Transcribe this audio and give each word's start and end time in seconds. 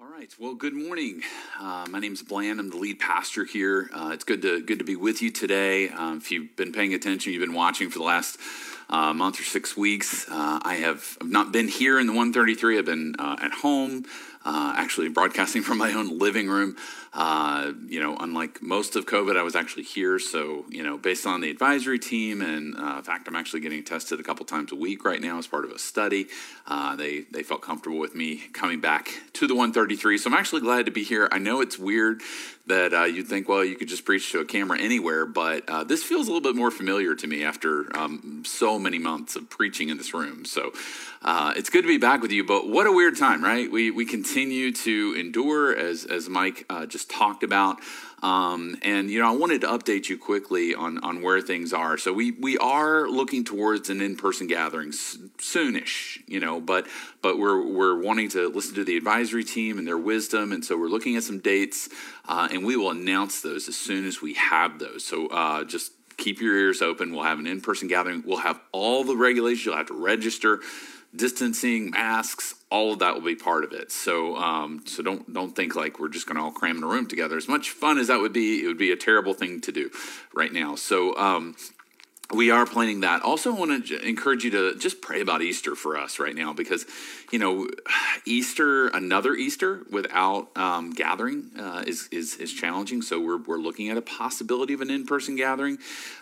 All 0.00 0.06
right. 0.06 0.32
Well, 0.38 0.54
good 0.54 0.74
morning. 0.74 1.22
Uh, 1.58 1.84
my 1.90 1.98
name 1.98 2.12
is 2.12 2.22
Bland. 2.22 2.60
I'm 2.60 2.70
the 2.70 2.76
lead 2.76 3.00
pastor 3.00 3.44
here. 3.44 3.90
Uh, 3.92 4.10
it's 4.12 4.22
good 4.22 4.42
to 4.42 4.60
good 4.60 4.78
to 4.78 4.84
be 4.84 4.94
with 4.94 5.22
you 5.22 5.32
today. 5.32 5.88
Um, 5.88 6.18
if 6.18 6.30
you've 6.30 6.54
been 6.54 6.70
paying 6.70 6.94
attention, 6.94 7.32
you've 7.32 7.40
been 7.40 7.52
watching 7.52 7.90
for 7.90 7.98
the 7.98 8.04
last 8.04 8.38
uh, 8.88 9.12
month 9.12 9.40
or 9.40 9.42
six 9.42 9.76
weeks. 9.76 10.28
Uh, 10.28 10.60
I 10.62 10.74
have 10.74 11.18
not 11.20 11.50
been 11.50 11.66
here 11.66 11.98
in 11.98 12.06
the 12.06 12.12
133. 12.12 12.78
I've 12.78 12.84
been 12.84 13.16
uh, 13.18 13.38
at 13.40 13.50
home, 13.50 14.04
uh, 14.48 14.72
actually 14.76 15.08
broadcasting 15.10 15.62
from 15.68 15.78
my 15.78 15.92
own 15.92 16.18
living 16.18 16.48
room. 16.48 16.76
Uh, 17.12 17.72
you 17.86 18.00
know, 18.00 18.16
unlike 18.20 18.62
most 18.62 18.94
of 18.94 19.06
COVID, 19.06 19.36
I 19.36 19.42
was 19.42 19.56
actually 19.56 19.82
here. 19.82 20.18
So, 20.18 20.66
you 20.68 20.82
know, 20.82 20.98
based 20.98 21.26
on 21.26 21.40
the 21.40 21.50
advisory 21.50 21.98
team, 21.98 22.42
and 22.42 22.76
uh, 22.76 22.98
in 22.98 23.02
fact, 23.02 23.26
I'm 23.28 23.34
actually 23.34 23.60
getting 23.60 23.82
tested 23.82 24.20
a 24.20 24.22
couple 24.22 24.44
times 24.44 24.72
a 24.72 24.74
week 24.74 25.04
right 25.04 25.20
now 25.20 25.38
as 25.38 25.46
part 25.46 25.64
of 25.64 25.70
a 25.70 25.78
study. 25.78 26.26
Uh, 26.66 26.96
they 26.96 27.20
they 27.32 27.42
felt 27.42 27.62
comfortable 27.62 27.98
with 27.98 28.14
me 28.14 28.36
coming 28.52 28.80
back 28.80 29.10
to 29.34 29.46
the 29.46 29.54
133. 29.54 30.18
So 30.18 30.30
I'm 30.30 30.36
actually 30.36 30.60
glad 30.60 30.86
to 30.86 30.92
be 30.92 31.02
here. 31.02 31.28
I 31.32 31.38
know 31.38 31.60
it's 31.60 31.78
weird 31.78 32.20
that 32.66 32.92
uh, 32.92 33.04
you'd 33.04 33.26
think, 33.26 33.48
well, 33.48 33.64
you 33.64 33.76
could 33.76 33.88
just 33.88 34.04
preach 34.04 34.30
to 34.32 34.40
a 34.40 34.44
camera 34.44 34.78
anywhere, 34.78 35.24
but 35.24 35.66
this 35.88 36.04
feels 36.04 36.28
a 36.28 36.30
little 36.30 36.42
bit 36.42 36.54
more 36.54 36.70
familiar 36.70 37.14
to 37.14 37.26
me 37.26 37.42
after 37.42 37.96
um, 37.96 38.42
so 38.44 38.78
many 38.78 38.98
months 38.98 39.36
of 39.36 39.48
preaching 39.48 39.88
in 39.88 39.96
this 39.96 40.12
room. 40.12 40.44
So 40.44 40.72
uh, 41.22 41.52
it's 41.56 41.70
good 41.70 41.82
to 41.82 41.88
be 41.88 41.98
back 41.98 42.22
with 42.22 42.30
you, 42.30 42.44
but 42.44 42.68
what 42.68 42.86
a 42.86 42.92
weird 42.92 43.16
time, 43.16 43.42
right? 43.42 43.70
We, 43.70 43.90
we 43.90 44.04
continue 44.04 44.72
to 44.72 45.16
endure, 45.18 45.76
as, 45.76 46.04
as 46.04 46.28
Mike 46.28 46.64
uh, 46.70 46.86
just 46.86 47.10
talked 47.10 47.42
about. 47.42 47.78
Um, 48.22 48.76
and 48.82 49.10
you 49.10 49.20
know, 49.20 49.28
I 49.28 49.36
wanted 49.36 49.60
to 49.60 49.68
update 49.68 50.08
you 50.08 50.18
quickly 50.18 50.74
on 50.74 50.98
on 51.04 51.22
where 51.22 51.40
things 51.40 51.72
are. 51.72 51.96
So 51.96 52.12
we 52.12 52.32
we 52.32 52.58
are 52.58 53.08
looking 53.08 53.44
towards 53.44 53.90
an 53.90 54.00
in 54.00 54.16
person 54.16 54.48
gathering 54.48 54.90
soonish, 54.90 56.20
you 56.26 56.40
know, 56.40 56.60
but 56.60 56.88
but 57.22 57.38
we're 57.38 57.64
we're 57.64 58.02
wanting 58.02 58.28
to 58.30 58.48
listen 58.48 58.74
to 58.74 58.84
the 58.84 58.96
advisory 58.96 59.44
team 59.44 59.78
and 59.78 59.86
their 59.86 59.98
wisdom, 59.98 60.50
and 60.52 60.64
so 60.64 60.76
we're 60.76 60.88
looking 60.88 61.14
at 61.14 61.22
some 61.22 61.38
dates, 61.38 61.88
uh, 62.26 62.48
and 62.50 62.64
we 62.64 62.76
will 62.76 62.90
announce 62.90 63.40
those 63.40 63.68
as 63.68 63.76
soon 63.76 64.04
as 64.04 64.20
we 64.20 64.34
have 64.34 64.80
those. 64.80 65.04
So 65.04 65.28
uh, 65.28 65.62
just 65.62 65.92
keep 66.16 66.40
your 66.40 66.56
ears 66.56 66.82
open. 66.82 67.12
We'll 67.12 67.22
have 67.22 67.38
an 67.38 67.46
in 67.46 67.60
person 67.60 67.86
gathering. 67.86 68.24
We'll 68.26 68.38
have 68.38 68.60
all 68.72 69.04
the 69.04 69.16
regulations. 69.16 69.64
You'll 69.64 69.76
have 69.76 69.86
to 69.86 69.94
register 69.94 70.58
distancing, 71.14 71.90
masks, 71.90 72.54
all 72.70 72.92
of 72.92 72.98
that 72.98 73.14
will 73.14 73.22
be 73.22 73.34
part 73.34 73.64
of 73.64 73.72
it. 73.72 73.90
So, 73.90 74.36
um, 74.36 74.82
so 74.86 75.02
don't 75.02 75.32
don't 75.32 75.54
think 75.54 75.74
like 75.74 75.98
we're 75.98 76.08
just 76.08 76.26
going 76.26 76.36
to 76.36 76.42
all 76.42 76.50
cram 76.50 76.78
in 76.78 76.84
a 76.84 76.86
room 76.86 77.06
together. 77.06 77.36
As 77.36 77.48
much 77.48 77.70
fun 77.70 77.98
as 77.98 78.08
that 78.08 78.20
would 78.20 78.32
be, 78.32 78.62
it 78.62 78.66
would 78.66 78.78
be 78.78 78.92
a 78.92 78.96
terrible 78.96 79.34
thing 79.34 79.60
to 79.62 79.72
do 79.72 79.90
right 80.34 80.52
now. 80.52 80.74
So, 80.74 81.16
um, 81.16 81.56
we 82.30 82.50
are 82.50 82.66
planning 82.66 83.00
that. 83.00 83.22
Also, 83.22 83.54
want 83.54 83.86
to 83.86 84.06
encourage 84.06 84.44
you 84.44 84.50
to 84.50 84.76
just 84.76 85.00
pray 85.00 85.22
about 85.22 85.40
Easter 85.40 85.74
for 85.74 85.96
us 85.96 86.18
right 86.18 86.34
now 86.34 86.52
because, 86.52 86.84
you 87.32 87.38
know, 87.38 87.66
Easter, 88.26 88.88
another 88.88 89.34
Easter 89.34 89.80
without 89.90 90.54
um, 90.54 90.90
gathering 90.90 91.50
uh, 91.58 91.84
is, 91.86 92.06
is 92.12 92.36
is 92.36 92.52
challenging. 92.52 93.00
So 93.00 93.18
we're 93.18 93.38
we're 93.38 93.56
looking 93.56 93.88
at 93.88 93.96
a 93.96 94.02
possibility 94.02 94.74
of 94.74 94.82
an 94.82 94.90
in 94.90 95.06
person 95.06 95.36
gathering. 95.36 95.78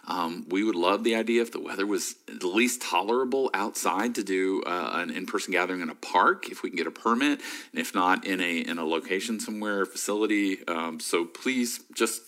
Um, 0.07 0.47
we 0.49 0.63
would 0.63 0.77
love 0.77 1.03
the 1.03 1.17
idea 1.17 1.43
if 1.43 1.51
the 1.51 1.61
weather 1.61 1.87
was 1.87 2.15
at 2.29 2.45
least 2.45 2.83
tolerable 2.83 3.51
outside 3.53 4.15
to 4.15 4.23
do 4.23 4.63
uh, 4.65 4.91
an 4.95 5.11
in 5.11 5.27
person 5.27 5.51
gathering 5.51 5.81
in 5.81 5.91
a 5.91 5.95
park 5.97 6.49
if 6.51 6.63
we 6.63 6.71
can 6.71 6.77
get 6.77 6.87
a 6.87 6.93
permit, 6.93 7.41
and 7.73 7.81
if 7.81 7.97
not 7.97 8.25
in 8.25 8.41
a 8.41 8.59
in 8.59 8.79
a 8.79 8.85
location 8.85 9.41
somewhere 9.41 9.85
facility. 9.85 10.65
Um, 10.69 11.01
so 11.01 11.25
please 11.25 11.81
just 11.95 12.23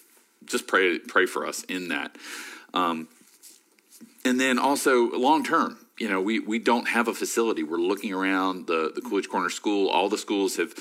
just 0.46 0.66
pray 0.66 0.98
pray 0.98 1.26
for 1.26 1.46
us 1.46 1.62
in 1.62 1.88
that. 1.88 2.16
Um, 2.74 3.06
and 4.24 4.40
then 4.40 4.58
also 4.58 5.10
long 5.12 5.44
term, 5.44 5.78
you 5.98 6.08
know, 6.08 6.20
we, 6.20 6.38
we 6.38 6.58
don't 6.58 6.88
have 6.88 7.08
a 7.08 7.14
facility. 7.14 7.62
We're 7.62 7.78
looking 7.78 8.12
around 8.12 8.66
the, 8.66 8.92
the 8.94 9.00
Coolidge 9.00 9.28
Corner 9.28 9.50
School. 9.50 9.88
All 9.88 10.08
the 10.08 10.18
schools 10.18 10.56
have, 10.56 10.74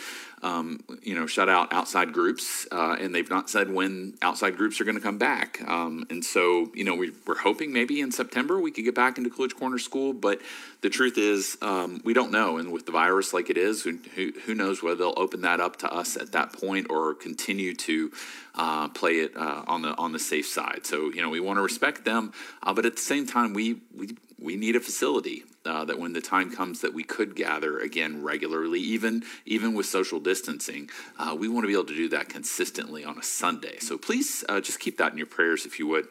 um, 0.43 0.83
you 1.01 1.15
know, 1.15 1.25
shut 1.25 1.49
out 1.49 1.73
outside 1.73 2.13
groups, 2.13 2.67
uh, 2.71 2.95
and 2.99 3.13
they've 3.13 3.29
not 3.29 3.49
said 3.49 3.73
when 3.73 4.13
outside 4.21 4.55
groups 4.55 4.79
are 4.79 4.83
going 4.83 4.95
to 4.95 5.01
come 5.01 5.17
back. 5.17 5.59
Um, 5.67 6.05
and 6.09 6.23
so, 6.23 6.69
you 6.75 6.83
know, 6.83 6.95
we, 6.95 7.11
we're 7.25 7.39
hoping 7.39 7.73
maybe 7.73 8.01
in 8.01 8.11
September 8.11 8.59
we 8.59 8.71
could 8.71 8.85
get 8.85 8.93
back 8.93 9.17
into 9.17 9.31
Coolidge 9.31 9.55
Corner 9.55 9.79
School. 9.79 10.13
But 10.13 10.39
the 10.81 10.89
truth 10.89 11.17
is, 11.17 11.57
um, 11.61 12.01
we 12.03 12.13
don't 12.13 12.31
know. 12.31 12.57
And 12.57 12.71
with 12.71 12.85
the 12.85 12.91
virus 12.91 13.33
like 13.33 13.49
it 13.49 13.57
is, 13.57 13.81
who, 13.81 13.97
who 14.45 14.53
knows 14.53 14.83
whether 14.83 14.95
they'll 14.95 15.13
open 15.17 15.41
that 15.41 15.59
up 15.59 15.77
to 15.77 15.91
us 15.91 16.15
at 16.15 16.31
that 16.33 16.53
point 16.53 16.87
or 16.89 17.15
continue 17.15 17.73
to 17.73 18.11
uh, 18.53 18.89
play 18.89 19.19
it 19.19 19.35
uh, 19.35 19.63
on 19.67 19.81
the 19.81 19.95
on 19.97 20.11
the 20.11 20.19
safe 20.19 20.47
side. 20.47 20.85
So, 20.85 21.11
you 21.11 21.21
know, 21.21 21.29
we 21.29 21.39
want 21.39 21.57
to 21.57 21.61
respect 21.61 22.05
them, 22.05 22.31
uh, 22.61 22.73
but 22.73 22.85
at 22.85 22.95
the 22.95 23.01
same 23.01 23.25
time, 23.25 23.53
we 23.53 23.81
we 23.95 24.17
we 24.39 24.55
need 24.55 24.75
a 24.75 24.79
facility 24.79 25.43
uh, 25.67 25.85
that 25.85 25.99
when 25.99 26.13
the 26.13 26.21
time 26.21 26.51
comes 26.51 26.81
that 26.81 26.93
we 26.93 27.03
could 27.03 27.35
gather 27.35 27.79
again 27.79 28.23
regularly, 28.23 28.79
even 28.79 29.23
even 29.45 29.73
with 29.73 29.85
social 29.85 30.19
distancing, 30.19 30.89
uh, 31.19 31.35
we 31.37 31.47
want 31.47 31.63
to 31.63 31.67
be 31.67 31.73
able 31.73 31.85
to 31.85 31.95
do 31.95 32.09
that 32.09 32.29
consistently 32.29 33.03
on 33.03 33.17
a 33.17 33.23
Sunday. 33.23 33.77
So 33.79 33.97
please 33.97 34.43
uh, 34.49 34.61
just 34.61 34.79
keep 34.79 34.97
that 34.97 35.11
in 35.11 35.17
your 35.17 35.27
prayers 35.27 35.65
if 35.65 35.79
you 35.79 35.87
would. 35.87 36.07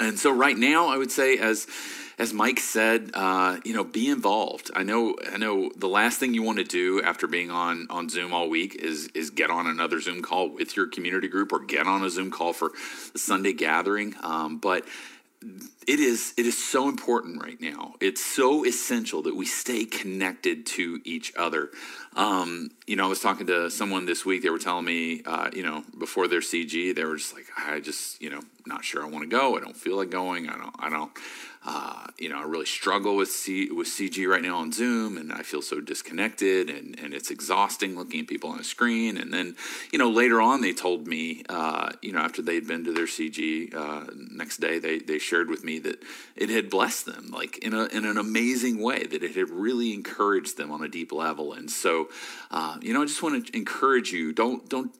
And 0.00 0.18
so 0.18 0.32
right 0.32 0.56
now, 0.56 0.88
I 0.88 0.96
would 0.96 1.10
say 1.10 1.38
as 1.38 1.66
as 2.18 2.32
Mike 2.32 2.60
said, 2.60 3.10
uh, 3.14 3.58
you 3.64 3.74
know, 3.74 3.82
be 3.82 4.08
involved. 4.08 4.70
I 4.74 4.84
know, 4.84 5.16
I 5.32 5.36
know. 5.36 5.70
The 5.76 5.88
last 5.88 6.18
thing 6.18 6.32
you 6.32 6.42
want 6.42 6.58
to 6.58 6.64
do 6.64 7.02
after 7.02 7.26
being 7.26 7.50
on 7.50 7.86
on 7.90 8.08
Zoom 8.08 8.32
all 8.32 8.48
week 8.48 8.76
is 8.76 9.08
is 9.08 9.30
get 9.30 9.50
on 9.50 9.66
another 9.66 10.00
Zoom 10.00 10.22
call 10.22 10.48
with 10.48 10.76
your 10.76 10.86
community 10.86 11.28
group 11.28 11.52
or 11.52 11.60
get 11.60 11.86
on 11.86 12.04
a 12.04 12.10
Zoom 12.10 12.30
call 12.30 12.52
for 12.52 12.70
the 13.12 13.18
Sunday 13.18 13.52
gathering. 13.52 14.14
Um, 14.22 14.58
but 14.58 14.84
it 15.86 16.00
is 16.00 16.32
it 16.36 16.46
is 16.46 16.56
so 16.56 16.88
important 16.88 17.42
right 17.42 17.60
now. 17.60 17.94
It's 18.00 18.24
so 18.24 18.64
essential 18.64 19.22
that 19.22 19.36
we 19.36 19.46
stay 19.46 19.84
connected 19.84 20.66
to 20.66 21.00
each 21.04 21.32
other. 21.36 21.70
Um, 22.16 22.70
you 22.86 22.96
know, 22.96 23.04
I 23.04 23.08
was 23.08 23.20
talking 23.20 23.46
to 23.48 23.70
someone 23.70 24.06
this 24.06 24.24
week. 24.24 24.42
They 24.42 24.50
were 24.50 24.58
telling 24.58 24.84
me, 24.84 25.22
uh, 25.26 25.50
you 25.52 25.62
know, 25.62 25.84
before 25.98 26.28
their 26.28 26.40
CG, 26.40 26.94
they 26.94 27.04
were 27.04 27.16
just 27.16 27.34
like, 27.34 27.46
I 27.56 27.80
just, 27.80 28.20
you 28.22 28.30
know, 28.30 28.40
not 28.66 28.84
sure 28.84 29.02
I 29.02 29.08
want 29.08 29.28
to 29.28 29.36
go. 29.36 29.56
I 29.56 29.60
don't 29.60 29.76
feel 29.76 29.96
like 29.96 30.10
going. 30.10 30.48
I 30.48 30.56
don't. 30.56 30.74
I 30.78 30.90
don't. 30.90 31.10
Uh, 31.66 32.06
you 32.18 32.28
know, 32.28 32.36
I 32.38 32.42
really 32.42 32.66
struggle 32.66 33.16
with 33.16 33.30
C, 33.30 33.70
with 33.70 33.88
CG 33.88 34.28
right 34.28 34.42
now 34.42 34.58
on 34.58 34.70
Zoom, 34.70 35.16
and 35.16 35.32
I 35.32 35.42
feel 35.42 35.62
so 35.62 35.80
disconnected, 35.80 36.68
and, 36.68 36.98
and 37.00 37.14
it's 37.14 37.30
exhausting 37.30 37.96
looking 37.96 38.20
at 38.20 38.26
people 38.26 38.50
on 38.50 38.60
a 38.60 38.64
screen. 38.64 39.16
And 39.16 39.32
then, 39.32 39.56
you 39.90 39.98
know, 39.98 40.10
later 40.10 40.42
on, 40.42 40.60
they 40.60 40.74
told 40.74 41.06
me, 41.06 41.42
uh, 41.48 41.92
you 42.02 42.12
know, 42.12 42.18
after 42.18 42.42
they'd 42.42 42.68
been 42.68 42.84
to 42.84 42.92
their 42.92 43.06
CG, 43.06 43.74
uh, 43.74 44.04
next 44.30 44.58
day 44.58 44.78
they 44.78 44.98
they 44.98 45.18
shared 45.18 45.48
with 45.48 45.64
me 45.64 45.78
that 45.78 46.02
it 46.36 46.50
had 46.50 46.68
blessed 46.68 47.06
them, 47.06 47.30
like 47.32 47.58
in 47.58 47.72
a 47.72 47.84
in 47.86 48.04
an 48.04 48.18
amazing 48.18 48.80
way, 48.80 49.04
that 49.04 49.22
it 49.22 49.34
had 49.34 49.48
really 49.48 49.94
encouraged 49.94 50.58
them 50.58 50.70
on 50.70 50.82
a 50.82 50.88
deep 50.88 51.12
level. 51.12 51.54
And 51.54 51.70
so, 51.70 52.10
uh, 52.50 52.76
you 52.82 52.92
know, 52.92 53.02
I 53.02 53.06
just 53.06 53.22
want 53.22 53.46
to 53.46 53.56
encourage 53.56 54.12
you: 54.12 54.34
don't 54.34 54.68
don't 54.68 54.94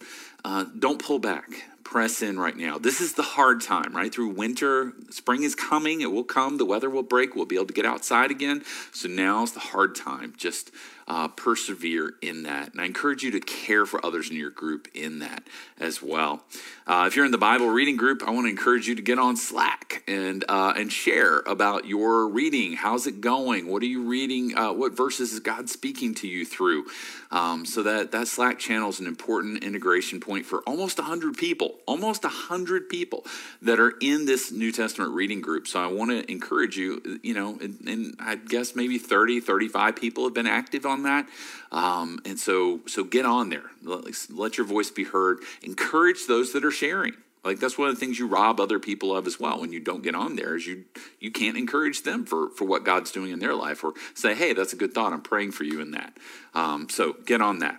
uh, 0.45 0.65
don't 0.79 0.99
pull 0.99 1.19
back 1.19 1.65
press 1.85 2.23
in 2.23 2.39
right 2.39 2.57
now. 2.57 2.79
This 2.79 3.01
is 3.01 3.13
the 3.13 3.23
hard 3.23 3.61
time, 3.61 3.95
right? 3.95 4.13
Through 4.13 4.31
winter, 4.31 4.95
spring 5.11 5.43
is 5.43 5.55
coming, 5.55 6.01
it 6.01 6.11
will 6.11 6.25
come, 6.25 6.57
the 6.57 6.65
weather 6.65 6.91
will 6.91 7.03
break, 7.03 7.37
we'll 7.37 7.45
be 7.45 7.57
able 7.57 7.67
to 7.67 7.75
get 7.75 7.87
outside 7.87 8.31
again. 8.31 8.65
So 8.91 9.09
now's 9.09 9.53
the 9.53 9.61
hard 9.61 9.95
time. 9.95 10.35
Just 10.37 10.71
uh, 11.07 11.29
persevere 11.29 12.15
in 12.23 12.45
that. 12.45 12.73
And 12.73 12.81
I 12.81 12.87
encourage 12.87 13.23
you 13.23 13.31
to 13.33 13.41
care 13.41 13.87
for 13.87 14.05
others 14.05 14.31
in 14.31 14.37
your 14.37 14.51
group 14.51 14.89
in 14.95 15.19
that 15.19 15.43
as 15.79 16.03
well. 16.03 16.43
Uh, 16.87 17.05
if 17.07 17.17
you're 17.17 17.25
in 17.25 17.33
the 17.33 17.39
Bible 17.39 17.69
reading 17.69 17.97
group, 17.97 18.23
I 18.27 18.31
want 18.31 18.47
to 18.47 18.51
encourage 18.51 18.89
you 18.89 18.95
to 18.95 19.03
get 19.03 19.19
on 19.19 19.37
Slack 19.37 20.03
and 20.07 20.45
uh, 20.49 20.75
and 20.77 20.93
share 20.93 21.41
about 21.41 21.87
your 21.87 22.29
reading. 22.29 22.75
How's 22.75 23.07
it 23.07 23.21
going? 23.21 23.69
What 23.69 23.83
are 23.83 23.87
you 23.87 24.03
reading? 24.03 24.57
Uh, 24.57 24.73
what 24.73 24.97
verses 24.97 25.33
is 25.33 25.41
God 25.41 25.69
speaking 25.69 26.15
to 26.17 26.29
you 26.29 26.45
through? 26.45 26.87
Um, 27.31 27.65
so 27.65 27.83
that 27.83 28.13
that 28.13 28.29
Slack 28.29 28.59
channel 28.59 28.91
is 28.91 29.01
an 29.01 29.07
important 29.07 29.65
integration 29.65 30.21
point 30.21 30.47
for 30.47 30.61
almost 30.67 30.99
100 30.99 31.37
people, 31.37 31.77
almost 31.87 32.23
100 32.23 32.89
people 32.89 33.25
that 33.63 33.81
are 33.81 33.95
in 34.01 34.27
this 34.27 34.53
New 34.53 34.71
Testament 34.71 35.13
reading 35.13 35.41
group. 35.41 35.67
So 35.67 35.83
I 35.83 35.87
want 35.87 36.11
to 36.11 36.31
encourage 36.31 36.77
you, 36.77 37.19
you 37.23 37.35
know, 37.35 37.59
and, 37.61 37.81
and 37.87 38.17
I 38.21 38.37
guess 38.37 38.77
maybe 38.77 38.99
30, 38.99 39.41
35 39.41 39.97
people 39.97 40.25
have 40.25 40.35
been 40.35 40.47
active 40.47 40.87
on 40.87 40.94
on 40.95 41.03
that. 41.03 41.29
Um, 41.71 42.21
and 42.25 42.39
so, 42.39 42.81
so 42.87 43.05
get 43.05 43.27
on 43.27 43.51
there. 43.51 43.71
Let, 43.83 44.05
let 44.31 44.57
your 44.57 44.67
voice 44.67 44.91
be 44.91 45.05
heard. 45.05 45.41
Encourage 45.63 46.27
those 46.27 46.53
that 46.53 46.65
are 46.65 46.71
sharing. 46.71 47.15
Like 47.45 47.61
that's 47.61 47.77
one 47.77 47.89
of 47.89 47.95
the 47.95 48.01
things 48.01 48.19
you 48.19 48.27
rob 48.27 48.59
other 48.59 48.79
people 48.79 49.15
of 49.15 49.27
as 49.27 49.39
well 49.39 49.61
when 49.61 49.71
you 49.71 49.81
don't 49.81 50.03
get 50.03 50.15
on 50.15 50.37
there 50.37 50.57
is 50.57 50.67
you 50.67 50.85
you 51.21 51.31
can't 51.31 51.59
encourage 51.59 52.03
them 52.03 52.25
for 52.25 52.49
for 52.49 52.65
what 52.65 52.85
God's 52.85 53.13
doing 53.13 53.33
in 53.33 53.39
their 53.39 53.55
life 53.55 53.85
or 53.85 53.93
say, 54.15 54.35
hey, 54.35 54.55
that's 54.55 54.73
a 54.73 54.77
good 54.77 54.95
thought. 54.95 55.13
I'm 55.13 55.21
praying 55.21 55.53
for 55.53 55.65
you 55.65 55.81
in 55.81 55.91
that. 55.91 56.17
Um, 56.55 56.89
so 56.89 57.17
get 57.27 57.43
on 57.43 57.59
that. 57.59 57.79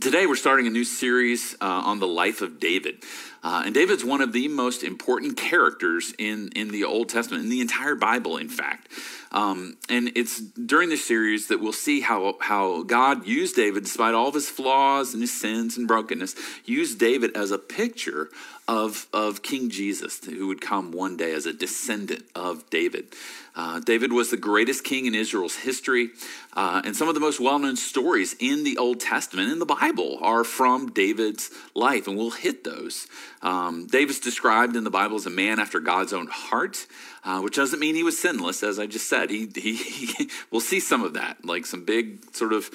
Today, 0.00 0.26
we're 0.26 0.34
starting 0.34 0.66
a 0.66 0.70
new 0.70 0.82
series 0.82 1.54
uh, 1.60 1.66
on 1.66 2.00
the 2.00 2.06
life 2.08 2.42
of 2.42 2.58
David. 2.58 3.04
Uh, 3.44 3.62
and 3.64 3.72
David's 3.72 4.04
one 4.04 4.20
of 4.20 4.32
the 4.32 4.48
most 4.48 4.82
important 4.82 5.36
characters 5.36 6.12
in, 6.18 6.48
in 6.56 6.72
the 6.72 6.82
Old 6.82 7.08
Testament, 7.08 7.44
in 7.44 7.48
the 7.48 7.60
entire 7.60 7.94
Bible, 7.94 8.36
in 8.36 8.48
fact. 8.48 8.88
Um, 9.30 9.76
and 9.88 10.10
it's 10.16 10.40
during 10.40 10.88
this 10.88 11.06
series 11.06 11.46
that 11.46 11.60
we'll 11.60 11.72
see 11.72 12.00
how, 12.00 12.36
how 12.40 12.82
God 12.82 13.24
used 13.24 13.54
David, 13.54 13.84
despite 13.84 14.14
all 14.14 14.26
of 14.26 14.34
his 14.34 14.50
flaws 14.50 15.14
and 15.14 15.22
his 15.22 15.32
sins 15.32 15.76
and 15.76 15.86
brokenness, 15.86 16.34
used 16.64 16.98
David 16.98 17.36
as 17.36 17.52
a 17.52 17.58
picture 17.58 18.30
of, 18.66 19.06
of 19.12 19.42
King 19.42 19.68
Jesus, 19.68 20.24
who 20.24 20.46
would 20.46 20.60
come 20.60 20.90
one 20.90 21.16
day 21.16 21.32
as 21.32 21.46
a 21.46 21.52
descendant 21.52 22.24
of 22.34 22.68
David. 22.70 23.06
Uh, 23.56 23.78
David 23.78 24.12
was 24.12 24.30
the 24.30 24.36
greatest 24.36 24.82
king 24.82 25.06
in 25.06 25.14
Israel's 25.14 25.56
history, 25.56 26.10
uh, 26.54 26.82
and 26.84 26.96
some 26.96 27.08
of 27.08 27.14
the 27.14 27.20
most 27.20 27.38
well 27.38 27.58
known 27.58 27.76
stories 27.76 28.34
in 28.40 28.64
the 28.64 28.76
Old 28.78 28.98
Testament, 28.98 29.52
in 29.52 29.60
the 29.60 29.66
Bible, 29.66 30.18
are 30.22 30.42
from 30.42 30.90
David's 30.90 31.50
life, 31.74 32.08
and 32.08 32.16
we'll 32.16 32.30
hit 32.30 32.64
those. 32.64 33.06
Um, 33.42 33.86
David's 33.86 34.18
described 34.18 34.74
in 34.74 34.82
the 34.82 34.90
Bible 34.90 35.16
as 35.16 35.26
a 35.26 35.30
man 35.30 35.60
after 35.60 35.78
God's 35.78 36.12
own 36.12 36.26
heart, 36.26 36.86
uh, 37.22 37.40
which 37.40 37.54
doesn't 37.54 37.78
mean 37.78 37.94
he 37.94 38.02
was 38.02 38.18
sinless, 38.18 38.64
as 38.64 38.80
I 38.80 38.86
just 38.86 39.08
said. 39.08 39.30
He, 39.30 39.48
he, 39.54 39.76
he, 39.76 40.30
we'll 40.50 40.60
see 40.60 40.80
some 40.80 41.04
of 41.04 41.14
that, 41.14 41.44
like 41.44 41.64
some 41.64 41.84
big 41.84 42.34
sort 42.34 42.52
of 42.52 42.70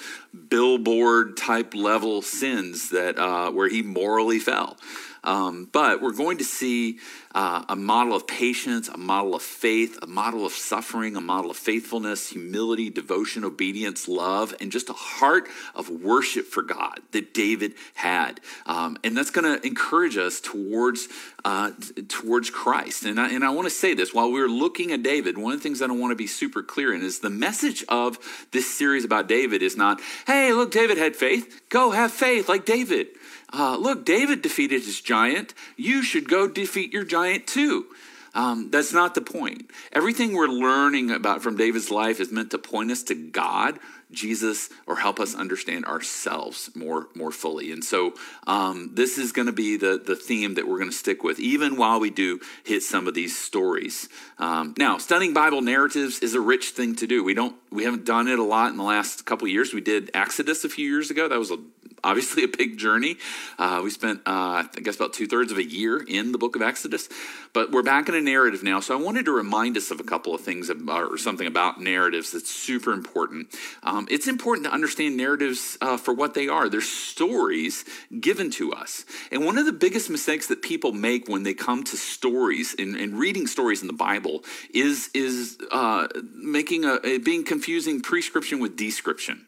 billboard 0.48 1.36
type 1.36 1.74
level 1.74 2.22
sins 2.22 2.88
that 2.88 3.18
uh, 3.18 3.50
where 3.50 3.68
he 3.68 3.82
morally 3.82 4.38
fell. 4.38 4.78
Um, 5.22 5.68
but 5.72 6.00
we're 6.00 6.12
going 6.12 6.38
to 6.38 6.44
see 6.44 6.98
uh, 7.34 7.64
a 7.68 7.76
model 7.76 8.14
of 8.14 8.26
patience, 8.26 8.88
a 8.88 8.96
model 8.96 9.34
of 9.34 9.42
faith, 9.42 9.98
a 10.02 10.06
model 10.06 10.44
of 10.44 10.52
suffering, 10.52 11.16
a 11.16 11.20
model 11.20 11.50
of 11.50 11.56
faithfulness, 11.56 12.30
humility, 12.30 12.90
devotion, 12.90 13.44
obedience, 13.44 14.08
love, 14.08 14.54
and 14.60 14.72
just 14.72 14.90
a 14.90 14.94
heart 14.94 15.48
of 15.74 15.88
worship 15.88 16.46
for 16.46 16.62
God 16.62 17.00
that 17.12 17.32
David 17.32 17.74
had. 17.94 18.40
Um, 18.66 18.98
and 19.04 19.16
that's 19.16 19.30
going 19.30 19.44
to 19.44 19.64
encourage 19.66 20.16
us 20.16 20.40
towards, 20.40 21.08
uh, 21.44 21.70
towards 22.08 22.50
Christ. 22.50 23.04
And 23.04 23.20
I, 23.20 23.30
and 23.30 23.44
I 23.44 23.50
want 23.50 23.66
to 23.66 23.74
say 23.74 23.94
this 23.94 24.12
while 24.12 24.26
we 24.26 24.40
we're 24.40 24.48
looking 24.48 24.90
at 24.90 25.02
David, 25.02 25.38
one 25.38 25.52
of 25.52 25.60
the 25.60 25.62
things 25.62 25.80
I 25.82 25.86
want 25.86 26.10
to 26.10 26.16
be 26.16 26.26
super 26.26 26.62
clear 26.62 26.94
in 26.94 27.02
is 27.02 27.20
the 27.20 27.30
message 27.30 27.84
of 27.88 28.18
this 28.50 28.72
series 28.76 29.04
about 29.04 29.28
David 29.28 29.62
is 29.62 29.76
not, 29.76 30.00
hey, 30.26 30.52
look, 30.52 30.72
David 30.72 30.98
had 30.98 31.14
faith. 31.14 31.62
Go 31.68 31.92
have 31.92 32.10
faith 32.10 32.48
like 32.48 32.64
David 32.64 33.08
uh, 33.52 33.76
look, 33.76 34.04
David 34.04 34.42
defeated 34.42 34.84
his 34.84 35.00
giant. 35.00 35.54
You 35.76 36.02
should 36.02 36.28
go 36.28 36.46
defeat 36.46 36.92
your 36.92 37.04
giant 37.04 37.19
too. 37.46 37.86
Um, 38.34 38.70
that's 38.70 38.92
not 38.92 39.14
the 39.14 39.20
point. 39.20 39.70
Everything 39.92 40.34
we're 40.34 40.46
learning 40.46 41.10
about 41.10 41.42
from 41.42 41.56
David's 41.56 41.90
life 41.90 42.20
is 42.20 42.30
meant 42.30 42.52
to 42.52 42.58
point 42.58 42.90
us 42.90 43.02
to 43.04 43.14
God, 43.14 43.78
Jesus, 44.12 44.68
or 44.86 44.96
help 44.96 45.20
us 45.20 45.34
understand 45.34 45.84
ourselves 45.84 46.70
more 46.74 47.08
more 47.14 47.30
fully. 47.30 47.72
And 47.72 47.84
so, 47.84 48.14
um, 48.46 48.90
this 48.94 49.18
is 49.18 49.32
going 49.32 49.46
to 49.46 49.52
be 49.52 49.76
the 49.76 50.00
the 50.04 50.16
theme 50.16 50.54
that 50.54 50.66
we're 50.66 50.78
going 50.78 50.90
to 50.90 50.96
stick 50.96 51.22
with, 51.22 51.38
even 51.38 51.76
while 51.76 52.00
we 52.00 52.10
do 52.10 52.40
hit 52.64 52.82
some 52.82 53.06
of 53.06 53.14
these 53.14 53.36
stories. 53.36 54.08
Um, 54.38 54.74
now, 54.78 54.98
studying 54.98 55.32
Bible 55.32 55.62
narratives 55.62 56.20
is 56.20 56.34
a 56.34 56.40
rich 56.40 56.70
thing 56.70 56.96
to 56.96 57.06
do. 57.06 57.22
We 57.22 57.34
don't 57.34 57.56
we 57.70 57.84
haven't 57.84 58.04
done 58.04 58.28
it 58.28 58.38
a 58.38 58.44
lot 58.44 58.70
in 58.70 58.76
the 58.76 58.84
last 58.84 59.24
couple 59.24 59.46
years. 59.48 59.72
We 59.72 59.80
did 59.80 60.10
Exodus 60.14 60.64
a 60.64 60.68
few 60.68 60.88
years 60.88 61.10
ago. 61.10 61.28
That 61.28 61.38
was 61.38 61.50
a 61.50 61.58
obviously 62.02 62.44
a 62.44 62.48
big 62.48 62.78
journey. 62.78 63.16
Uh, 63.58 63.80
we 63.82 63.90
spent, 63.90 64.20
uh, 64.26 64.64
I 64.64 64.80
guess, 64.82 64.96
about 64.96 65.12
two 65.12 65.26
thirds 65.26 65.52
of 65.52 65.58
a 65.58 65.64
year 65.64 66.02
in 66.02 66.32
the 66.32 66.38
book 66.38 66.56
of 66.56 66.62
Exodus, 66.62 67.08
but 67.52 67.70
we're 67.70 67.82
back 67.82 68.08
in 68.08 68.14
a 68.14 68.20
narrative 68.20 68.62
now. 68.62 68.80
So 68.80 68.98
I 68.98 69.02
wanted 69.02 69.24
to 69.26 69.32
remind 69.32 69.76
us 69.76 69.90
of 69.90 70.00
a 70.00 70.04
couple 70.04 70.34
of 70.34 70.40
things 70.40 70.70
about, 70.70 71.10
or 71.10 71.18
something 71.18 71.46
about 71.46 71.80
narratives 71.80 72.32
that's 72.32 72.50
super 72.50 72.92
important. 72.92 73.54
Um, 73.82 73.99
it's 74.08 74.28
important 74.28 74.66
to 74.66 74.72
understand 74.72 75.16
narratives 75.16 75.76
uh, 75.80 75.96
for 75.96 76.14
what 76.14 76.34
they 76.34 76.48
are. 76.48 76.68
They're 76.68 76.80
stories 76.80 77.84
given 78.20 78.50
to 78.52 78.72
us. 78.72 79.04
And 79.32 79.44
one 79.44 79.58
of 79.58 79.66
the 79.66 79.72
biggest 79.72 80.08
mistakes 80.10 80.46
that 80.46 80.62
people 80.62 80.92
make 80.92 81.28
when 81.28 81.42
they 81.42 81.54
come 81.54 81.82
to 81.84 81.96
stories 81.96 82.74
and, 82.78 82.96
and 82.96 83.18
reading 83.18 83.46
stories 83.46 83.82
in 83.82 83.86
the 83.86 83.92
Bible 83.92 84.44
is, 84.72 85.10
is 85.14 85.58
uh, 85.70 86.08
making 86.34 86.84
a, 86.84 87.18
being 87.18 87.44
confusing 87.44 88.00
prescription 88.00 88.60
with 88.60 88.76
description. 88.76 89.46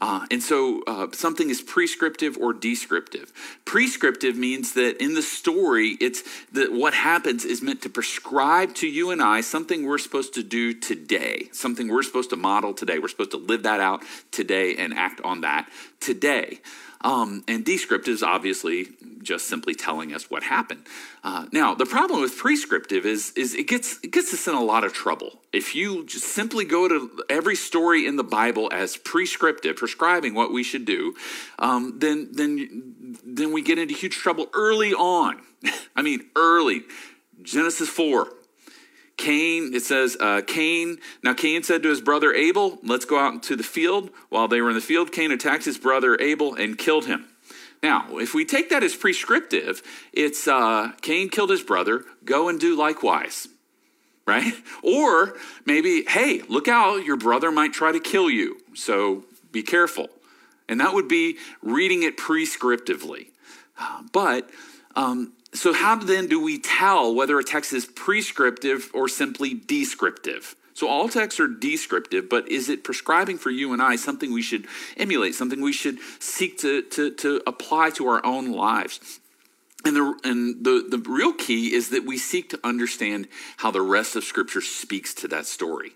Uh, 0.00 0.26
and 0.30 0.42
so 0.42 0.82
uh, 0.86 1.06
something 1.12 1.48
is 1.50 1.62
prescriptive 1.62 2.36
or 2.38 2.52
descriptive. 2.52 3.32
Prescriptive 3.64 4.36
means 4.36 4.72
that 4.74 5.02
in 5.02 5.14
the 5.14 5.22
story, 5.22 5.96
it's 6.00 6.22
that 6.52 6.72
what 6.72 6.94
happens 6.94 7.44
is 7.44 7.62
meant 7.62 7.82
to 7.82 7.88
prescribe 7.88 8.74
to 8.74 8.88
you 8.88 9.10
and 9.10 9.22
I 9.22 9.42
something 9.42 9.86
we're 9.86 9.98
supposed 9.98 10.34
to 10.34 10.42
do 10.42 10.74
today, 10.74 11.48
something 11.52 11.88
we're 11.88 12.02
supposed 12.02 12.30
to 12.30 12.36
model 12.36 12.74
today. 12.74 12.98
We're 12.98 13.08
supposed 13.08 13.30
to 13.32 13.36
live 13.36 13.62
that 13.62 13.80
out 13.80 14.02
today 14.32 14.74
and 14.76 14.92
act 14.94 15.20
on 15.20 15.42
that 15.42 15.68
today. 16.00 16.60
Um, 17.04 17.44
and 17.48 17.64
descriptive 17.64 18.14
is 18.14 18.22
obviously 18.22 18.88
just 19.22 19.46
simply 19.46 19.74
telling 19.74 20.12
us 20.12 20.30
what 20.30 20.42
happened. 20.42 20.86
Uh, 21.24 21.46
now, 21.52 21.74
the 21.74 21.86
problem 21.86 22.20
with 22.20 22.36
prescriptive 22.36 23.06
is, 23.06 23.32
is 23.36 23.54
it 23.54 23.68
gets 23.68 23.98
it 24.02 24.12
gets 24.12 24.32
us 24.32 24.46
in 24.46 24.54
a 24.54 24.62
lot 24.62 24.84
of 24.84 24.92
trouble. 24.92 25.40
If 25.52 25.74
you 25.74 26.04
just 26.06 26.26
simply 26.26 26.64
go 26.64 26.88
to 26.88 27.22
every 27.28 27.56
story 27.56 28.06
in 28.06 28.16
the 28.16 28.24
Bible 28.24 28.68
as 28.72 28.96
prescriptive, 28.96 29.76
prescribing 29.76 30.34
what 30.34 30.52
we 30.52 30.62
should 30.62 30.84
do, 30.84 31.14
um, 31.58 31.98
then 31.98 32.28
then 32.32 33.16
then 33.24 33.52
we 33.52 33.62
get 33.62 33.78
into 33.78 33.94
huge 33.94 34.16
trouble 34.16 34.46
early 34.54 34.92
on. 34.92 35.40
I 35.96 36.02
mean, 36.02 36.30
early. 36.36 36.82
Genesis 37.42 37.88
four. 37.88 38.28
Cain, 39.22 39.72
it 39.72 39.84
says, 39.84 40.16
uh, 40.18 40.42
Cain, 40.44 40.98
now 41.22 41.32
Cain 41.32 41.62
said 41.62 41.84
to 41.84 41.88
his 41.88 42.00
brother 42.00 42.34
Abel, 42.34 42.80
let's 42.82 43.04
go 43.04 43.20
out 43.20 43.34
into 43.34 43.54
the 43.54 43.62
field. 43.62 44.10
While 44.30 44.48
they 44.48 44.60
were 44.60 44.68
in 44.68 44.74
the 44.74 44.80
field, 44.80 45.12
Cain 45.12 45.30
attacked 45.30 45.64
his 45.64 45.78
brother 45.78 46.20
Abel 46.20 46.56
and 46.56 46.76
killed 46.76 47.06
him. 47.06 47.26
Now, 47.84 48.18
if 48.18 48.34
we 48.34 48.44
take 48.44 48.68
that 48.70 48.82
as 48.82 48.96
prescriptive, 48.96 49.80
it's 50.12 50.48
uh, 50.48 50.90
Cain 51.02 51.28
killed 51.28 51.50
his 51.50 51.62
brother, 51.62 52.04
go 52.24 52.48
and 52.48 52.58
do 52.58 52.76
likewise, 52.76 53.46
right? 54.26 54.54
Or 54.82 55.36
maybe, 55.64 56.02
hey, 56.08 56.42
look 56.48 56.66
out, 56.66 57.04
your 57.04 57.16
brother 57.16 57.52
might 57.52 57.72
try 57.72 57.92
to 57.92 58.00
kill 58.00 58.28
you, 58.28 58.56
so 58.74 59.24
be 59.52 59.62
careful. 59.62 60.08
And 60.68 60.80
that 60.80 60.94
would 60.94 61.06
be 61.06 61.36
reading 61.62 62.02
it 62.02 62.16
prescriptively. 62.16 63.28
Uh, 63.78 64.02
but 64.12 64.50
um, 64.96 65.32
so, 65.54 65.74
how 65.74 65.96
then 65.96 66.28
do 66.28 66.42
we 66.42 66.58
tell 66.58 67.14
whether 67.14 67.38
a 67.38 67.44
text 67.44 67.74
is 67.74 67.84
prescriptive 67.84 68.90
or 68.94 69.06
simply 69.06 69.52
descriptive? 69.52 70.56
So, 70.72 70.88
all 70.88 71.10
texts 71.10 71.38
are 71.40 71.48
descriptive, 71.48 72.30
but 72.30 72.48
is 72.48 72.70
it 72.70 72.84
prescribing 72.84 73.36
for 73.36 73.50
you 73.50 73.74
and 73.74 73.82
I 73.82 73.96
something 73.96 74.32
we 74.32 74.40
should 74.40 74.66
emulate, 74.96 75.34
something 75.34 75.60
we 75.60 75.74
should 75.74 75.98
seek 76.20 76.58
to, 76.58 76.82
to, 76.82 77.10
to 77.16 77.42
apply 77.46 77.90
to 77.90 78.08
our 78.08 78.24
own 78.24 78.52
lives? 78.52 79.20
And, 79.84 79.96
the, 79.96 80.18
and 80.24 80.64
the, 80.64 80.86
the 80.88 80.98
real 80.98 81.34
key 81.34 81.74
is 81.74 81.90
that 81.90 82.06
we 82.06 82.16
seek 82.16 82.48
to 82.50 82.60
understand 82.64 83.28
how 83.58 83.70
the 83.70 83.82
rest 83.82 84.16
of 84.16 84.24
Scripture 84.24 84.60
speaks 84.60 85.12
to 85.14 85.28
that 85.28 85.44
story. 85.44 85.92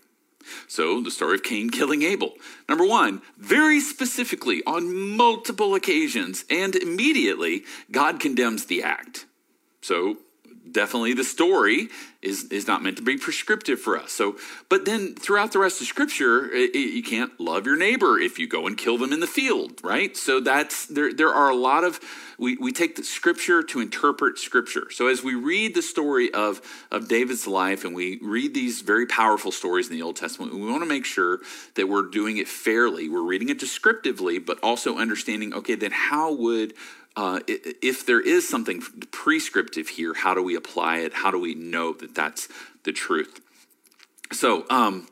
So, 0.67 1.01
the 1.01 1.11
story 1.11 1.35
of 1.35 1.43
Cain 1.43 1.71
killing 1.71 2.03
Abel. 2.03 2.33
Number 2.69 2.85
one, 2.85 3.23
very 3.37 3.79
specifically, 3.79 4.61
on 4.67 5.15
multiple 5.17 5.73
occasions 5.73 6.45
and 6.49 6.75
immediately, 6.75 7.63
God 7.91 8.19
condemns 8.19 8.65
the 8.65 8.83
act. 8.83 9.25
So 9.87 10.17
definitely 10.69 11.13
the 11.13 11.23
story 11.23 11.87
is, 12.21 12.43
is 12.45 12.67
not 12.67 12.83
meant 12.83 12.97
to 12.97 13.03
be 13.03 13.17
prescriptive 13.17 13.79
for 13.79 13.97
us. 13.97 14.11
So, 14.11 14.35
but 14.67 14.83
then 14.83 15.15
throughout 15.15 15.53
the 15.53 15.59
rest 15.59 15.79
of 15.79 15.87
scripture, 15.87 16.51
it, 16.51 16.75
it, 16.75 16.93
you 16.93 17.01
can't 17.01 17.39
love 17.39 17.65
your 17.65 17.77
neighbor 17.77 18.19
if 18.19 18.37
you 18.37 18.49
go 18.49 18.67
and 18.67 18.77
kill 18.77 18.97
them 18.97 19.13
in 19.13 19.21
the 19.21 19.27
field, 19.27 19.79
right? 19.83 20.17
So 20.17 20.41
that's, 20.41 20.85
there, 20.87 21.13
there 21.13 21.33
are 21.33 21.49
a 21.49 21.55
lot 21.55 21.85
of, 21.85 22.01
we, 22.37 22.57
we 22.57 22.73
take 22.73 22.97
the 22.97 23.03
scripture 23.03 23.63
to 23.63 23.79
interpret 23.79 24.37
scripture. 24.39 24.91
So 24.91 25.07
as 25.07 25.23
we 25.23 25.35
read 25.35 25.73
the 25.73 25.81
story 25.81 26.33
of, 26.33 26.61
of 26.91 27.07
David's 27.07 27.47
life 27.47 27.85
and 27.85 27.95
we 27.95 28.19
read 28.21 28.53
these 28.53 28.81
very 28.81 29.05
powerful 29.05 29.53
stories 29.53 29.87
in 29.87 29.93
the 29.93 30.01
Old 30.01 30.17
Testament, 30.17 30.53
we 30.53 30.69
want 30.69 30.83
to 30.83 30.89
make 30.89 31.05
sure 31.05 31.39
that 31.75 31.87
we're 31.87 32.09
doing 32.09 32.37
it 32.37 32.49
fairly. 32.49 33.07
We're 33.07 33.21
reading 33.21 33.47
it 33.47 33.57
descriptively, 33.57 34.37
but 34.37 34.59
also 34.61 34.97
understanding, 34.97 35.53
okay, 35.53 35.75
then 35.75 35.91
how 35.91 36.33
would 36.33 36.73
uh, 37.17 37.39
if 37.47 38.05
there 38.05 38.21
is 38.21 38.47
something 38.47 38.79
prescriptive 39.11 39.89
here, 39.89 40.13
how 40.13 40.35
do 40.35 40.43
we 40.43 40.55
apply 40.55 40.99
it? 40.99 41.13
How 41.15 41.31
do 41.31 41.39
we 41.39 41.55
know 41.55 41.91
that 41.93 42.13
that's 42.13 42.47
the 42.83 42.93
truth? 42.93 43.41
So, 44.31 44.65
um, 44.69 45.07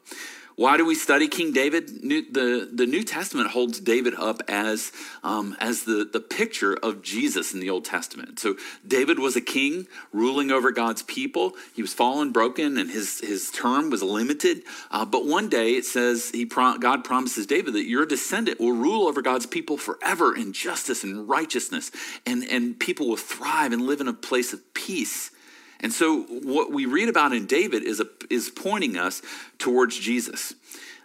why 0.56 0.78
do 0.78 0.86
we 0.86 0.96
study 0.96 1.28
King 1.28 1.52
David? 1.52 2.02
New, 2.02 2.32
the, 2.32 2.70
the 2.72 2.86
New 2.86 3.04
Testament 3.04 3.52
holds 3.52 3.82
David 3.82 4.14
up 4.16 4.42
as, 4.48 4.94
um, 5.22 5.58
as 5.60 5.84
the, 5.84 6.08
the 6.12 6.22
picture 6.22 6.74
of 6.74 7.02
Jesus 7.02 7.54
in 7.54 7.60
the 7.60 7.70
Old 7.70 7.84
Testament. 7.84 8.40
So 8.40 8.56
David 8.88 9.20
was 9.20 9.36
a 9.36 9.42
king 9.42 9.88
ruling 10.14 10.52
over 10.52 10.72
God's 10.72 11.04
people. 11.04 11.54
He 11.74 11.82
was 11.82 11.94
fallen, 11.94 12.32
broken, 12.32 12.78
and 12.78 12.90
his, 12.90 13.20
his 13.20 13.52
term 13.52 13.90
was 13.90 14.02
limited. 14.02 14.64
Uh, 14.92 15.04
but 15.04 15.26
one 15.26 15.50
day 15.50 15.72
it 15.72 15.84
says 15.84 16.32
he 16.32 16.46
God 16.46 17.04
promises 17.04 17.46
David 17.46 17.74
that 17.74 17.86
your 17.86 18.06
descendant 18.06 18.60
will 18.60 18.72
rule 18.72 19.08
over 19.08 19.22
God's 19.22 19.46
people 19.46 19.78
forever 19.78 20.34
in 20.36 20.54
justice 20.54 21.04
and 21.04 21.28
righteousness, 21.28 21.92
and, 22.26 22.48
and 22.50 22.80
people 22.80 23.10
will 23.10 23.18
thrive 23.18 23.74
and 23.74 23.82
live 23.82 24.00
in 24.00 24.08
a 24.08 24.14
place 24.14 24.54
of 24.54 24.74
peace. 24.74 25.32
And 25.80 25.92
so, 25.92 26.24
what 26.24 26.72
we 26.72 26.86
read 26.86 27.10
about 27.10 27.34
in 27.34 27.46
David 27.46 27.84
is, 27.84 28.00
a, 28.00 28.08
is 28.30 28.50
pointing 28.50 28.98
us 28.98 29.22
towards 29.58 29.98
Jesus. 29.98 30.54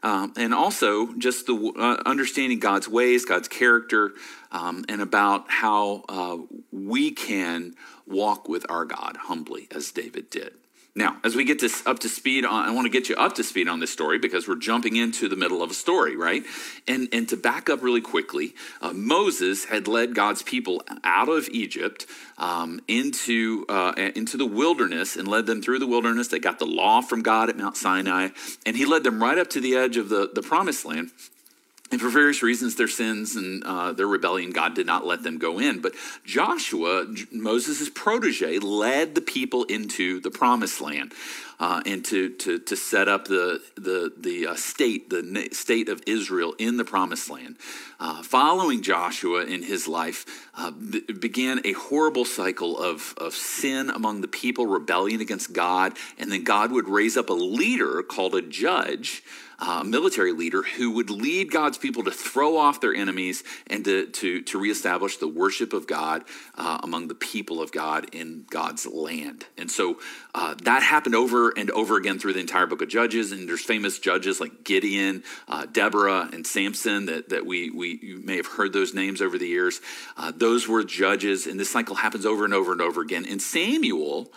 Um, 0.03 0.33
and 0.37 0.55
also 0.55 1.13
just 1.15 1.47
the 1.47 1.73
uh, 1.77 2.03
understanding 2.09 2.59
God's 2.59 2.89
ways, 2.89 3.27
God's 3.27 3.49
character, 3.49 4.13
um, 4.51 4.85
and 4.89 5.03
about 5.03 5.51
how 5.51 6.05
uh, 6.09 6.39
we 6.73 7.11
can 7.11 7.75
walk 8.07 8.49
with 8.49 8.65
our 8.71 8.87
God 8.87 9.19
humbly, 9.19 9.69
as 9.71 9.93
David 9.93 10.31
did. 10.31 10.55
Now, 10.95 11.19
as 11.23 11.37
we 11.37 11.45
get 11.45 11.61
this 11.61 11.87
up 11.87 12.01
to 12.01 12.09
speed, 12.09 12.45
on, 12.45 12.69
I 12.69 12.73
want 12.73 12.87
to 12.87 12.91
get 12.91 13.09
you 13.09 13.15
up 13.15 13.35
to 13.37 13.45
speed 13.45 13.69
on 13.69 13.79
this 13.79 13.93
story 13.93 14.19
because 14.19 14.49
we're 14.49 14.57
jumping 14.57 14.97
into 14.97 15.29
the 15.29 15.37
middle 15.37 15.63
of 15.63 15.71
a 15.71 15.75
story, 15.75 16.17
right? 16.17 16.43
And 16.89 17.09
and 17.13 17.29
to 17.29 17.37
back 17.37 17.71
up 17.71 17.81
really 17.83 18.01
quickly, 18.01 18.55
uh, 18.83 18.93
Moses 18.93 19.67
had 19.67 19.87
led 19.87 20.17
God's 20.17 20.43
people 20.43 20.83
out 21.05 21.29
of 21.29 21.49
Egypt 21.51 22.07
um, 22.39 22.81
into 22.89 23.65
uh, 23.69 23.93
into 24.17 24.37
the 24.37 24.47
wilderness 24.47 25.15
and 25.15 25.29
led 25.29 25.47
them 25.47 25.63
through 25.63 25.79
the 25.79 25.87
wilderness. 25.87 26.27
They 26.27 26.41
got 26.41 26.59
the 26.59 26.67
law 26.67 27.03
from 27.03 27.23
God 27.23 27.49
at 27.49 27.57
Mount 27.57 27.77
Sinai, 27.77 28.31
and 28.67 28.77
He 28.77 28.85
led 28.85 29.05
them 29.05 29.23
right 29.23 29.39
up 29.39 29.49
to 29.51 29.61
the 29.61 29.77
edge 29.77 29.97
of 29.97 30.09
the 30.09 30.31
the 30.35 30.43
Promised 30.43 30.85
Land. 30.85 31.13
And 31.91 32.01
for 32.01 32.09
various 32.09 32.43
reasons, 32.43 32.77
their 32.77 32.89
sins 32.89 33.35
and 33.35 33.65
uh, 33.65 33.93
their 33.93 34.07
rebellion, 34.07 34.53
God 34.53 34.75
did 34.75 34.87
not 34.87 35.05
let 35.05 35.25
them 35.25 35.39
go 35.39 35.59
in. 35.59 35.81
But 35.81 35.95
Joshua, 36.25 37.07
Moses' 37.33 37.91
protege, 37.93 38.61
led 38.61 39.17
the 39.17 39.21
people 39.21 39.65
into 39.65 40.21
the 40.21 40.31
promised 40.31 40.81
land 40.81 41.13
uh, 41.59 41.83
and 41.85 42.05
to, 42.05 42.31
to, 42.31 42.61
to 42.61 42.77
set 42.77 43.09
up 43.09 43.27
the, 43.27 43.61
the, 43.75 44.13
the 44.17 44.47
uh, 44.47 44.55
state, 44.55 45.11
the 45.11 45.49
state 45.51 45.89
of 45.89 46.01
Israel 46.07 46.55
in 46.59 46.77
the 46.77 46.85
promised 46.85 47.29
land. 47.29 47.57
Uh, 47.99 48.23
following 48.23 48.83
Joshua 48.83 49.45
in 49.45 49.65
his 49.65 49.89
life 49.89 50.49
uh, 50.57 50.71
b- 50.71 51.01
began 51.01 51.61
a 51.65 51.73
horrible 51.73 52.25
cycle 52.25 52.79
of, 52.79 53.15
of 53.19 53.35
sin 53.35 53.91
among 53.91 54.21
the 54.21 54.29
people, 54.29 54.67
rebellion 54.67 55.21
against 55.21 55.53
God. 55.53 55.97
And 56.19 56.31
then 56.31 56.45
God 56.45 56.71
would 56.71 56.89
raise 56.89 57.17
up 57.17 57.31
a 57.31 57.35
leader 57.35 58.03
called 58.05 58.37
a 58.37 58.43
judge 58.43 59.25
uh, 59.61 59.85
military 59.85 60.33
leader 60.33 60.63
who 60.63 60.93
would 60.93 61.11
lead 61.11 61.51
God's 61.51 61.79
people 61.79 62.03
to 62.05 62.11
throw 62.11 62.57
off 62.57 62.81
their 62.81 62.95
enemies 62.95 63.45
and 63.67 63.85
to, 63.85 64.07
to, 64.07 64.43
to 64.43 64.59
reestablish 64.59 65.19
the 65.19 65.29
worship 65.29 65.73
of 65.73 65.87
God 65.87 66.25
uh, 66.57 66.79
among 66.83 67.09
the 67.09 67.15
people 67.15 67.61
of 67.61 67.71
God 67.73 68.15
in 68.15 68.47
God's 68.51 68.87
land. 68.87 69.45
And 69.59 69.71
so 69.71 69.99
uh, 70.35 70.55
that 70.63 70.83
happened 70.83 71.15
over 71.15 71.51
and 71.51 71.71
over 71.71 71.97
again 71.97 72.19
through 72.19 72.35
the 72.35 72.41
entire 72.41 72.67
book 72.67 72.83
of 72.83 72.89
Judges. 72.89 73.33
And 73.33 73.49
there's 73.49 73.65
famous 73.65 73.99
judges 73.99 74.41
like 74.41 74.65
Gideon, 74.65 75.23
uh, 75.49 75.67
Deborah, 75.67 76.29
and 76.33 76.47
Samson 76.47 77.07
that, 77.07 77.29
that 77.29 77.45
we, 77.47 77.71
we 77.71 77.99
you 78.03 78.21
may 78.25 78.37
have 78.37 78.47
heard 78.47 78.73
those 78.73 78.95
names 78.95 79.21
over 79.21 79.39
the 79.39 79.47
years. 79.49 79.81
Uh, 80.17 80.33
those 80.35 80.69
were 80.69 80.85
judges, 80.85 81.47
and 81.47 81.59
this 81.59 81.71
cycle 81.71 81.97
happens 81.97 82.25
over 82.25 82.45
and 82.45 82.55
over 82.55 82.73
and 82.73 82.81
over 82.81 83.01
again. 83.01 83.27
And 83.29 83.41
Samuel 83.41 84.33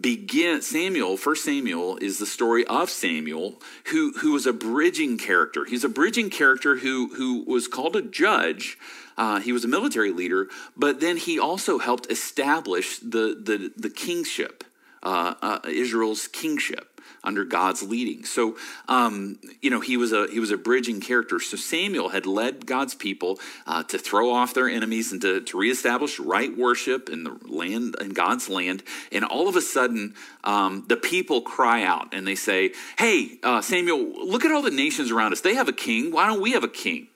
begin 0.00 0.62
Samuel, 0.62 1.16
first 1.16 1.44
Samuel 1.44 1.96
is 1.96 2.18
the 2.18 2.26
story 2.26 2.66
of 2.66 2.90
Samuel, 2.90 3.60
who, 3.86 4.12
who 4.18 4.32
was 4.32 4.46
a 4.46 4.52
bridging 4.52 5.18
character. 5.18 5.64
He's 5.64 5.84
a 5.84 5.88
bridging 5.88 6.30
character 6.30 6.76
who, 6.76 7.14
who 7.14 7.44
was 7.44 7.68
called 7.68 7.96
a 7.96 8.02
judge. 8.02 8.78
Uh, 9.16 9.40
he 9.40 9.52
was 9.52 9.64
a 9.64 9.68
military 9.68 10.12
leader, 10.12 10.48
but 10.76 11.00
then 11.00 11.16
he 11.16 11.38
also 11.38 11.78
helped 11.78 12.10
establish 12.10 12.98
the, 12.98 13.40
the, 13.42 13.72
the 13.76 13.90
kingship, 13.90 14.64
uh, 15.02 15.34
uh, 15.40 15.60
Israel's 15.64 16.28
kingship 16.28 16.95
under 17.26 17.44
God's 17.44 17.82
leading. 17.82 18.24
So, 18.24 18.56
um, 18.88 19.38
you 19.60 19.68
know, 19.68 19.80
he 19.80 19.96
was 19.96 20.12
a 20.12 20.28
he 20.28 20.40
was 20.40 20.50
a 20.50 20.56
bridging 20.56 21.00
character. 21.00 21.40
So 21.40 21.56
Samuel 21.56 22.10
had 22.10 22.24
led 22.24 22.66
God's 22.66 22.94
people 22.94 23.38
uh, 23.66 23.82
to 23.84 23.98
throw 23.98 24.32
off 24.32 24.54
their 24.54 24.68
enemies 24.68 25.12
and 25.12 25.20
to, 25.22 25.40
to 25.40 25.58
reestablish 25.58 26.18
right 26.18 26.56
worship 26.56 27.10
in 27.10 27.24
the 27.24 27.36
land 27.44 27.96
in 28.00 28.10
God's 28.10 28.48
land. 28.48 28.82
And 29.12 29.24
all 29.24 29.48
of 29.48 29.56
a 29.56 29.62
sudden, 29.62 30.14
um, 30.44 30.84
the 30.88 30.96
people 30.96 31.42
cry 31.42 31.82
out 31.82 32.14
and 32.14 32.26
they 32.26 32.36
say, 32.36 32.72
"Hey, 32.96 33.38
uh, 33.42 33.60
Samuel, 33.60 34.26
look 34.26 34.44
at 34.44 34.52
all 34.52 34.62
the 34.62 34.70
nations 34.70 35.10
around 35.10 35.32
us. 35.32 35.40
They 35.40 35.54
have 35.54 35.68
a 35.68 35.72
king. 35.74 36.12
Why 36.12 36.26
don't 36.26 36.40
we 36.40 36.52
have 36.52 36.64
a 36.64 36.68
king?" 36.68 37.08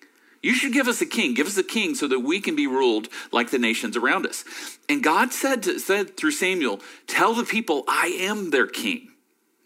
You 0.43 0.55
should 0.55 0.73
give 0.73 0.89
us 0.89 1.03
a 1.03 1.07
king. 1.07 1.35
Give 1.35 1.47
us 1.47 1.59
a 1.59 1.63
king 1.63 1.95
so 1.95 2.09
that 2.09 2.21
we 2.21 2.41
can 2.41 2.57
be 2.57 2.67
ruled 2.67 3.09
like 3.31 3.51
the 3.51 3.59
nations 3.59 3.97
around 3.97 4.27
us. 4.27 4.45
And 4.89 5.03
God 5.03 5.33
said, 5.33 5.63
to, 5.65 5.79
said 5.79 6.17
through 6.17 6.31
Samuel, 6.31 6.81
Tell 7.07 7.35
the 7.35 7.45
people, 7.45 7.85
I 7.87 8.07
am 8.21 8.51
their 8.51 8.67
king. 8.67 9.11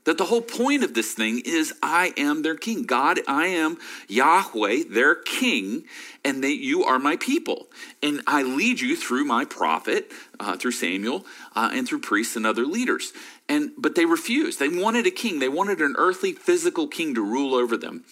That 0.05 0.19
the 0.19 0.27
whole 0.27 0.43
point 0.43 0.85
of 0.85 0.93
this 0.93 1.15
thing 1.15 1.41
is 1.45 1.73
I 1.83 2.13
am 2.17 2.43
their 2.43 2.57
king. 2.57 2.85
God, 2.85 3.21
I 3.27 3.47
am 3.47 3.79
Yahweh, 4.07 4.85
their 4.91 5.15
king, 5.15 5.85
and 6.23 6.45
that 6.45 6.57
you 6.57 6.85
are 6.85 6.99
my 6.99 7.17
people. 7.17 7.69
And 8.03 8.21
I 8.27 8.43
lead 8.43 8.81
you 8.81 8.97
through 8.97 9.25
my 9.25 9.47
prophet, 9.47 10.13
uh, 10.39 10.57
through 10.57 10.73
Samuel, 10.73 11.25
uh, 11.57 11.71
and 11.73 11.89
through 11.89 12.01
priests 12.01 12.37
and 12.37 12.47
other 12.47 12.67
leaders. 12.67 13.13
And 13.49 13.73
but 13.79 13.95
they 13.95 14.05
refused. 14.05 14.59
They 14.59 14.69
wanted 14.69 15.07
a 15.07 15.11
king. 15.11 15.39
They 15.39 15.49
wanted 15.49 15.81
an 15.81 15.95
earthly, 15.97 16.33
physical 16.33 16.87
king 16.87 17.15
to 17.15 17.23
rule 17.23 17.55
over 17.55 17.77
them. 17.77 18.05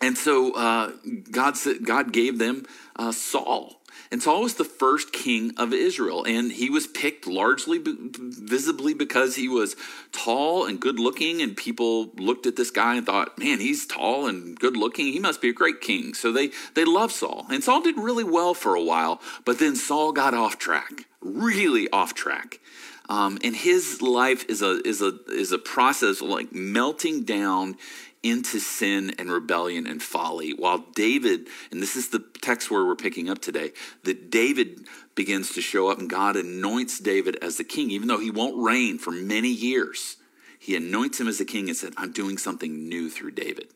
And 0.00 0.18
so 0.18 0.52
uh, 0.54 0.92
God, 1.30 1.56
God 1.84 2.12
gave 2.12 2.38
them 2.38 2.66
uh, 2.96 3.12
Saul. 3.12 3.81
And 4.12 4.22
Saul 4.22 4.42
was 4.42 4.56
the 4.56 4.64
first 4.64 5.10
king 5.10 5.52
of 5.56 5.72
Israel, 5.72 6.22
and 6.24 6.52
he 6.52 6.68
was 6.68 6.86
picked 6.86 7.26
largely 7.26 7.80
visibly 7.82 8.92
because 8.92 9.36
he 9.36 9.48
was 9.48 9.74
tall 10.12 10.66
and 10.66 10.78
good 10.78 11.00
looking, 11.00 11.40
and 11.40 11.56
people 11.56 12.12
looked 12.18 12.44
at 12.44 12.56
this 12.56 12.70
guy 12.70 12.96
and 12.96 13.06
thought, 13.06 13.38
man, 13.38 13.58
he's 13.58 13.86
tall 13.86 14.26
and 14.26 14.60
good 14.60 14.76
looking. 14.76 15.06
He 15.06 15.18
must 15.18 15.40
be 15.40 15.48
a 15.48 15.54
great 15.54 15.80
king. 15.80 16.12
So 16.12 16.30
they, 16.30 16.50
they 16.74 16.84
loved 16.84 17.14
Saul. 17.14 17.46
And 17.50 17.64
Saul 17.64 17.80
did 17.80 17.96
really 17.96 18.22
well 18.22 18.52
for 18.52 18.74
a 18.74 18.84
while, 18.84 19.18
but 19.46 19.58
then 19.58 19.74
Saul 19.74 20.12
got 20.12 20.34
off 20.34 20.58
track, 20.58 21.06
really 21.22 21.88
off 21.88 22.12
track. 22.12 22.60
Um, 23.08 23.38
and 23.42 23.56
his 23.56 24.02
life 24.02 24.44
is 24.48 24.62
a 24.62 24.80
is 24.86 25.02
a 25.02 25.18
is 25.28 25.52
a 25.52 25.58
process 25.58 26.22
like 26.22 26.52
melting 26.52 27.24
down 27.24 27.76
into 28.22 28.60
sin 28.60 29.14
and 29.18 29.30
rebellion 29.30 29.86
and 29.86 30.02
folly. 30.02 30.52
While 30.52 30.84
David, 30.94 31.48
and 31.70 31.82
this 31.82 31.96
is 31.96 32.08
the 32.08 32.24
text 32.40 32.70
where 32.70 32.84
we're 32.84 32.94
picking 32.94 33.28
up 33.28 33.40
today, 33.40 33.72
that 34.04 34.30
David 34.30 34.86
begins 35.14 35.52
to 35.54 35.60
show 35.60 35.88
up 35.88 35.98
and 35.98 36.08
God 36.08 36.36
anoints 36.36 36.98
David 36.98 37.36
as 37.42 37.56
the 37.56 37.64
king, 37.64 37.90
even 37.90 38.08
though 38.08 38.20
he 38.20 38.30
won't 38.30 38.62
reign 38.62 38.98
for 38.98 39.10
many 39.10 39.48
years. 39.48 40.16
He 40.58 40.76
anoints 40.76 41.20
him 41.20 41.26
as 41.26 41.38
the 41.38 41.44
king 41.44 41.68
and 41.68 41.76
said, 41.76 41.92
I'm 41.96 42.12
doing 42.12 42.38
something 42.38 42.88
new 42.88 43.10
through 43.10 43.32
David. 43.32 43.68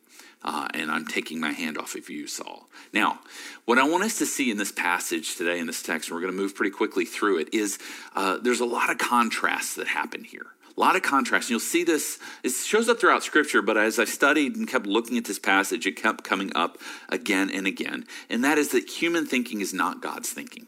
Uh, 0.45 0.69
and 0.75 0.93
I'm 0.93 1.05
taking 1.05 1.41
my 1.41 1.51
hand 1.51 1.77
off 1.77 1.97
of 1.97 2.09
you, 2.09 2.29
Saul. 2.29 2.69
Now, 2.93 3.19
what 3.65 3.79
I 3.79 3.89
want 3.89 4.05
us 4.05 4.19
to 4.19 4.27
see 4.27 4.51
in 4.51 4.59
this 4.59 4.71
passage 4.71 5.35
today, 5.35 5.59
in 5.59 5.67
this 5.67 5.83
text, 5.83 6.09
and 6.09 6.15
we're 6.15 6.21
going 6.21 6.33
to 6.33 6.41
move 6.41 6.55
pretty 6.55 6.71
quickly 6.71 7.05
through 7.05 7.39
it, 7.39 7.53
is 7.53 7.81
uh, 8.15 8.39
there's 8.39 8.61
a 8.61 8.65
lot 8.67 8.91
of 8.91 8.99
contrasts 8.99 9.75
that 9.75 9.89
happen 9.89 10.23
here. 10.23 10.47
A 10.77 10.81
lot 10.81 10.97
of 10.97 11.03
contrast. 11.03 11.49
You'll 11.49 11.61
see 11.61 11.85
this, 11.85 12.19
it 12.43 12.51
shows 12.51 12.89
up 12.89 13.01
throughout 13.01 13.23
Scripture, 13.23 13.63
but 13.63 13.79
as 13.79 13.99
I 13.99 14.05
studied 14.05 14.57
and 14.57 14.69
kept 14.69 14.87
looking 14.87 15.17
at 15.17 15.25
this 15.25 15.39
passage, 15.39 15.87
it 15.87 15.97
kept 15.97 16.23
coming 16.23 16.53
up 16.55 16.79
again 17.09 17.51
and 17.51 17.67
again. 17.67 18.05
And 18.29 18.45
that 18.45 18.59
is 18.59 18.71
that 18.71 18.89
human 18.91 19.27
thinking 19.27 19.61
is 19.61 19.73
not 19.73 20.03
God's 20.03 20.31
thinking. 20.31 20.67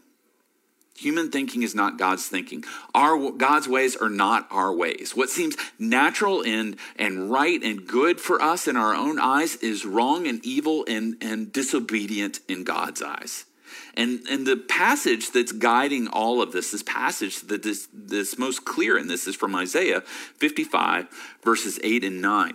Human 0.97 1.31
thinking 1.31 1.63
is 1.63 1.77
not 1.77 1.97
God's 1.97 2.27
thinking. 2.27 2.65
Our 2.93 3.31
God's 3.31 3.69
ways 3.69 3.95
are 3.95 4.11
not 4.11 4.49
our 4.51 4.73
ways. 4.73 5.15
What 5.15 5.31
seems 5.31 5.57
natural 5.79 6.43
and, 6.43 6.77
and 6.97 7.31
right 7.31 7.63
and 7.63 7.87
good 7.87 8.21
for 8.21 8.43
us 8.43 8.67
in 8.67 8.77
our 8.77 8.95
own 8.95 9.21
eyes 9.21 9.55
is 9.57 9.85
wrong 9.85 10.27
and 10.27 10.45
evil 10.45 10.85
and, 10.89 11.17
and 11.21 11.53
disobedient 11.53 12.41
in 12.49 12.65
God's 12.65 13.01
eyes. 13.01 13.45
And, 13.99 14.21
and 14.31 14.47
the 14.47 14.57
passage 14.57 15.33
that's 15.33 15.51
guiding 15.51 16.07
all 16.07 16.41
of 16.41 16.53
this, 16.53 16.71
this 16.71 16.85
passage 16.85 17.41
that 17.49 17.67
is 17.67 17.89
this 17.93 18.39
most 18.39 18.65
clear 18.65 18.97
in 18.97 19.09
this 19.09 19.27
is 19.27 19.35
from 19.35 19.57
Isaiah 19.57 20.03
55, 20.03 21.09
verses 21.43 21.81
8 21.83 22.05
and 22.05 22.23
9 22.23 22.55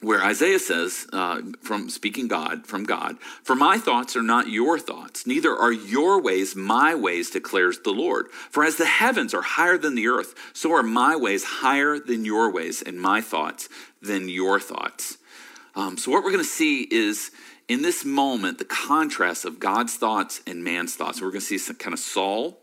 where 0.00 0.22
Isaiah 0.22 0.60
says, 0.60 1.08
uh, 1.12 1.40
from 1.60 1.90
speaking 1.90 2.28
God, 2.28 2.66
from 2.66 2.84
God, 2.84 3.18
For 3.42 3.56
my 3.56 3.78
thoughts 3.78 4.14
are 4.14 4.22
not 4.22 4.48
your 4.48 4.78
thoughts, 4.78 5.26
neither 5.26 5.54
are 5.54 5.72
your 5.72 6.22
ways 6.22 6.54
my 6.54 6.94
ways, 6.94 7.30
declares 7.30 7.80
the 7.80 7.90
Lord. 7.90 8.30
For 8.30 8.64
as 8.64 8.76
the 8.76 8.86
heavens 8.86 9.34
are 9.34 9.42
higher 9.42 9.76
than 9.76 9.96
the 9.96 10.06
earth, 10.06 10.36
so 10.52 10.72
are 10.72 10.84
my 10.84 11.16
ways 11.16 11.42
higher 11.42 11.98
than 11.98 12.24
your 12.24 12.48
ways, 12.48 12.80
and 12.80 13.00
my 13.00 13.20
thoughts 13.20 13.68
than 14.00 14.28
your 14.28 14.60
thoughts. 14.60 15.18
Um, 15.74 15.96
so, 15.96 16.12
what 16.12 16.22
we're 16.22 16.30
going 16.30 16.44
to 16.44 16.48
see 16.48 16.82
is 16.82 17.32
in 17.68 17.82
this 17.82 18.04
moment, 18.04 18.58
the 18.58 18.64
contrast 18.64 19.44
of 19.44 19.60
God's 19.60 19.94
thoughts 19.94 20.40
and 20.46 20.64
man's 20.64 20.94
thoughts. 20.96 21.20
We're 21.20 21.30
going 21.30 21.40
to 21.40 21.46
see 21.46 21.58
some 21.58 21.76
kind 21.76 21.92
of 21.92 22.00
Saul 22.00 22.58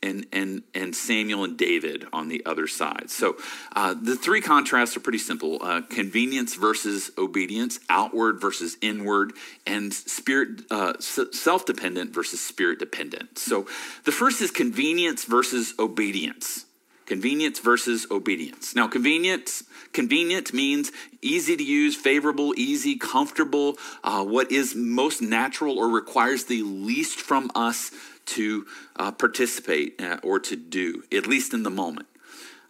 and 0.00 0.26
and 0.32 0.62
and 0.74 0.94
Samuel 0.94 1.44
and 1.44 1.56
David 1.56 2.06
on 2.12 2.28
the 2.28 2.46
other 2.46 2.66
side. 2.66 3.10
So 3.10 3.36
uh, 3.74 3.94
the 4.00 4.14
three 4.14 4.40
contrasts 4.40 4.96
are 4.96 5.00
pretty 5.00 5.18
simple: 5.18 5.58
uh, 5.60 5.80
convenience 5.88 6.54
versus 6.54 7.10
obedience, 7.18 7.80
outward 7.88 8.40
versus 8.40 8.76
inward, 8.80 9.32
and 9.66 9.92
spirit 9.92 10.62
uh, 10.70 10.92
self-dependent 11.00 12.14
versus 12.14 12.40
spirit-dependent. 12.40 13.38
So 13.38 13.66
the 14.04 14.12
first 14.12 14.40
is 14.40 14.52
convenience 14.52 15.24
versus 15.24 15.74
obedience. 15.78 16.66
Convenience 17.08 17.58
versus 17.58 18.06
obedience. 18.10 18.74
Now, 18.74 18.86
convenience 18.86 19.64
convenient 19.94 20.52
means 20.52 20.92
easy 21.22 21.56
to 21.56 21.64
use, 21.64 21.96
favorable, 21.96 22.52
easy, 22.54 22.96
comfortable. 22.96 23.78
Uh, 24.04 24.22
what 24.22 24.52
is 24.52 24.74
most 24.74 25.22
natural 25.22 25.78
or 25.78 25.88
requires 25.88 26.44
the 26.44 26.60
least 26.62 27.18
from 27.18 27.50
us 27.54 27.92
to 28.26 28.66
uh, 28.96 29.10
participate 29.10 29.98
uh, 30.02 30.18
or 30.22 30.38
to 30.38 30.54
do, 30.54 31.02
at 31.10 31.26
least 31.26 31.54
in 31.54 31.62
the 31.62 31.70
moment. 31.70 32.06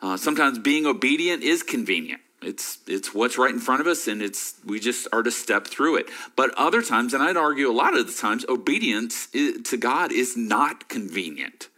Uh, 0.01 0.17
sometimes 0.17 0.57
being 0.61 0.87
obedient 0.87 1.43
is 1.43 1.65
convenient. 1.65 2.23
It's 2.41 2.79
it's 2.87 3.13
what's 3.13 3.39
right 3.39 3.53
in 3.53 3.59
front 3.59 3.81
of 3.81 3.89
us, 3.89 4.07
and 4.07 4.23
it's 4.23 4.55
we 4.65 4.79
just 4.79 5.09
are 5.13 5.25
to 5.25 5.33
step 5.33 5.67
through 5.67 5.97
it. 5.97 6.07
But 6.37 6.55
other 6.55 6.81
times, 6.81 7.13
and 7.13 7.25
I'd 7.25 7.37
argue 7.37 7.69
a 7.69 7.75
lot 7.75 7.99
of 7.99 8.07
the 8.07 8.13
times, 8.13 8.45
obedience 8.49 9.27
to 9.33 9.77
God 9.77 10.13
is 10.13 10.37
not 10.37 10.89
convenient. 10.89 11.69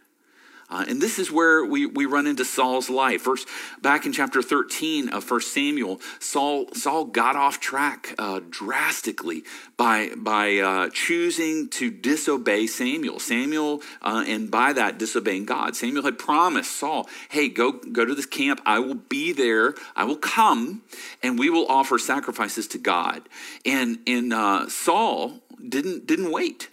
Uh, 0.71 0.85
and 0.87 1.01
this 1.01 1.19
is 1.19 1.29
where 1.29 1.65
we, 1.65 1.85
we 1.85 2.05
run 2.05 2.25
into 2.25 2.45
Saul's 2.45 2.89
life. 2.89 3.21
First, 3.21 3.47
back 3.81 4.05
in 4.05 4.13
chapter 4.13 4.41
13 4.41 5.09
of 5.09 5.29
1 5.29 5.41
Samuel, 5.41 5.99
Saul, 6.19 6.73
Saul 6.73 7.05
got 7.05 7.35
off 7.35 7.59
track 7.59 8.15
uh, 8.17 8.39
drastically 8.49 9.43
by, 9.75 10.11
by 10.15 10.57
uh, 10.57 10.89
choosing 10.93 11.67
to 11.69 11.91
disobey 11.91 12.67
Samuel. 12.67 13.19
Samuel, 13.19 13.81
uh, 14.01 14.23
and 14.25 14.49
by 14.49 14.71
that, 14.71 14.97
disobeying 14.97 15.45
God. 15.45 15.75
Samuel 15.75 16.03
had 16.03 16.17
promised 16.17 16.71
Saul, 16.71 17.09
hey, 17.29 17.49
go, 17.49 17.73
go 17.73 18.05
to 18.05 18.15
this 18.15 18.25
camp. 18.25 18.61
I 18.65 18.79
will 18.79 18.95
be 18.95 19.33
there. 19.33 19.75
I 19.93 20.05
will 20.05 20.17
come, 20.17 20.83
and 21.21 21.37
we 21.37 21.49
will 21.49 21.67
offer 21.67 21.99
sacrifices 21.99 22.67
to 22.69 22.77
God. 22.77 23.27
And, 23.65 23.99
and 24.07 24.33
uh, 24.33 24.69
Saul 24.69 25.41
didn't, 25.67 26.07
didn't 26.07 26.31
wait 26.31 26.69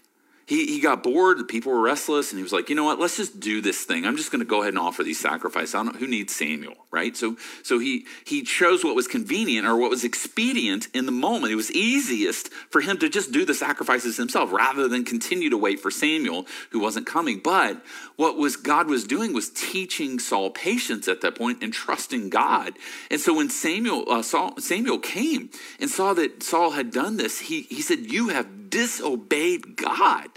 he, 0.48 0.64
he 0.66 0.80
got 0.80 1.02
bored. 1.02 1.46
People 1.46 1.72
were 1.72 1.80
restless, 1.82 2.30
and 2.30 2.38
he 2.38 2.42
was 2.42 2.54
like, 2.54 2.70
you 2.70 2.74
know 2.74 2.84
what? 2.84 2.98
Let's 2.98 3.18
just 3.18 3.38
do 3.38 3.60
this 3.60 3.84
thing. 3.84 4.06
I'm 4.06 4.16
just 4.16 4.32
going 4.32 4.38
to 4.38 4.46
go 4.46 4.62
ahead 4.62 4.72
and 4.72 4.78
offer 4.78 5.02
these 5.04 5.20
sacrifices. 5.20 5.74
I 5.74 5.84
don't 5.84 5.96
who 5.96 6.06
needs 6.06 6.34
Samuel, 6.34 6.86
right? 6.90 7.14
So 7.14 7.36
so 7.62 7.78
he 7.78 8.06
he 8.24 8.42
chose 8.42 8.82
what 8.82 8.96
was 8.96 9.06
convenient 9.06 9.66
or 9.66 9.76
what 9.76 9.90
was 9.90 10.04
expedient 10.04 10.88
in 10.94 11.04
the 11.04 11.12
moment. 11.12 11.52
It 11.52 11.56
was 11.56 11.70
easiest 11.72 12.50
for 12.70 12.80
him 12.80 12.96
to 12.96 13.10
just 13.10 13.30
do 13.30 13.44
the 13.44 13.52
sacrifices 13.52 14.16
himself 14.16 14.50
rather 14.50 14.88
than 14.88 15.04
continue 15.04 15.50
to 15.50 15.58
wait 15.58 15.80
for 15.80 15.90
Samuel, 15.90 16.46
who 16.70 16.80
wasn't 16.80 17.06
coming. 17.06 17.40
But 17.44 17.82
what 18.16 18.38
was 18.38 18.56
God 18.56 18.86
was 18.86 19.04
doing 19.04 19.34
was 19.34 19.50
teaching 19.50 20.18
Saul 20.18 20.48
patience 20.48 21.08
at 21.08 21.20
that 21.20 21.34
point 21.34 21.62
and 21.62 21.74
trusting 21.74 22.30
God. 22.30 22.72
And 23.10 23.20
so 23.20 23.34
when 23.34 23.50
Samuel 23.50 24.10
uh, 24.10 24.22
Saul, 24.22 24.58
Samuel 24.58 24.98
came 24.98 25.50
and 25.78 25.90
saw 25.90 26.14
that 26.14 26.42
Saul 26.42 26.70
had 26.70 26.90
done 26.90 27.18
this, 27.18 27.38
he 27.38 27.62
he 27.64 27.82
said, 27.82 28.10
"You 28.10 28.28
have 28.28 28.70
disobeyed 28.70 29.76
God." 29.76 30.30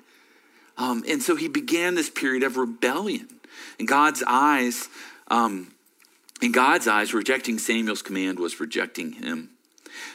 Um, 0.82 1.04
and 1.08 1.22
so 1.22 1.36
he 1.36 1.48
began 1.48 1.94
this 1.94 2.10
period 2.10 2.42
of 2.42 2.58
rebellion. 2.58 3.28
In 3.78 3.86
God's 3.86 4.24
eyes, 4.26 4.90
um, 5.28 5.72
in 6.42 6.52
God's 6.52 6.88
eyes, 6.88 7.14
rejecting 7.14 7.60
Samuel's 7.60 8.02
command 8.02 8.40
was 8.40 8.60
rejecting 8.60 9.12
him. 9.12 9.52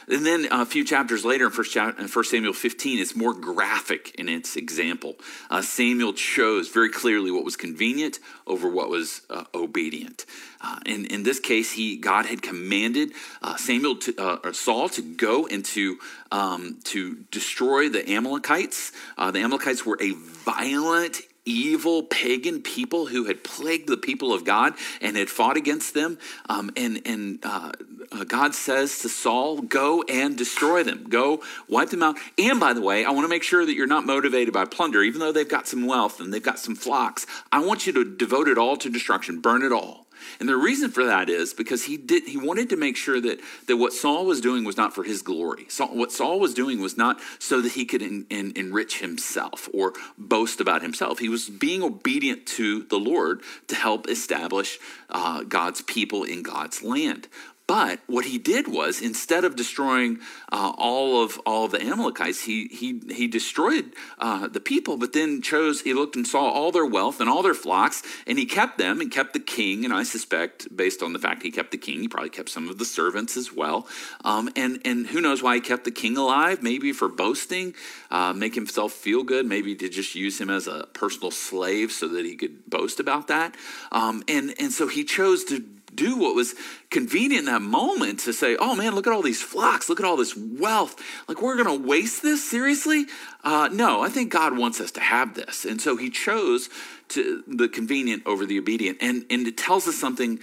And 0.07 0.25
then 0.25 0.47
a 0.51 0.65
few 0.65 0.83
chapters 0.83 1.25
later, 1.25 1.47
in 1.47 1.51
1 1.51 2.23
Samuel 2.25 2.53
15, 2.53 2.99
it's 2.99 3.15
more 3.15 3.33
graphic 3.33 4.15
in 4.15 4.29
its 4.29 4.55
example. 4.55 5.15
Uh, 5.49 5.61
Samuel 5.61 6.13
chose 6.13 6.69
very 6.69 6.89
clearly 6.89 7.31
what 7.31 7.43
was 7.43 7.55
convenient 7.55 8.19
over 8.45 8.69
what 8.69 8.89
was 8.89 9.21
uh, 9.29 9.43
obedient. 9.53 10.25
Uh, 10.61 10.79
in, 10.85 11.05
in 11.05 11.23
this 11.23 11.39
case, 11.39 11.73
he 11.73 11.97
God 11.97 12.25
had 12.25 12.41
commanded 12.41 13.11
uh, 13.41 13.55
Samuel 13.57 13.97
to, 13.97 14.15
uh, 14.17 14.51
Saul 14.53 14.89
to 14.89 15.01
go 15.01 15.47
and 15.47 15.63
to, 15.65 15.99
um, 16.31 16.79
to 16.85 17.15
destroy 17.31 17.89
the 17.89 18.09
Amalekites. 18.09 18.91
Uh, 19.17 19.31
the 19.31 19.39
Amalekites 19.39 19.85
were 19.85 19.97
a 20.01 20.11
violent, 20.13 21.21
evil 21.47 22.03
pagan 22.03 22.61
people 22.61 23.07
who 23.07 23.25
had 23.25 23.43
plagued 23.43 23.87
the 23.87 23.97
people 23.97 24.33
of 24.33 24.43
God 24.43 24.73
and 25.01 25.15
had 25.15 25.29
fought 25.29 25.57
against 25.57 25.93
them. 25.93 26.17
Um, 26.49 26.71
and 26.75 27.01
and 27.05 27.39
uh, 27.43 27.71
uh, 28.11 28.23
God 28.23 28.53
says 28.53 28.99
to 28.99 29.09
Saul, 29.09 29.61
Go 29.61 30.03
and 30.03 30.37
destroy 30.37 30.83
them, 30.83 31.05
go 31.09 31.43
wipe 31.67 31.89
them 31.89 32.03
out. 32.03 32.17
And 32.37 32.59
by 32.59 32.73
the 32.73 32.81
way, 32.81 33.05
I 33.05 33.11
want 33.11 33.25
to 33.25 33.29
make 33.29 33.43
sure 33.43 33.65
that 33.65 33.73
you're 33.73 33.87
not 33.87 34.05
motivated 34.05 34.53
by 34.53 34.65
plunder, 34.65 35.01
even 35.03 35.19
though 35.19 35.31
they've 35.31 35.47
got 35.47 35.67
some 35.67 35.85
wealth 35.85 36.19
and 36.19 36.33
they've 36.33 36.43
got 36.43 36.59
some 36.59 36.75
flocks. 36.75 37.25
I 37.51 37.63
want 37.63 37.87
you 37.87 37.93
to 37.93 38.03
devote 38.03 38.47
it 38.47 38.57
all 38.57 38.77
to 38.77 38.89
destruction, 38.89 39.39
burn 39.39 39.63
it 39.63 39.71
all. 39.71 40.06
And 40.39 40.47
the 40.47 40.57
reason 40.57 40.91
for 40.91 41.05
that 41.05 41.29
is 41.29 41.53
because 41.53 41.85
he 41.85 41.97
did 41.97 42.27
he 42.27 42.37
wanted 42.37 42.69
to 42.69 42.77
make 42.77 42.95
sure 42.95 43.19
that 43.21 43.39
that 43.67 43.77
what 43.77 43.93
Saul 43.93 44.25
was 44.25 44.41
doing 44.41 44.63
was 44.63 44.77
not 44.77 44.93
for 44.93 45.03
his 45.03 45.21
glory. 45.21 45.65
Saul, 45.69 45.95
what 45.95 46.11
Saul 46.11 46.39
was 46.39 46.53
doing 46.53 46.79
was 46.79 46.97
not 46.97 47.19
so 47.39 47.61
that 47.61 47.73
he 47.73 47.85
could 47.85 48.01
enrich 48.01 48.99
himself 48.99 49.69
or 49.73 49.93
boast 50.17 50.59
about 50.59 50.81
himself. 50.81 51.19
He 51.19 51.29
was 51.29 51.49
being 51.49 51.83
obedient 51.83 52.45
to 52.47 52.83
the 52.83 52.99
Lord 52.99 53.41
to 53.67 53.75
help 53.75 54.09
establish 54.09 54.79
uh, 55.09 55.43
God's 55.43 55.81
people 55.81 56.23
in 56.23 56.43
God's 56.43 56.83
land. 56.83 57.27
But 57.67 57.99
what 58.07 58.23
he 58.23 58.37
did 58.37 58.69
was, 58.69 59.01
instead 59.01 59.43
of 59.43 59.57
destroying 59.57 60.19
uh, 60.53 60.71
all 60.77 61.21
of 61.21 61.37
all 61.45 61.65
of 61.65 61.71
the 61.71 61.81
Amalekites, 61.81 62.43
he 62.43 62.69
he 62.69 63.01
he 63.13 63.27
destroyed 63.27 63.91
uh, 64.19 64.47
the 64.47 64.61
people. 64.61 64.95
But 64.95 65.11
then 65.11 65.41
chose 65.41 65.81
he 65.81 65.93
looked 65.93 66.15
and 66.15 66.25
saw 66.25 66.49
all 66.49 66.71
their 66.71 66.85
wealth 66.85 67.19
and 67.19 67.29
all 67.29 67.43
their 67.43 67.53
flocks, 67.53 68.03
and 68.25 68.39
he 68.39 68.45
kept 68.45 68.77
them 68.77 69.01
and 69.01 69.11
kept 69.11 69.33
the 69.33 69.41
king. 69.41 69.83
And 69.83 69.93
I 69.93 70.03
suspect, 70.03 70.73
based 70.75 71.03
on 71.03 71.11
the 71.11 71.19
fact 71.19 71.43
he 71.43 71.51
kept 71.51 71.71
the 71.71 71.77
king, 71.77 71.99
he 71.99 72.07
probably 72.07 72.29
kept 72.29 72.47
some 72.47 72.69
of 72.69 72.77
the 72.77 72.85
servants 72.85 73.35
as 73.35 73.51
well. 73.51 73.85
Um, 74.23 74.49
and 74.55 74.79
and 74.85 75.05
who 75.07 75.19
knows 75.19 75.43
why 75.43 75.55
he 75.55 75.61
kept 75.61 75.83
the 75.83 75.91
king 75.91 76.15
alive? 76.15 76.63
Maybe 76.63 76.93
for 76.93 77.09
boasting, 77.09 77.75
uh, 78.09 78.31
make 78.31 78.55
himself 78.55 78.93
feel 78.93 79.23
good. 79.23 79.45
Maybe 79.45 79.75
to 79.75 79.89
just 79.89 80.15
use 80.15 80.39
him 80.39 80.49
as 80.49 80.67
a 80.67 80.87
personal 80.93 81.31
slave 81.31 81.91
so 81.91 82.07
that 82.07 82.23
he 82.23 82.37
could 82.37 82.69
boast 82.69 83.01
about 83.01 83.27
that. 83.27 83.55
Um, 83.91 84.23
and 84.29 84.53
and 84.57 84.71
so 84.71 84.87
he 84.87 85.03
chose 85.03 85.43
to 85.45 85.65
do 85.97 86.17
what 86.17 86.35
was 86.35 86.55
convenient 86.89 87.47
in 87.47 87.53
that 87.53 87.61
moment 87.61 88.19
to 88.21 88.31
say, 88.31 88.55
oh 88.55 88.75
man, 88.75 88.95
look 88.95 89.07
at 89.07 89.11
all 89.11 89.21
these 89.21 89.41
flocks, 89.41 89.89
look 89.89 89.99
at 89.99 90.05
all 90.05 90.15
this 90.15 90.37
wealth. 90.37 90.95
Like, 91.27 91.41
we're 91.41 91.61
going 91.61 91.81
to 91.81 91.87
waste 91.87 92.21
this? 92.21 92.49
Seriously? 92.49 93.05
Uh, 93.43 93.67
no, 93.73 94.01
I 94.01 94.09
think 94.09 94.31
God 94.31 94.57
wants 94.57 94.79
us 94.79 94.91
to 94.91 95.01
have 95.01 95.33
this. 95.33 95.65
And 95.65 95.81
so 95.81 95.97
he 95.97 96.09
chose 96.09 96.69
to 97.09 97.43
the 97.47 97.67
convenient 97.67 98.23
over 98.25 98.45
the 98.45 98.57
obedient. 98.57 98.99
And, 99.01 99.25
and 99.29 99.45
it 99.45 99.57
tells 99.57 99.87
us 99.87 99.97
something 99.97 100.39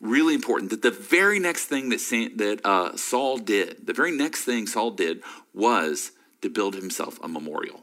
really 0.00 0.34
important 0.34 0.70
that 0.70 0.82
the 0.82 0.90
very 0.90 1.40
next 1.40 1.66
thing 1.66 1.88
that, 1.88 1.98
that 2.36 2.60
uh, 2.64 2.96
Saul 2.96 3.38
did, 3.38 3.86
the 3.86 3.92
very 3.92 4.12
next 4.12 4.44
thing 4.44 4.66
Saul 4.66 4.92
did 4.92 5.22
was 5.52 6.12
to 6.42 6.48
build 6.48 6.76
himself 6.76 7.18
a 7.22 7.28
memorial. 7.28 7.82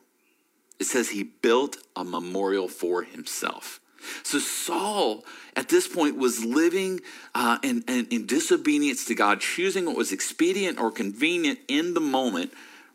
It 0.79 0.85
says 0.85 1.09
he 1.09 1.23
built 1.23 1.77
a 1.95 2.03
memorial 2.03 2.67
for 2.67 3.03
himself. 3.03 3.79
So 4.23 4.39
Saul, 4.39 5.25
at 5.55 5.69
this 5.69 5.87
point, 5.87 6.17
was 6.17 6.43
living 6.43 7.01
uh, 7.33 7.57
in, 7.63 7.83
in, 7.87 8.07
in 8.07 8.25
disobedience 8.25 9.05
to 9.05 9.15
God, 9.15 9.41
choosing 9.41 9.85
what 9.85 9.95
was 9.95 10.11
expedient 10.11 10.79
or 10.79 10.91
convenient 10.91 11.59
in 11.67 11.93
the 11.93 11.99
moment 11.99 12.53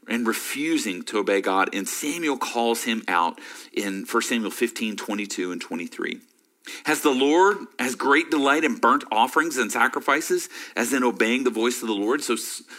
and 0.08 0.26
refusing 0.26 1.02
to 1.04 1.18
obey 1.18 1.40
God. 1.40 1.74
And 1.74 1.88
Samuel 1.88 2.36
calls 2.36 2.84
him 2.84 3.02
out 3.08 3.40
in 3.72 4.04
1 4.10 4.22
Samuel 4.22 4.50
15, 4.50 4.96
22 4.96 5.52
and 5.52 5.60
23. 5.60 6.20
Has 6.84 7.00
the 7.00 7.10
Lord 7.10 7.58
has 7.78 7.94
great 7.94 8.30
delight 8.30 8.64
in 8.64 8.76
burnt 8.76 9.04
offerings 9.10 9.56
and 9.56 9.72
sacrifices, 9.72 10.48
as 10.76 10.92
in 10.92 11.02
obeying 11.02 11.44
the 11.44 11.50
voice 11.50 11.80
of 11.82 11.88
the 11.88 11.94
Lord? 11.94 12.22
So, 12.22 12.36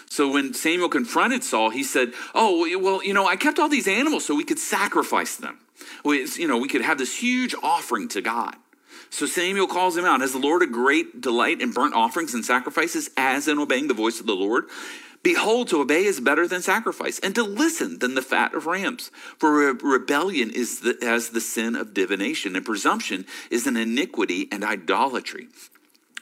so 0.09 0.31
when 0.31 0.53
Samuel 0.53 0.87
confronted 0.87 1.43
Saul, 1.43 1.71
he 1.71 1.83
said, 1.83 2.13
"Oh, 2.35 2.67
well, 2.79 3.03
you 3.03 3.13
know, 3.13 3.27
I 3.27 3.35
kept 3.35 3.59
all 3.59 3.69
these 3.69 3.87
animals 3.87 4.23
so 4.25 4.35
we 4.35 4.43
could 4.43 4.59
sacrifice 4.59 5.35
them." 5.35 5.59
We, 6.03 6.25
you 6.35 6.47
know, 6.47 6.57
we 6.57 6.67
could 6.67 6.81
have 6.81 6.97
this 6.97 7.17
huge 7.17 7.55
offering 7.61 8.07
to 8.09 8.21
God. 8.21 8.55
So 9.09 9.25
Samuel 9.25 9.67
calls 9.67 9.97
him 9.97 10.05
out. 10.05 10.21
Has 10.21 10.31
the 10.31 10.39
Lord 10.39 10.61
a 10.61 10.67
great 10.67 11.21
delight 11.21 11.61
in 11.61 11.71
burnt 11.71 11.93
offerings 11.93 12.33
and 12.33 12.45
sacrifices, 12.45 13.09
as 13.17 13.47
in 13.47 13.59
obeying 13.59 13.87
the 13.87 13.93
voice 13.93 14.19
of 14.19 14.25
the 14.25 14.35
Lord? 14.35 14.65
Behold, 15.23 15.67
to 15.67 15.81
obey 15.81 16.05
is 16.05 16.19
better 16.19 16.47
than 16.47 16.61
sacrifice, 16.61 17.19
and 17.19 17.35
to 17.35 17.43
listen 17.43 17.99
than 17.99 18.15
the 18.15 18.23
fat 18.23 18.55
of 18.55 18.65
rams. 18.65 19.11
For 19.37 19.73
re- 19.73 19.79
rebellion 19.83 20.49
is 20.49 20.79
the, 20.79 20.97
as 21.03 21.29
the 21.29 21.41
sin 21.41 21.75
of 21.75 21.93
divination, 21.93 22.55
and 22.55 22.65
presumption 22.65 23.25
is 23.51 23.67
an 23.67 23.77
iniquity 23.77 24.47
and 24.51 24.63
idolatry. 24.63 25.49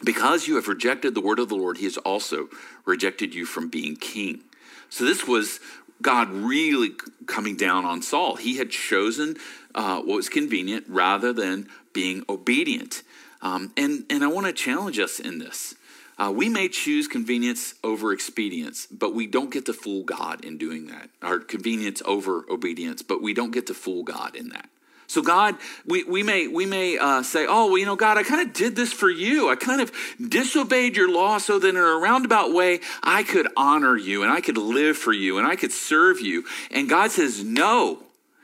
Because 0.04 0.48
you 0.48 0.56
have 0.56 0.68
rejected 0.68 1.14
the 1.14 1.22
word 1.22 1.40
of 1.40 1.48
the 1.48 1.56
Lord, 1.56 1.78
he 1.78 1.86
has 1.86 1.98
also 1.98 2.50
rejected 2.86 3.34
you 3.34 3.46
from 3.46 3.70
being 3.70 3.96
king. 3.96 4.42
So 4.90 5.06
this 5.06 5.28
was 5.28 5.60
God 6.02 6.32
really 6.32 6.92
coming 7.26 7.56
down 7.56 7.86
on 7.86 8.02
Saul. 8.02 8.36
He 8.36 8.58
had 8.58 8.70
chosen 8.70 9.38
uh, 9.76 10.02
what 10.02 10.16
was 10.16 10.30
convenient 10.30 10.86
rather 10.88 11.34
than 11.34 11.68
being 11.94 12.24
obedient. 12.30 13.04
Um, 13.42 13.74
and, 13.78 14.06
and 14.10 14.24
I 14.24 14.28
want 14.28 14.48
to 14.48 14.54
challenge 14.54 15.00
us 15.00 15.20
in 15.20 15.40
this. 15.40 15.76
Uh, 16.18 16.32
we 16.36 16.50
may 16.50 16.68
choose 16.68 17.08
convenience 17.08 17.76
over 17.82 18.12
expedience, 18.12 18.88
but 18.88 19.14
we 19.14 19.26
don't 19.26 19.52
get 19.52 19.66
to 19.68 19.74
fool 19.74 20.04
God 20.04 20.44
in 20.44 20.58
doing 20.58 20.88
that. 20.88 21.10
Or 21.24 21.40
convenience 21.40 22.02
over 22.06 22.46
obedience, 22.50 23.02
but 23.02 23.22
we 23.22 23.34
don't 23.34 23.52
get 23.52 23.68
to 23.68 23.74
fool 23.74 24.04
God 24.04 24.36
in 24.36 24.50
that. 24.50 24.70
So 25.10 25.24
God, 25.24 25.56
we, 25.88 26.04
we 26.04 26.22
may 26.22 26.48
we 26.48 26.68
may 26.68 27.00
uh, 27.00 27.24
say, 27.24 27.48
oh, 27.50 27.66
well, 27.66 27.80
you 27.80 27.86
know, 27.88 27.96
God, 27.96 28.20
I 28.20 28.24
kind 28.24 28.48
of 28.48 28.54
did 28.54 28.76
this 28.76 28.94
for 28.94 29.10
you. 29.10 29.50
I 29.50 29.56
kind 29.56 29.82
of 29.82 29.92
disobeyed 30.22 30.96
your 30.96 31.12
law 31.12 31.40
so 31.40 31.58
that 31.58 31.68
in 31.68 31.76
a 31.76 31.82
roundabout 31.82 32.54
way 32.54 32.80
I 33.02 33.24
could 33.24 33.48
honor 33.58 33.98
you 33.98 34.22
and 34.22 34.32
I 34.32 34.40
could 34.40 34.58
live 34.58 34.98
for 34.98 35.12
you 35.12 35.40
and 35.40 35.48
I 35.48 35.56
could 35.56 35.72
serve 35.72 36.22
you. 36.22 36.46
And 36.70 36.88
God 36.88 37.10
says, 37.10 37.44
no. 37.44 38.04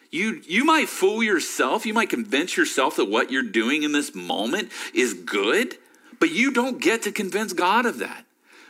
You, 0.10 0.42
you 0.48 0.66
might 0.66 0.90
fool 0.90 1.22
yourself. 1.22 1.86
You 1.86 1.94
might 1.94 2.10
convince 2.10 2.58
yourself 2.58 2.96
that 2.96 3.10
what 3.10 3.32
you're 3.32 3.44
doing 3.44 3.84
in 3.84 3.92
this 3.92 4.16
moment 4.16 4.72
is 4.94 5.14
good, 5.14 5.78
but 6.20 6.32
you 6.32 6.52
don't 6.52 6.82
get 6.82 7.04
to 7.04 7.12
convince 7.12 7.54
God 7.54 7.86
of 7.86 8.00
that. 8.00 8.26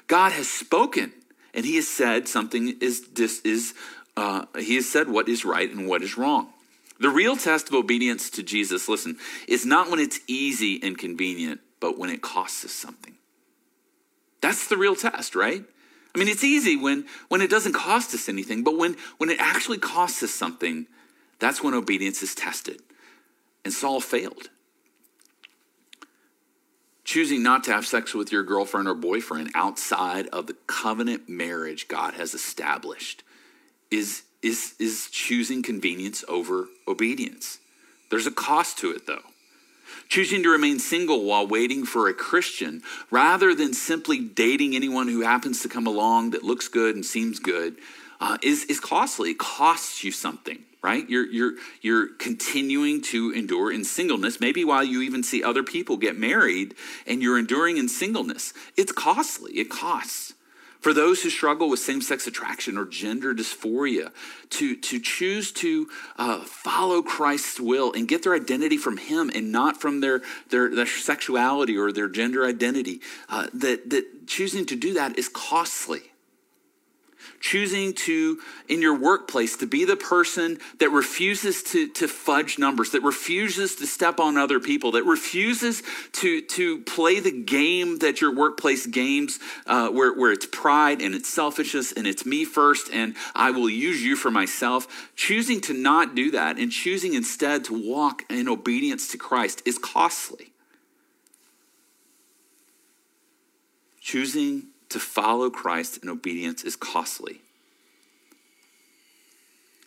God 0.08 0.32
has 0.34 0.50
spoken, 0.50 1.14
and 1.54 1.64
He 1.64 1.76
has 1.76 1.88
said 1.88 2.28
something 2.28 2.76
is 2.82 3.08
is 3.44 3.74
uh, 4.18 4.46
He 4.58 4.76
has 4.76 4.90
said 4.90 5.08
what 5.08 5.30
is 5.30 5.46
right 5.46 5.70
and 5.70 5.88
what 5.88 6.02
is 6.02 6.18
wrong. 6.18 6.50
The 7.00 7.10
real 7.10 7.36
test 7.36 7.68
of 7.70 7.76
obedience 7.76 8.30
to 8.32 8.44
Jesus, 8.44 8.88
listen, 8.88 9.18
is 9.48 9.66
not 9.66 9.90
when 9.90 10.00
it's 10.00 10.20
easy 10.28 10.82
and 10.82 10.98
convenient, 10.98 11.62
but 11.80 11.98
when 11.98 12.10
it 12.10 12.22
costs 12.22 12.64
us 12.64 12.72
something. 12.72 13.16
That's 14.42 14.68
the 14.68 14.78
real 14.78 14.96
test, 14.96 15.36
right? 15.36 15.64
I 16.14 16.18
mean, 16.18 16.30
it's 16.30 16.44
easy 16.44 16.78
when, 16.78 17.06
when 17.28 17.42
it 17.42 17.50
doesn't 17.50 17.74
cost 17.74 18.14
us 18.14 18.30
anything, 18.30 18.64
but 18.64 18.78
when, 18.78 18.96
when 19.18 19.30
it 19.30 19.40
actually 19.40 19.80
costs 19.80 20.24
us 20.24 20.32
something, 20.32 20.88
that's 21.40 21.62
when 21.62 21.74
obedience 21.74 22.24
is 22.24 22.34
tested. 22.34 22.82
And 23.66 23.74
Saul 23.74 24.00
failed. 24.00 24.50
choosing 27.06 27.44
not 27.44 27.64
to 27.64 27.72
have 27.72 27.86
sex 27.86 28.14
with 28.14 28.32
your 28.32 28.44
girlfriend 28.44 28.88
or 28.88 28.96
boyfriend 28.96 29.52
outside 29.56 30.28
of 30.28 30.48
the 30.48 30.56
covenant 30.68 31.30
marriage 31.30 31.88
God 31.88 32.16
has 32.16 32.34
established 32.34 33.24
is, 33.92 34.24
is, 34.46 34.76
is 34.80 35.10
choosing 35.12 35.64
convenience 35.64 36.24
over 36.28 36.68
obedience. 36.88 37.60
There's 38.12 38.28
a 38.28 38.32
cost 38.32 38.78
to 38.80 38.92
it, 38.92 39.08
though. 39.08 39.24
Choosing 40.08 40.44
to 40.44 40.50
remain 40.50 40.78
single 40.78 41.26
while 41.26 41.48
waiting 41.48 41.84
for 41.84 42.08
a 42.08 42.14
Christian 42.14 42.84
rather 43.10 43.56
than 43.56 43.74
simply 43.74 44.20
dating 44.20 44.76
anyone 44.76 45.08
who 45.08 45.22
happens 45.22 45.62
to 45.62 45.70
come 45.70 45.88
along 45.88 46.32
that 46.32 46.44
looks 46.44 46.68
good 46.68 46.96
and 46.96 47.04
seems 47.04 47.40
good 47.40 47.78
uh, 48.22 48.38
is, 48.44 48.66
is 48.66 48.80
costly. 48.80 49.32
It 49.32 49.40
costs 49.40 50.04
you 50.04 50.12
something 50.12 50.60
right? 50.86 51.10
You're, 51.10 51.26
you're, 51.26 51.54
you're 51.82 52.08
continuing 52.20 53.02
to 53.06 53.32
endure 53.32 53.72
in 53.72 53.84
singleness, 53.84 54.40
maybe 54.40 54.64
while 54.64 54.84
you 54.84 55.02
even 55.02 55.24
see 55.24 55.42
other 55.42 55.64
people 55.64 55.98
get 55.98 56.16
married 56.16 56.76
and 57.08 57.24
you're 57.24 57.40
enduring 57.40 57.78
in 57.78 57.90
singleness. 57.90 58.54
It's 58.78 58.92
costly, 58.92 59.54
it 59.54 59.72
costs. 59.72 60.35
For 60.86 60.94
those 60.94 61.24
who 61.24 61.32
struggle 61.32 61.68
with 61.68 61.80
same 61.80 62.00
sex 62.00 62.28
attraction 62.28 62.78
or 62.78 62.86
gender 62.86 63.34
dysphoria, 63.34 64.12
to, 64.52 64.76
to 64.76 65.00
choose 65.00 65.52
to 65.54 65.90
uh, 66.16 66.42
follow 66.42 67.02
Christ's 67.02 67.60
will 67.60 67.92
and 67.92 68.08
get 68.08 68.22
their 68.22 68.36
identity 68.36 68.78
from 68.78 68.98
Him 68.98 69.32
and 69.34 69.52
not 69.52 69.82
from 69.82 70.02
their, 70.02 70.22
their, 70.50 70.70
their 70.70 70.86
sexuality 70.86 71.76
or 71.76 71.92
their 71.92 72.08
gender 72.08 72.46
identity, 72.46 73.02
uh, 73.30 73.48
that, 73.56 73.90
that 73.90 74.28
choosing 74.28 74.64
to 74.68 74.76
do 74.76 74.94
that 74.94 75.18
is 75.18 75.28
costly 75.28 76.12
choosing 77.40 77.94
to, 77.94 78.40
in 78.68 78.82
your 78.82 78.98
workplace, 78.98 79.58
to 79.58 79.68
be 79.68 79.86
the 79.86 79.96
person 79.96 80.58
that 80.80 80.90
refuses 80.90 81.64
to, 81.64 81.88
to 81.90 82.08
fudge 82.08 82.58
numbers, 82.58 82.92
that 82.92 83.04
refuses 83.04 83.76
to 83.76 83.88
step 83.88 84.20
on 84.20 84.38
other 84.38 84.60
people, 84.60 84.92
that 84.92 85.06
refuses 85.06 85.84
to, 86.14 86.42
to 86.42 86.82
play 86.82 87.20
the 87.20 87.32
game 87.32 88.00
that 88.00 88.22
your 88.22 88.34
workplace 88.34 88.86
games, 88.86 89.40
uh, 89.68 89.90
where, 89.90 90.14
where 90.14 90.32
it's 90.32 90.46
pride 90.46 91.02
and 91.02 91.16
it's 91.16 91.30
selfishness 91.30 91.92
and 91.92 92.08
it's 92.08 92.26
me 92.26 92.46
first 92.46 92.90
and 92.92 93.16
I 93.36 93.52
will 93.52 93.70
use 93.70 94.02
you 94.04 94.16
for 94.16 94.32
myself. 94.32 95.12
Choosing 95.16 95.62
to 95.62 95.74
not 95.74 96.16
do 96.16 96.32
that 96.32 96.58
and 96.58 96.72
choosing 96.72 97.14
instead 97.14 97.64
to 97.66 97.90
walk 97.90 98.24
in 98.30 98.48
obedience 98.48 99.10
to 99.10 99.18
Christ 99.18 99.62
is 99.66 99.78
costly. 99.78 100.54
Choosing 104.00 104.68
to 104.90 105.00
follow 105.00 105.50
Christ 105.50 106.00
in 106.04 106.10
obedience 106.10 106.64
is 106.64 106.76
costly. 106.76 107.42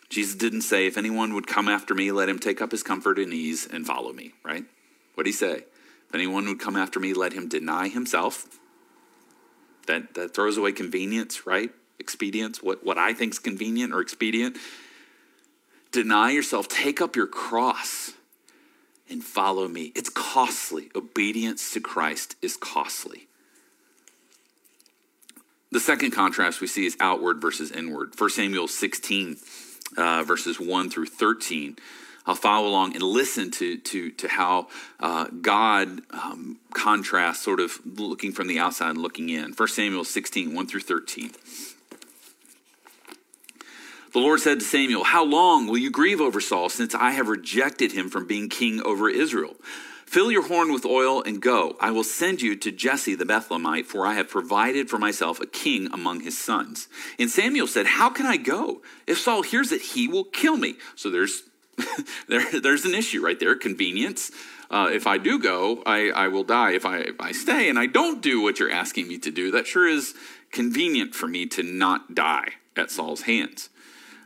Jesus 0.09 0.35
didn't 0.35 0.61
say, 0.61 0.87
if 0.87 0.97
anyone 0.97 1.33
would 1.35 1.47
come 1.47 1.67
after 1.67 1.93
me, 1.93 2.11
let 2.11 2.29
him 2.29 2.39
take 2.39 2.61
up 2.61 2.71
his 2.71 2.81
comfort 2.81 3.19
and 3.19 3.31
ease 3.31 3.67
and 3.71 3.85
follow 3.85 4.11
me, 4.11 4.33
right? 4.43 4.65
What 5.13 5.23
did 5.23 5.29
he 5.29 5.33
say? 5.33 5.63
If 6.07 6.15
anyone 6.15 6.47
would 6.47 6.59
come 6.59 6.75
after 6.75 6.99
me, 6.99 7.13
let 7.13 7.33
him 7.33 7.47
deny 7.47 7.87
himself. 7.87 8.47
That, 9.85 10.15
that 10.15 10.33
throws 10.33 10.57
away 10.57 10.71
convenience, 10.71 11.45
right? 11.45 11.69
Expedience, 11.99 12.63
what, 12.63 12.83
what 12.83 12.97
I 12.97 13.13
think 13.13 13.33
is 13.33 13.39
convenient 13.39 13.93
or 13.93 14.01
expedient. 14.01 14.57
Deny 15.91 16.31
yourself, 16.31 16.67
take 16.67 17.01
up 17.01 17.15
your 17.15 17.27
cross 17.27 18.13
and 19.09 19.23
follow 19.23 19.67
me. 19.67 19.91
It's 19.95 20.09
costly. 20.09 20.89
Obedience 20.95 21.73
to 21.73 21.79
Christ 21.79 22.35
is 22.41 22.57
costly. 22.57 23.28
The 25.71 25.79
second 25.79 26.11
contrast 26.11 26.61
we 26.61 26.67
see 26.67 26.85
is 26.85 26.97
outward 26.99 27.39
versus 27.39 27.71
inward. 27.71 28.13
1 28.17 28.29
Samuel 28.31 28.67
16, 28.67 29.37
uh, 29.97 30.23
verses 30.23 30.59
1 30.59 30.89
through 30.89 31.05
13. 31.05 31.77
I'll 32.25 32.35
follow 32.35 32.67
along 32.67 32.93
and 32.95 33.03
listen 33.03 33.51
to, 33.51 33.77
to, 33.77 34.11
to 34.11 34.27
how 34.27 34.67
uh, 34.99 35.25
God 35.41 36.01
um, 36.11 36.59
contrasts, 36.73 37.43
sort 37.43 37.59
of 37.59 37.79
looking 37.85 38.31
from 38.31 38.47
the 38.47 38.59
outside 38.59 38.91
and 38.91 39.01
looking 39.01 39.29
in. 39.29 39.53
1 39.53 39.67
Samuel 39.67 40.03
16, 40.03 40.53
1 40.53 40.67
through 40.67 40.81
13. 40.81 41.31
The 44.11 44.19
Lord 44.19 44.39
said 44.39 44.59
to 44.59 44.65
Samuel, 44.65 45.03
How 45.03 45.23
long 45.23 45.67
will 45.67 45.77
you 45.77 45.91
grieve 45.91 46.19
over 46.19 46.41
Saul, 46.41 46.69
since 46.69 46.95
I 46.95 47.11
have 47.11 47.27
rejected 47.27 47.91
him 47.91 48.09
from 48.09 48.25
being 48.25 48.49
king 48.49 48.81
over 48.81 49.07
Israel? 49.07 49.55
Fill 50.09 50.31
your 50.31 50.47
horn 50.47 50.73
with 50.73 50.87
oil 50.87 51.21
and 51.21 51.39
go. 51.39 51.77
I 51.79 51.91
will 51.91 52.03
send 52.03 52.41
you 52.41 52.55
to 52.55 52.71
Jesse 52.71 53.13
the 53.13 53.25
Bethlehemite, 53.25 53.85
for 53.85 54.07
I 54.07 54.15
have 54.15 54.27
provided 54.27 54.89
for 54.89 54.97
myself 54.97 55.39
a 55.39 55.45
king 55.45 55.87
among 55.93 56.21
his 56.21 56.35
sons. 56.35 56.87
And 57.19 57.29
Samuel 57.29 57.67
said, 57.67 57.85
How 57.85 58.09
can 58.09 58.25
I 58.25 58.37
go? 58.37 58.81
If 59.05 59.19
Saul 59.19 59.43
hears 59.43 59.71
it, 59.71 59.81
he 59.81 60.07
will 60.07 60.23
kill 60.23 60.57
me. 60.57 60.77
So 60.95 61.11
there's 61.11 61.43
there, 62.27 62.43
there's 62.59 62.85
an 62.85 62.95
issue 62.95 63.23
right 63.23 63.39
there 63.39 63.55
convenience. 63.55 64.31
Uh, 64.71 64.89
if 64.91 65.05
I 65.05 65.19
do 65.19 65.37
go, 65.37 65.83
I, 65.85 66.09
I 66.09 66.27
will 66.29 66.43
die. 66.43 66.71
If 66.71 66.87
I, 66.87 66.97
if 67.01 67.21
I 67.21 67.31
stay 67.31 67.69
and 67.69 67.77
I 67.77 67.85
don't 67.85 68.19
do 68.19 68.41
what 68.41 68.57
you're 68.57 68.71
asking 68.71 69.07
me 69.07 69.19
to 69.19 69.29
do, 69.29 69.51
that 69.51 69.67
sure 69.67 69.87
is 69.87 70.15
convenient 70.51 71.13
for 71.13 71.27
me 71.27 71.45
to 71.45 71.61
not 71.61 72.15
die 72.15 72.53
at 72.75 72.89
Saul's 72.89 73.21
hands. 73.21 73.69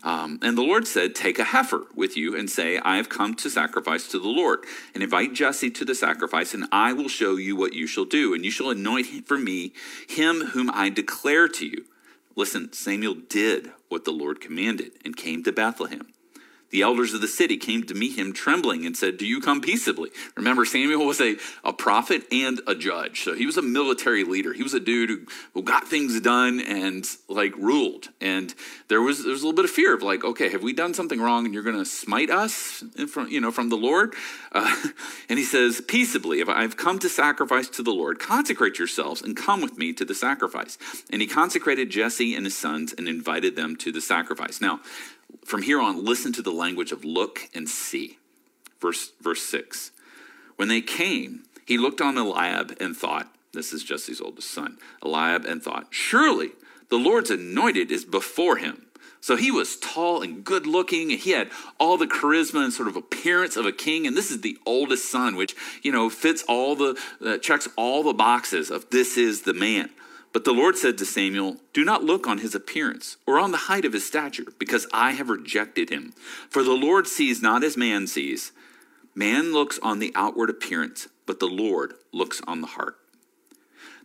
Um, 0.03 0.39
and 0.41 0.57
the 0.57 0.61
Lord 0.61 0.85
said, 0.85 1.15
Take 1.15 1.39
a 1.39 1.45
heifer 1.45 1.87
with 1.95 2.17
you 2.17 2.35
and 2.37 2.49
say, 2.49 2.77
I 2.79 2.97
have 2.97 3.09
come 3.09 3.33
to 3.35 3.49
sacrifice 3.49 4.07
to 4.09 4.19
the 4.19 4.27
Lord. 4.27 4.65
And 4.93 5.01
invite 5.01 5.33
Jesse 5.33 5.71
to 5.71 5.85
the 5.85 5.95
sacrifice, 5.95 6.53
and 6.53 6.65
I 6.71 6.93
will 6.93 7.07
show 7.07 7.37
you 7.37 7.55
what 7.55 7.73
you 7.73 7.87
shall 7.87 8.05
do. 8.05 8.33
And 8.33 8.43
you 8.43 8.51
shall 8.51 8.69
anoint 8.69 9.25
for 9.27 9.37
me 9.37 9.73
him 10.07 10.47
whom 10.47 10.69
I 10.73 10.89
declare 10.89 11.47
to 11.47 11.65
you. 11.65 11.85
Listen, 12.35 12.73
Samuel 12.73 13.15
did 13.15 13.71
what 13.89 14.05
the 14.05 14.11
Lord 14.11 14.41
commanded 14.41 14.91
and 15.05 15.15
came 15.15 15.43
to 15.43 15.51
Bethlehem. 15.51 16.07
The 16.73 16.81
elders 16.81 17.13
of 17.13 17.21
the 17.21 17.27
city 17.27 17.57
came 17.57 17.83
to 17.83 17.93
meet 17.93 18.17
him 18.17 18.33
trembling 18.33 18.83
and 18.83 18.97
said, 18.97 19.17
Do 19.17 19.27
you 19.27 19.39
come 19.39 19.61
peaceably? 19.61 20.09
Remember, 20.35 20.65
Samuel 20.65 21.05
was 21.05 21.21
a, 21.21 21.35
a 21.63 21.71
prophet 21.71 22.23
and 22.31 22.61
a 22.65 22.73
judge. 22.73 23.21
So 23.21 23.35
he 23.35 23.45
was 23.45 23.57
a 23.57 23.61
military 23.61 24.23
leader. 24.23 24.53
He 24.53 24.63
was 24.63 24.73
a 24.73 24.79
dude 24.79 25.09
who, 25.11 25.19
who 25.53 25.61
got 25.61 25.87
things 25.87 26.19
done 26.19 26.59
and 26.59 27.05
like 27.29 27.55
ruled. 27.57 28.09
And 28.19 28.55
there 28.87 29.03
was, 29.03 29.23
there 29.23 29.31
was 29.31 29.43
a 29.43 29.45
little 29.45 29.55
bit 29.55 29.65
of 29.65 29.71
fear 29.71 29.93
of 29.93 30.01
like, 30.01 30.23
okay, 30.23 30.49
have 30.49 30.63
we 30.63 30.73
done 30.73 30.95
something 30.95 31.21
wrong 31.21 31.45
and 31.45 31.53
you're 31.53 31.61
going 31.61 31.77
to 31.77 31.85
smite 31.85 32.31
us 32.31 32.83
from, 33.07 33.27
you 33.27 33.39
know, 33.39 33.51
from 33.51 33.69
the 33.69 33.77
Lord? 33.77 34.15
Uh, 34.51 34.75
and 35.29 35.37
he 35.37 35.45
says, 35.45 35.79
Peaceably, 35.79 36.39
if 36.39 36.49
I've 36.49 36.75
come 36.75 36.97
to 36.99 37.07
sacrifice 37.07 37.69
to 37.69 37.83
the 37.83 37.91
Lord, 37.91 38.17
consecrate 38.17 38.79
yourselves 38.79 39.21
and 39.21 39.37
come 39.37 39.61
with 39.61 39.77
me 39.77 39.93
to 39.93 40.05
the 40.05 40.15
sacrifice. 40.15 40.79
And 41.11 41.21
he 41.21 41.27
consecrated 41.27 41.91
Jesse 41.91 42.33
and 42.33 42.47
his 42.47 42.57
sons 42.57 42.95
and 42.97 43.07
invited 43.07 43.55
them 43.55 43.75
to 43.75 43.91
the 43.91 44.01
sacrifice. 44.01 44.59
Now, 44.59 44.79
from 45.45 45.61
here 45.63 45.79
on, 45.79 46.03
listen 46.03 46.33
to 46.33 46.41
the 46.41 46.51
language 46.51 46.91
of 46.91 47.03
look 47.03 47.49
and 47.53 47.67
see. 47.67 48.17
Verse, 48.79 49.11
verse 49.21 49.41
6. 49.43 49.91
When 50.55 50.67
they 50.67 50.81
came, 50.81 51.43
he 51.65 51.77
looked 51.77 52.01
on 52.01 52.17
Eliab 52.17 52.77
and 52.79 52.95
thought, 52.95 53.33
this 53.53 53.71
is 53.71 53.83
Jesse's 53.83 54.21
oldest 54.21 54.49
son, 54.49 54.77
Eliab, 55.03 55.45
and 55.45 55.61
thought, 55.61 55.87
surely 55.91 56.51
the 56.89 56.97
Lord's 56.97 57.29
anointed 57.29 57.91
is 57.91 58.05
before 58.05 58.57
him. 58.57 58.85
So 59.21 59.37
he 59.37 59.51
was 59.51 59.77
tall 59.77 60.21
and 60.21 60.43
good 60.43 60.67
looking, 60.67 61.09
and 61.11 61.19
he 61.19 61.31
had 61.31 61.49
all 61.79 61.97
the 61.97 62.07
charisma 62.07 62.61
and 62.61 62.73
sort 62.73 62.89
of 62.89 62.97
appearance 62.97 63.55
of 63.55 63.65
a 63.65 63.71
king. 63.71 64.05
And 64.05 64.17
this 64.17 64.31
is 64.31 64.41
the 64.41 64.57
oldest 64.65 65.09
son, 65.09 65.37
which, 65.37 65.55
you 65.81 65.93
know, 65.93 66.09
fits 66.09 66.43
all 66.43 66.75
the, 66.75 66.99
uh, 67.23 67.37
checks 67.37 67.69
all 67.77 68.03
the 68.03 68.13
boxes 68.13 68.69
of 68.69 68.89
this 68.89 69.17
is 69.17 69.43
the 69.43 69.53
man. 69.53 69.91
But 70.33 70.45
the 70.45 70.51
Lord 70.51 70.75
said 70.75 70.97
to 70.97 71.05
Samuel, 71.05 71.57
Do 71.73 71.85
not 71.85 72.03
look 72.03 72.27
on 72.27 72.39
his 72.39 72.55
appearance 72.55 73.17
or 73.27 73.39
on 73.39 73.51
the 73.51 73.57
height 73.69 73.85
of 73.85 73.93
his 73.93 74.05
stature, 74.05 74.47
because 74.57 74.87
I 74.91 75.11
have 75.11 75.29
rejected 75.29 75.91
him. 75.91 76.13
For 76.49 76.63
the 76.63 76.71
Lord 76.71 77.07
sees 77.07 77.41
not 77.41 77.63
as 77.63 77.77
man 77.77 78.07
sees. 78.07 78.51
Man 79.13 79.53
looks 79.53 79.77
on 79.83 79.99
the 79.99 80.11
outward 80.15 80.49
appearance, 80.49 81.07
but 81.27 81.39
the 81.39 81.47
Lord 81.47 81.93
looks 82.11 82.41
on 82.47 82.61
the 82.61 82.67
heart. 82.67 82.97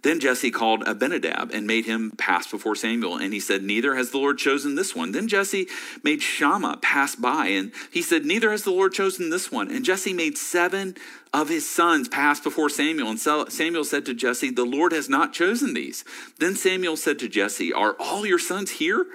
Then 0.03 0.21
Jesse 0.21 0.51
called 0.51 0.87
Abinadab 0.87 1.51
and 1.53 1.67
made 1.67 1.87
him 1.87 2.13
pass 2.17 2.51
before 2.51 2.77
Samuel. 2.77 3.17
And 3.17 3.33
he 3.33 3.41
said, 3.41 3.63
Neither 3.63 3.97
has 3.97 4.11
the 4.11 4.19
Lord 4.19 4.39
chosen 4.39 4.75
this 4.75 4.95
one. 4.95 5.13
Then 5.13 5.29
Jesse 5.29 5.67
made 6.05 6.23
Shammah 6.23 6.79
pass 6.83 7.15
by. 7.15 7.49
And 7.49 7.73
he 7.93 8.03
said, 8.03 8.25
Neither 8.25 8.51
has 8.51 8.63
the 8.63 8.71
Lord 8.71 8.93
chosen 8.93 9.31
this 9.31 9.51
one. 9.51 9.71
And 9.71 9.85
Jesse 9.85 10.13
made 10.13 10.39
seven 10.39 10.97
of 11.33 11.49
his 11.49 11.69
sons 11.69 12.09
pass 12.09 12.41
before 12.41 12.69
Samuel. 12.69 13.11
And 13.11 13.21
Samuel 13.21 13.85
said 13.85 14.07
to 14.07 14.15
Jesse, 14.15 14.51
The 14.51 14.65
Lord 14.65 14.93
has 14.93 15.09
not 15.09 15.33
chosen 15.33 15.75
these. 15.75 16.05
Then 16.39 16.55
Samuel 16.55 16.97
said 16.97 17.19
to 17.19 17.29
Jesse, 17.29 17.73
Are 17.73 17.97
all 17.99 18.25
your 18.25 18.39
sons 18.39 18.73
here? 18.73 19.07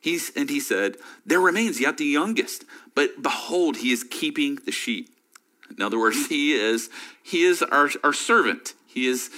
He's, 0.00 0.32
and 0.34 0.48
he 0.48 0.60
said, 0.60 0.96
There 1.26 1.40
remains 1.40 1.80
yet 1.80 1.98
the 1.98 2.06
youngest. 2.06 2.64
But 2.94 3.22
behold, 3.22 3.78
he 3.78 3.92
is 3.92 4.04
keeping 4.04 4.56
the 4.64 4.72
sheep. 4.72 5.10
In 5.70 5.82
other 5.82 5.98
words, 5.98 6.26
he 6.28 6.52
is, 6.52 6.88
he 7.22 7.42
is 7.42 7.62
our, 7.62 7.90
our 8.02 8.12
servant. 8.12 8.74
He 8.86 9.06
is 9.06 9.30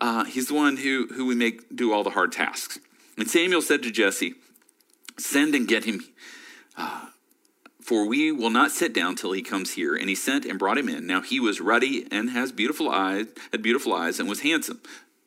uh, 0.00 0.24
he's 0.24 0.48
the 0.48 0.54
one 0.54 0.78
who, 0.78 1.06
who 1.08 1.26
we 1.26 1.34
make 1.34 1.74
do 1.74 1.92
all 1.92 2.02
the 2.02 2.10
hard 2.10 2.32
tasks. 2.32 2.78
And 3.16 3.28
Samuel 3.28 3.62
said 3.62 3.82
to 3.82 3.90
Jesse, 3.90 4.34
Send 5.18 5.54
and 5.54 5.68
get 5.68 5.84
him, 5.84 6.02
uh, 6.76 7.06
for 7.80 8.06
we 8.06 8.32
will 8.32 8.50
not 8.50 8.70
sit 8.70 8.94
down 8.94 9.16
till 9.16 9.32
he 9.32 9.42
comes 9.42 9.72
here. 9.72 9.94
And 9.94 10.08
he 10.08 10.14
sent 10.14 10.46
and 10.46 10.58
brought 10.58 10.78
him 10.78 10.88
in. 10.88 11.06
Now 11.06 11.20
he 11.20 11.38
was 11.38 11.60
ruddy 11.60 12.06
and 12.10 12.30
has 12.30 12.52
beautiful 12.52 12.88
eyes, 12.88 13.26
had 13.52 13.62
beautiful 13.62 13.92
eyes, 13.92 14.18
and 14.18 14.28
was 14.28 14.40
handsome. 14.40 14.80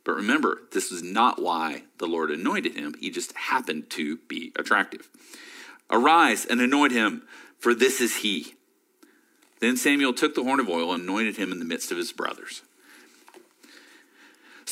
But 0.04 0.16
remember, 0.16 0.64
this 0.72 0.92
was 0.92 1.04
not 1.04 1.42
why 1.42 1.84
the 2.00 2.08
Lord 2.08 2.32
anointed 2.32 2.76
him. 2.76 2.96
He 3.00 3.10
just 3.10 3.34
happened 3.34 3.90
to 3.92 4.18
be 4.28 4.52
attractive. 4.58 5.10
Arise 5.90 6.46
and 6.46 6.60
anoint 6.60 6.92
him, 6.92 7.24
for 7.60 7.74
this 7.74 8.02
is 8.02 8.18
he. 8.18 8.56
Then 9.60 9.78
Samuel 9.78 10.14
took 10.14 10.36
the 10.36 10.44
horn 10.44 10.60
of 10.60 10.68
oil 10.68 10.92
and 10.92 11.04
anointed 11.04 11.38
him 11.38 11.52
in 11.52 11.60
the 11.60 11.66
midst 11.66 11.92
of 11.92 11.98
his 11.98 12.12
brothers. 12.12 12.64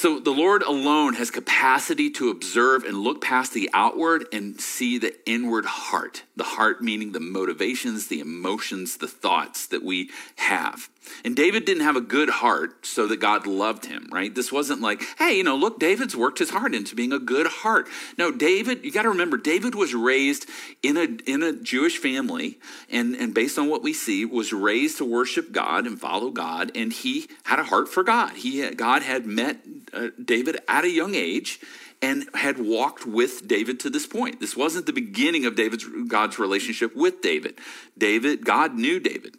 So 0.01 0.19
the 0.19 0.31
Lord 0.31 0.63
alone 0.63 1.13
has 1.13 1.29
capacity 1.29 2.09
to 2.09 2.31
observe 2.31 2.85
and 2.85 2.97
look 2.97 3.21
past 3.21 3.53
the 3.53 3.69
outward 3.71 4.25
and 4.33 4.59
see 4.59 4.97
the 4.97 5.13
inward 5.29 5.65
heart. 5.65 6.23
The 6.35 6.43
heart 6.43 6.81
meaning 6.81 7.11
the 7.11 7.19
motivations, 7.19 8.07
the 8.07 8.19
emotions, 8.19 8.97
the 8.97 9.07
thoughts 9.07 9.67
that 9.67 9.83
we 9.83 10.09
have. 10.37 10.89
And 11.25 11.35
David 11.35 11.65
didn't 11.65 11.83
have 11.83 11.95
a 11.95 12.01
good 12.01 12.29
heart 12.29 12.85
so 12.85 13.07
that 13.07 13.17
God 13.17 13.47
loved 13.47 13.85
him, 13.85 14.07
right? 14.11 14.33
This 14.33 14.51
wasn't 14.51 14.81
like, 14.81 15.01
hey, 15.17 15.37
you 15.37 15.43
know, 15.43 15.55
look, 15.55 15.79
David's 15.79 16.15
worked 16.15 16.39
his 16.39 16.51
heart 16.51 16.75
into 16.75 16.95
being 16.95 17.11
a 17.11 17.19
good 17.19 17.47
heart. 17.47 17.87
No, 18.17 18.31
David, 18.31 18.83
you 18.83 18.91
got 18.91 19.03
to 19.03 19.09
remember, 19.09 19.37
David 19.37 19.75
was 19.75 19.93
raised 19.93 20.47
in 20.83 20.97
a 20.97 21.07
in 21.25 21.43
a 21.43 21.53
Jewish 21.53 21.97
family, 21.97 22.59
and, 22.89 23.15
and 23.15 23.33
based 23.33 23.57
on 23.57 23.69
what 23.69 23.83
we 23.83 23.93
see, 23.93 24.25
was 24.25 24.53
raised 24.53 24.97
to 24.99 25.05
worship 25.05 25.51
God 25.51 25.87
and 25.87 25.99
follow 25.99 26.29
God, 26.29 26.71
and 26.75 26.93
he 26.93 27.27
had 27.43 27.59
a 27.59 27.63
heart 27.63 27.89
for 27.89 28.03
God. 28.03 28.33
He 28.33 28.69
God 28.71 29.01
had 29.01 29.25
met 29.25 29.57
uh, 29.93 30.09
David 30.23 30.59
at 30.67 30.85
a 30.85 30.89
young 30.89 31.15
age 31.15 31.59
and 32.01 32.27
had 32.33 32.59
walked 32.59 33.05
with 33.05 33.47
David 33.47 33.79
to 33.81 33.89
this 33.89 34.07
point. 34.07 34.39
This 34.39 34.55
wasn't 34.55 34.87
the 34.87 34.93
beginning 34.93 35.45
of 35.45 35.55
David's 35.55 35.85
God's 36.07 36.39
relationship 36.39 36.95
with 36.95 37.21
David. 37.21 37.59
David, 37.97 38.45
God 38.45 38.75
knew 38.75 38.99
David 38.99 39.37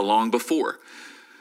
long 0.00 0.30
before. 0.30 0.80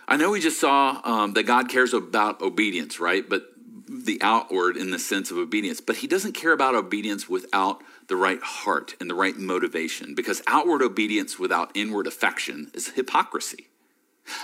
I 0.07 0.17
know 0.17 0.31
we 0.31 0.41
just 0.41 0.59
saw 0.59 0.99
um, 1.03 1.33
that 1.33 1.43
God 1.43 1.69
cares 1.69 1.93
about 1.93 2.41
obedience, 2.41 2.99
right? 2.99 3.27
But 3.27 3.45
the 3.87 4.19
outward 4.21 4.77
in 4.77 4.91
the 4.91 4.99
sense 4.99 5.31
of 5.31 5.37
obedience, 5.37 5.81
but 5.81 5.97
he 5.97 6.07
doesn't 6.07 6.33
care 6.33 6.53
about 6.53 6.75
obedience 6.75 7.29
without 7.29 7.81
the 8.07 8.15
right 8.15 8.41
heart 8.41 8.95
and 8.99 9.09
the 9.09 9.15
right 9.15 9.37
motivation 9.37 10.15
because 10.15 10.41
outward 10.47 10.81
obedience 10.81 11.37
without 11.37 11.71
inward 11.75 12.07
affection 12.07 12.71
is 12.73 12.89
hypocrisy. 12.89 13.67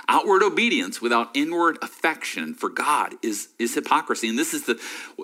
Outward 0.10 0.44
obedience 0.44 1.02
without 1.02 1.30
inward 1.34 1.78
affection 1.82 2.54
for 2.54 2.70
God 2.70 3.14
is, 3.22 3.50
is 3.60 3.76
hypocrisy. 3.76 4.28
And 4.28 4.38
this 4.38 4.54
is 4.54 4.66
the, 4.66 4.80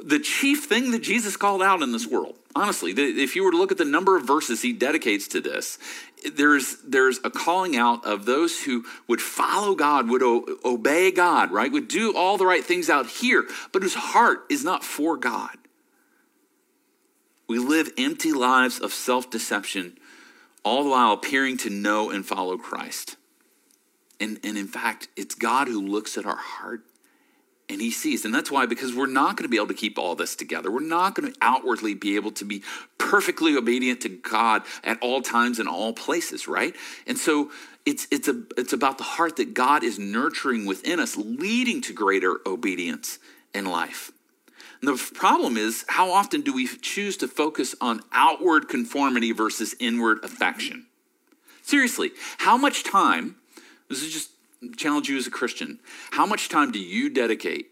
the 0.06 0.20
chief 0.20 0.66
thing 0.66 0.92
that 0.92 1.02
Jesus 1.02 1.36
called 1.36 1.62
out 1.62 1.82
in 1.82 1.92
this 1.92 2.08
world. 2.08 2.38
Honestly, 2.56 2.92
if 2.92 3.36
you 3.36 3.44
were 3.44 3.52
to 3.52 3.58
look 3.58 3.72
at 3.72 3.78
the 3.78 3.86
number 3.86 4.16
of 4.16 4.28
verses 4.28 4.62
he 4.62 4.72
dedicates 4.72 5.28
to 5.30 5.42
this, 5.42 5.80
there's, 6.32 6.78
there's 6.84 7.20
a 7.24 7.30
calling 7.30 7.76
out 7.76 8.06
of 8.06 8.26
those 8.26 8.64
who 8.64 8.86
would 9.08 9.22
follow 9.22 9.76
God, 9.76 10.10
would 10.10 10.24
o- 10.24 10.58
obey 10.64 11.12
God, 11.12 11.52
right? 11.52 11.72
Would 11.72 11.88
do 11.88 12.16
all 12.16 12.38
the 12.38 12.46
right 12.46 12.64
things 12.64 12.90
out 12.90 13.08
here, 13.08 13.48
but 13.72 13.82
whose 13.82 13.96
heart 13.96 14.46
is 14.50 14.64
not 14.64 14.84
for 14.84 15.18
God. 15.18 15.58
We 17.48 17.60
live 17.60 17.92
empty 17.98 18.34
lives 18.34 18.80
of 18.80 18.94
self 18.94 19.30
deception, 19.30 19.98
all 20.64 20.84
the 20.84 20.90
while 20.90 21.12
appearing 21.12 21.58
to 21.58 21.70
know 21.70 22.10
and 22.10 22.26
follow 22.26 22.58
Christ. 22.58 23.18
And, 24.20 24.40
and 24.44 24.58
in 24.58 24.68
fact, 24.68 25.10
it's 25.18 25.36
God 25.36 25.68
who 25.68 25.82
looks 25.82 26.18
at 26.18 26.26
our 26.26 26.38
heart 26.38 26.84
and 27.70 27.82
he 27.82 27.92
sees. 27.92 28.26
And 28.26 28.34
that's 28.34 28.52
why, 28.52 28.66
because 28.66 28.94
we're 28.94 29.08
not 29.08 29.38
going 29.38 29.46
to 29.46 29.50
be 29.50 29.58
able 29.58 29.68
to 29.68 29.74
keep 29.74 29.98
all 29.98 30.16
this 30.16 30.36
together. 30.36 30.70
We're 30.70 30.82
not 30.82 31.16
going 31.16 31.32
to 31.32 31.38
outwardly 31.42 31.94
be 31.94 32.16
able 32.16 32.32
to 32.34 32.46
be 32.46 32.64
perfectly 32.98 33.56
obedient 33.56 34.02
to 34.02 34.10
God 34.10 34.64
at 34.84 35.02
all 35.02 35.22
times 35.22 35.60
and 35.60 35.68
all 35.68 35.94
places, 35.94 36.48
right? 36.48 36.76
And 37.08 37.18
so 37.18 37.52
it's, 37.86 38.08
it's, 38.12 38.28
a, 38.28 38.44
it's 38.58 38.74
about 38.74 38.98
the 38.98 39.04
heart 39.04 39.38
that 39.38 39.54
God 39.54 39.84
is 39.84 39.98
nurturing 39.98 40.66
within 40.66 41.00
us, 41.00 41.16
leading 41.18 41.82
to 41.82 41.94
greater 41.94 42.40
obedience 42.46 43.20
in 43.54 43.66
life. 43.66 44.12
And 44.82 44.90
the 44.90 45.12
problem 45.14 45.56
is, 45.56 45.86
how 45.88 46.12
often 46.12 46.42
do 46.42 46.54
we 46.54 46.68
choose 46.68 47.16
to 47.18 47.28
focus 47.28 47.74
on 47.80 48.02
outward 48.12 48.68
conformity 48.68 49.32
versus 49.32 49.76
inward 49.80 50.20
affection? 50.24 50.88
Seriously, 51.62 52.12
how 52.40 52.58
much 52.58 52.84
time 52.84 53.38
this 53.88 54.04
is 54.04 54.12
just 54.12 54.32
challenge 54.78 55.10
you 55.10 55.18
as 55.18 55.28
a 55.28 55.32
Christian. 55.32 55.80
How 56.12 56.26
much 56.26 56.50
time 56.50 56.72
do 56.72 56.80
you 56.80 57.10
dedicate 57.10 57.68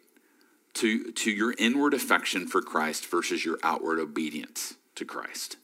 to, 0.75 1.11
to 1.11 1.31
your 1.31 1.53
inward 1.57 1.93
affection 1.93 2.47
for 2.47 2.61
Christ 2.61 3.05
versus 3.05 3.45
your 3.45 3.59
outward 3.63 3.99
obedience 3.99 4.75
to 4.95 5.05
Christ? 5.05 5.57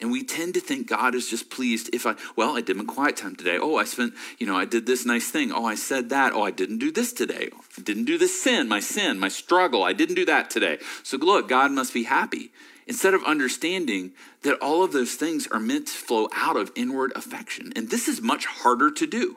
And 0.00 0.10
we 0.10 0.24
tend 0.24 0.54
to 0.54 0.60
think 0.60 0.88
God 0.88 1.14
is 1.14 1.28
just 1.28 1.50
pleased 1.50 1.90
if 1.92 2.06
I, 2.06 2.14
well, 2.34 2.56
I 2.56 2.62
did 2.62 2.76
my 2.76 2.84
quiet 2.84 3.18
time 3.18 3.36
today. 3.36 3.58
Oh, 3.58 3.76
I 3.76 3.84
spent, 3.84 4.14
you 4.38 4.46
know, 4.46 4.56
I 4.56 4.64
did 4.64 4.86
this 4.86 5.04
nice 5.04 5.30
thing. 5.30 5.52
Oh, 5.52 5.66
I 5.66 5.74
said 5.74 6.08
that. 6.08 6.32
Oh, 6.32 6.42
I 6.42 6.50
didn't 6.50 6.78
do 6.78 6.90
this 6.90 7.12
today. 7.12 7.50
I 7.78 7.82
didn't 7.82 8.06
do 8.06 8.16
this 8.16 8.42
sin, 8.42 8.66
my 8.66 8.80
sin, 8.80 9.18
my 9.18 9.28
struggle. 9.28 9.82
I 9.82 9.92
didn't 9.92 10.14
do 10.14 10.24
that 10.24 10.48
today. 10.48 10.78
So 11.02 11.18
look, 11.18 11.48
God 11.48 11.70
must 11.70 11.92
be 11.92 12.04
happy 12.04 12.50
instead 12.86 13.12
of 13.12 13.22
understanding 13.24 14.12
that 14.42 14.58
all 14.60 14.82
of 14.82 14.92
those 14.92 15.14
things 15.14 15.46
are 15.48 15.60
meant 15.60 15.88
to 15.88 15.92
flow 15.92 16.28
out 16.34 16.56
of 16.56 16.72
inward 16.74 17.12
affection. 17.14 17.70
And 17.76 17.90
this 17.90 18.08
is 18.08 18.22
much 18.22 18.46
harder 18.46 18.90
to 18.90 19.06
do. 19.06 19.36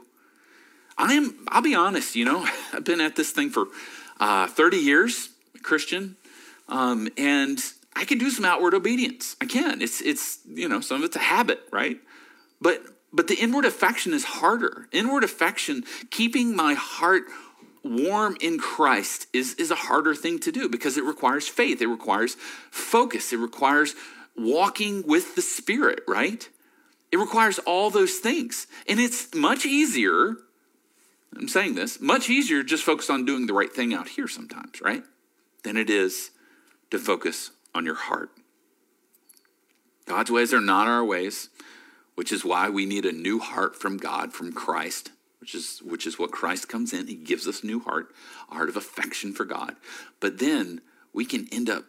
I 0.98 1.14
am, 1.14 1.46
I'll 1.48 1.62
be 1.62 1.76
honest, 1.76 2.16
you 2.16 2.26
know, 2.26 2.48
I've 2.74 2.84
been 2.84 3.02
at 3.02 3.16
this 3.16 3.32
thing 3.32 3.50
for 3.50 3.68
uh, 4.20 4.48
30 4.48 4.78
years, 4.78 5.30
Christian, 5.62 6.16
um, 6.68 7.10
and 7.18 7.60
I 7.96 8.06
can 8.06 8.18
do 8.18 8.30
some 8.30 8.46
outward 8.46 8.74
obedience. 8.74 9.36
I 9.42 9.46
can. 9.46 9.82
It's, 9.82 10.02
it's, 10.02 10.40
you 10.48 10.68
know, 10.68 10.82
some 10.82 10.98
of 10.98 11.04
it's 11.04 11.16
a 11.16 11.20
habit, 11.20 11.62
right? 11.72 11.98
But, 12.62 12.82
but 13.12 13.28
the 13.28 13.36
inward 13.36 13.66
affection 13.66 14.14
is 14.14 14.24
harder. 14.24 14.88
Inward 14.92 15.24
affection, 15.24 15.84
keeping 16.10 16.56
my 16.56 16.74
heart 16.74 17.24
warm 17.84 18.38
in 18.42 18.58
Christ 18.58 19.28
is, 19.34 19.54
is 19.56 19.70
a 19.70 19.76
harder 19.76 20.16
thing 20.16 20.40
to 20.40 20.52
do 20.52 20.70
because 20.70 20.98
it 20.98 21.04
requires 21.04 21.48
faith, 21.48 21.82
it 21.82 21.88
requires 21.88 22.36
focus, 22.72 23.34
it 23.34 23.40
requires 23.40 23.94
walking 24.36 25.06
with 25.06 25.36
the 25.36 25.42
Spirit, 25.42 26.02
right? 26.08 26.48
It 27.12 27.18
requires 27.18 27.60
all 27.60 27.90
those 27.90 28.18
things. 28.18 28.68
And 28.88 29.00
it's 29.00 29.36
much 29.36 29.66
easier, 29.66 30.38
I'm 31.38 31.48
saying 31.48 31.76
this, 31.76 32.00
much 32.00 32.30
easier 32.30 32.64
just 32.64 32.84
focus 32.84 33.10
on 33.10 33.26
doing 33.26 33.48
the 33.48 33.54
right 33.54 33.72
thing 33.72 33.94
out 33.94 34.10
here 34.10 34.28
sometimes, 34.28 34.82
right? 34.82 35.04
Than 35.64 35.78
it 35.78 35.90
is 35.90 36.32
to 36.92 37.00
focus 37.00 37.52
on 37.74 37.86
your 37.86 37.96
heart. 37.96 38.30
God's 40.06 40.32
ways 40.32 40.54
are 40.54 40.62
not 40.62 40.88
our 40.88 41.04
ways, 41.04 41.50
which 42.16 42.32
is 42.32 42.46
why 42.46 42.70
we 42.70 42.86
need 42.86 43.06
a 43.06 43.12
new 43.12 43.40
heart 43.40 43.76
from 43.76 43.98
God, 43.98 44.34
from 44.34 44.52
Christ, 44.52 45.12
which 45.40 45.56
is 45.56 45.82
which 45.84 46.06
is 46.06 46.20
what 46.20 46.32
Christ 46.32 46.70
comes 46.70 46.94
in. 46.94 47.08
He 47.08 47.16
gives 47.16 47.48
us 47.48 47.64
new 47.64 47.80
heart, 47.80 48.14
a 48.52 48.56
heart 48.56 48.70
of 48.70 48.78
affection 48.78 49.34
for 49.34 49.46
God. 49.46 49.76
But 50.20 50.40
then 50.40 50.82
we 51.14 51.26
can 51.26 51.48
end 51.52 51.70
up 51.70 51.86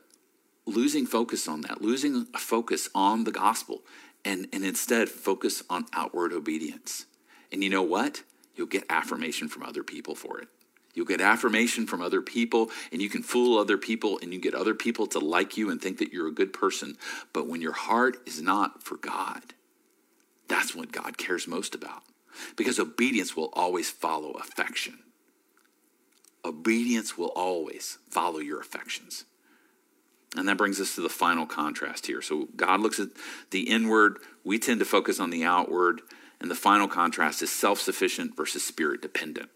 losing 0.66 1.06
focus 1.06 1.46
on 1.46 1.62
that, 1.62 1.82
losing 1.82 2.26
a 2.34 2.38
focus 2.38 2.88
on 2.94 3.24
the 3.24 3.32
gospel, 3.32 3.82
and, 4.24 4.46
and 4.52 4.64
instead 4.64 5.08
focus 5.08 5.62
on 5.68 5.86
outward 5.92 6.32
obedience. 6.32 7.06
And 7.52 7.62
you 7.62 7.70
know 7.70 7.82
what? 7.82 8.22
You'll 8.56 8.66
get 8.66 8.84
affirmation 8.88 9.48
from 9.48 9.62
other 9.62 9.82
people 9.82 10.14
for 10.14 10.40
it. 10.40 10.48
You'll 10.94 11.06
get 11.06 11.20
affirmation 11.20 11.86
from 11.86 12.00
other 12.00 12.22
people, 12.22 12.70
and 12.92 13.02
you 13.02 13.10
can 13.10 13.22
fool 13.22 13.58
other 13.58 13.76
people, 13.76 14.18
and 14.22 14.32
you 14.32 14.38
get 14.38 14.54
other 14.54 14.74
people 14.74 15.06
to 15.08 15.18
like 15.18 15.56
you 15.56 15.70
and 15.70 15.82
think 15.82 15.98
that 15.98 16.12
you're 16.12 16.28
a 16.28 16.32
good 16.32 16.52
person. 16.52 16.96
But 17.32 17.48
when 17.48 17.60
your 17.60 17.72
heart 17.72 18.16
is 18.26 18.40
not 18.40 18.82
for 18.82 18.96
God, 18.96 19.42
that's 20.46 20.74
what 20.74 20.92
God 20.92 21.18
cares 21.18 21.48
most 21.48 21.74
about. 21.74 22.02
Because 22.56 22.78
obedience 22.78 23.36
will 23.36 23.50
always 23.54 23.90
follow 23.90 24.32
affection. 24.32 25.00
Obedience 26.44 27.18
will 27.18 27.32
always 27.34 27.98
follow 28.08 28.38
your 28.38 28.60
affections. 28.60 29.24
And 30.36 30.48
that 30.48 30.58
brings 30.58 30.80
us 30.80 30.94
to 30.96 31.00
the 31.00 31.08
final 31.08 31.46
contrast 31.46 32.06
here. 32.06 32.20
So 32.20 32.48
God 32.56 32.80
looks 32.80 32.98
at 32.98 33.08
the 33.50 33.62
inward, 33.62 34.18
we 34.42 34.58
tend 34.58 34.80
to 34.80 34.84
focus 34.84 35.20
on 35.20 35.30
the 35.30 35.44
outward, 35.44 36.02
and 36.44 36.50
the 36.50 36.54
final 36.54 36.86
contrast 36.86 37.40
is 37.40 37.50
self 37.50 37.80
sufficient 37.80 38.36
versus 38.36 38.62
spirit 38.62 39.00
dependent. 39.00 39.48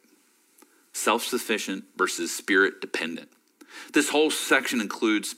Self 0.95 1.23
sufficient 1.23 1.85
versus 1.99 2.35
spirit 2.35 2.81
dependent. 2.81 3.29
This 3.93 4.09
whole 4.09 4.31
section 4.31 4.81
includes 4.81 5.35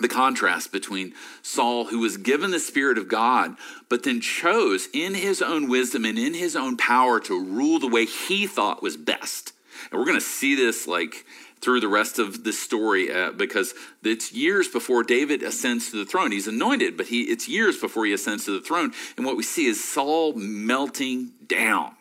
the 0.00 0.08
contrast 0.08 0.72
between 0.72 1.14
Saul, 1.40 1.84
who 1.84 2.00
was 2.00 2.16
given 2.16 2.50
the 2.50 2.58
Spirit 2.58 2.98
of 2.98 3.06
God, 3.06 3.54
but 3.88 4.02
then 4.02 4.20
chose 4.20 4.88
in 4.92 5.14
his 5.14 5.40
own 5.40 5.68
wisdom 5.68 6.04
and 6.04 6.18
in 6.18 6.34
his 6.34 6.56
own 6.56 6.76
power 6.76 7.20
to 7.20 7.40
rule 7.40 7.78
the 7.78 7.86
way 7.86 8.04
he 8.04 8.48
thought 8.48 8.82
was 8.82 8.96
best. 8.96 9.52
And 9.92 10.00
we're 10.00 10.06
going 10.06 10.18
to 10.18 10.20
see 10.20 10.56
this 10.56 10.88
like 10.88 11.24
through 11.60 11.80
the 11.80 11.88
rest 11.88 12.18
of 12.18 12.44
this 12.44 12.58
story 12.58 13.12
uh, 13.12 13.32
because 13.32 13.74
it's 14.04 14.32
years 14.32 14.68
before 14.68 15.02
David 15.02 15.42
ascends 15.42 15.90
to 15.90 15.96
the 15.96 16.08
throne. 16.08 16.32
He's 16.32 16.46
anointed, 16.46 16.96
but 16.96 17.06
he, 17.06 17.22
it's 17.22 17.48
years 17.48 17.78
before 17.78 18.04
he 18.06 18.12
ascends 18.12 18.44
to 18.44 18.52
the 18.52 18.64
throne. 18.64 18.92
And 19.16 19.24
what 19.24 19.36
we 19.36 19.42
see 19.42 19.66
is 19.66 19.82
Saul 19.82 20.34
melting 20.34 21.32
down. 21.46 21.96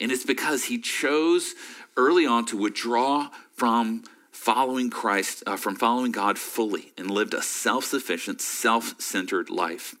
And 0.00 0.10
it's 0.12 0.24
because 0.24 0.64
he 0.64 0.78
chose 0.78 1.54
early 1.96 2.26
on 2.26 2.46
to 2.46 2.56
withdraw 2.56 3.30
from 3.54 4.04
following 4.32 4.90
Christ, 4.90 5.42
uh, 5.46 5.56
from 5.56 5.76
following 5.76 6.12
God 6.12 6.38
fully, 6.38 6.92
and 6.98 7.10
lived 7.10 7.34
a 7.34 7.42
self 7.42 7.84
sufficient, 7.84 8.40
self 8.40 9.00
centered 9.00 9.50
life. 9.50 9.94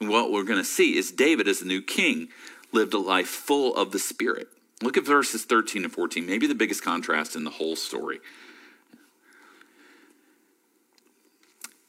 And 0.00 0.08
what 0.08 0.32
we're 0.32 0.44
going 0.44 0.58
to 0.58 0.64
see 0.64 0.96
is 0.96 1.12
David, 1.12 1.48
as 1.48 1.60
the 1.60 1.66
new 1.66 1.82
king, 1.82 2.28
lived 2.72 2.94
a 2.94 2.98
life 2.98 3.28
full 3.28 3.74
of 3.74 3.92
the 3.92 3.98
Spirit. 3.98 4.48
Look 4.82 4.96
at 4.96 5.06
verses 5.06 5.44
13 5.44 5.84
and 5.84 5.92
14, 5.92 6.26
maybe 6.26 6.46
the 6.46 6.54
biggest 6.54 6.82
contrast 6.82 7.34
in 7.34 7.44
the 7.44 7.50
whole 7.50 7.76
story. 7.76 8.20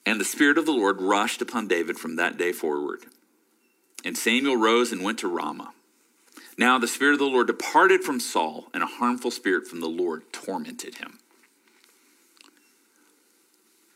And 0.06 0.21
the 0.21 0.26
Spirit 0.26 0.58
of 0.58 0.65
the 0.65 0.71
Lord 0.71 1.02
rushed 1.02 1.41
upon 1.41 1.67
David 1.67 2.00
from 2.00 2.15
that 2.15 2.38
day 2.38 2.54
forward. 2.54 3.02
And 4.06 4.17
Samuel 4.17 4.56
rose 4.56 4.93
and 4.93 5.04
went 5.04 5.19
to 5.19 5.28
Ramah. 5.28 5.73
Now 6.58 6.80
the 6.80 6.88
Spirit 6.88 7.13
of 7.13 7.19
the 7.19 7.26
Lord 7.26 7.47
departed 7.47 8.04
from 8.04 8.21
Saul, 8.21 8.67
and 8.73 8.82
a 8.82 8.88
harmful 8.88 9.32
spirit 9.32 9.67
from 9.67 9.82
the 9.82 9.89
Lord 9.89 10.23
tormented 10.32 10.95
him. 10.95 11.19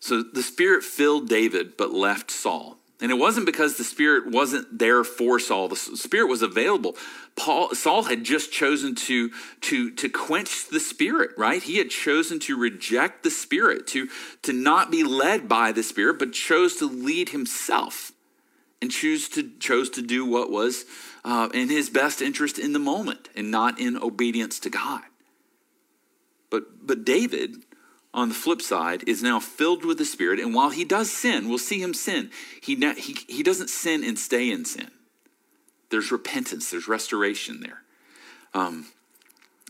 So 0.02 0.22
the 0.22 0.44
Spirit 0.44 0.84
filled 0.84 1.30
David, 1.30 1.78
but 1.78 1.94
left 1.94 2.30
Saul. 2.30 2.78
And 3.02 3.10
it 3.10 3.16
wasn't 3.16 3.48
because 3.48 3.78
the 3.78 3.84
Spirit 3.84 4.28
wasn't 4.28 4.78
there 4.78 5.04
for 5.04 5.40
Saul. 5.40 5.68
The 5.68 5.76
Spirit 5.76 6.28
was 6.28 6.44
available. 6.44 6.96
Paul, 7.36 7.74
Saul 7.74 8.04
had 8.04 8.24
just 8.24 8.52
chosen 8.52 8.94
to, 8.94 9.32
to, 9.62 9.90
to 9.92 10.08
quench 10.08 10.68
the 10.68 10.80
Spirit, 10.80 11.32
right? 11.36 11.64
He 11.64 11.80
had 11.80 11.90
chosen 11.90 12.40
to 12.42 12.56
reject 12.56 13.24
the 13.24 13.32
Spirit, 13.32 13.88
to, 13.88 14.08
to 14.44 14.54
not 14.54 14.92
be 14.92 15.04
led 15.04 15.50
by 15.50 15.72
the 15.72 15.82
Spirit, 15.82 16.20
but 16.20 16.32
chose 16.32 16.76
to 16.76 16.86
lead 16.86 17.30
himself 17.30 18.12
and 18.84 18.92
choose 18.92 19.28
to, 19.30 19.50
chose 19.60 19.90
to 19.92 20.04
do 20.04 20.24
what 20.24 20.52
was 20.52 20.86
uh, 21.26 21.50
in 21.56 21.70
his 21.70 21.90
best 21.90 22.22
interest 22.22 22.60
in 22.60 22.74
the 22.74 22.80
moment 22.80 23.30
and 23.36 23.50
not 23.50 23.80
in 23.80 23.98
obedience 23.98 24.60
to 24.60 24.70
God. 24.70 25.02
But, 26.52 26.86
but 26.86 27.04
David 27.04 27.64
on 28.14 28.30
the 28.30 28.36
flip 28.36 28.62
side, 28.62 29.04
is 29.08 29.24
now 29.24 29.40
filled 29.40 29.86
with 29.86 29.98
the 29.98 30.06
Spirit. 30.06 30.40
And 30.40 30.54
while 30.54 30.70
he 30.70 30.84
does 30.84 31.10
sin, 31.10 31.48
we'll 31.48 31.58
see 31.58 31.82
him 31.82 31.94
sin, 31.94 32.30
he, 32.62 32.76
he, 32.76 33.16
he 33.28 33.44
doesn't 33.44 33.70
sin 33.70 34.04
and 34.04 34.18
stay 34.18 34.52
in 34.52 34.66
sin. 34.66 34.92
There's 35.90 36.12
repentance, 36.12 36.72
there's 36.72 36.88
restoration 36.88 37.62
there. 37.62 37.82
Um, 38.54 38.88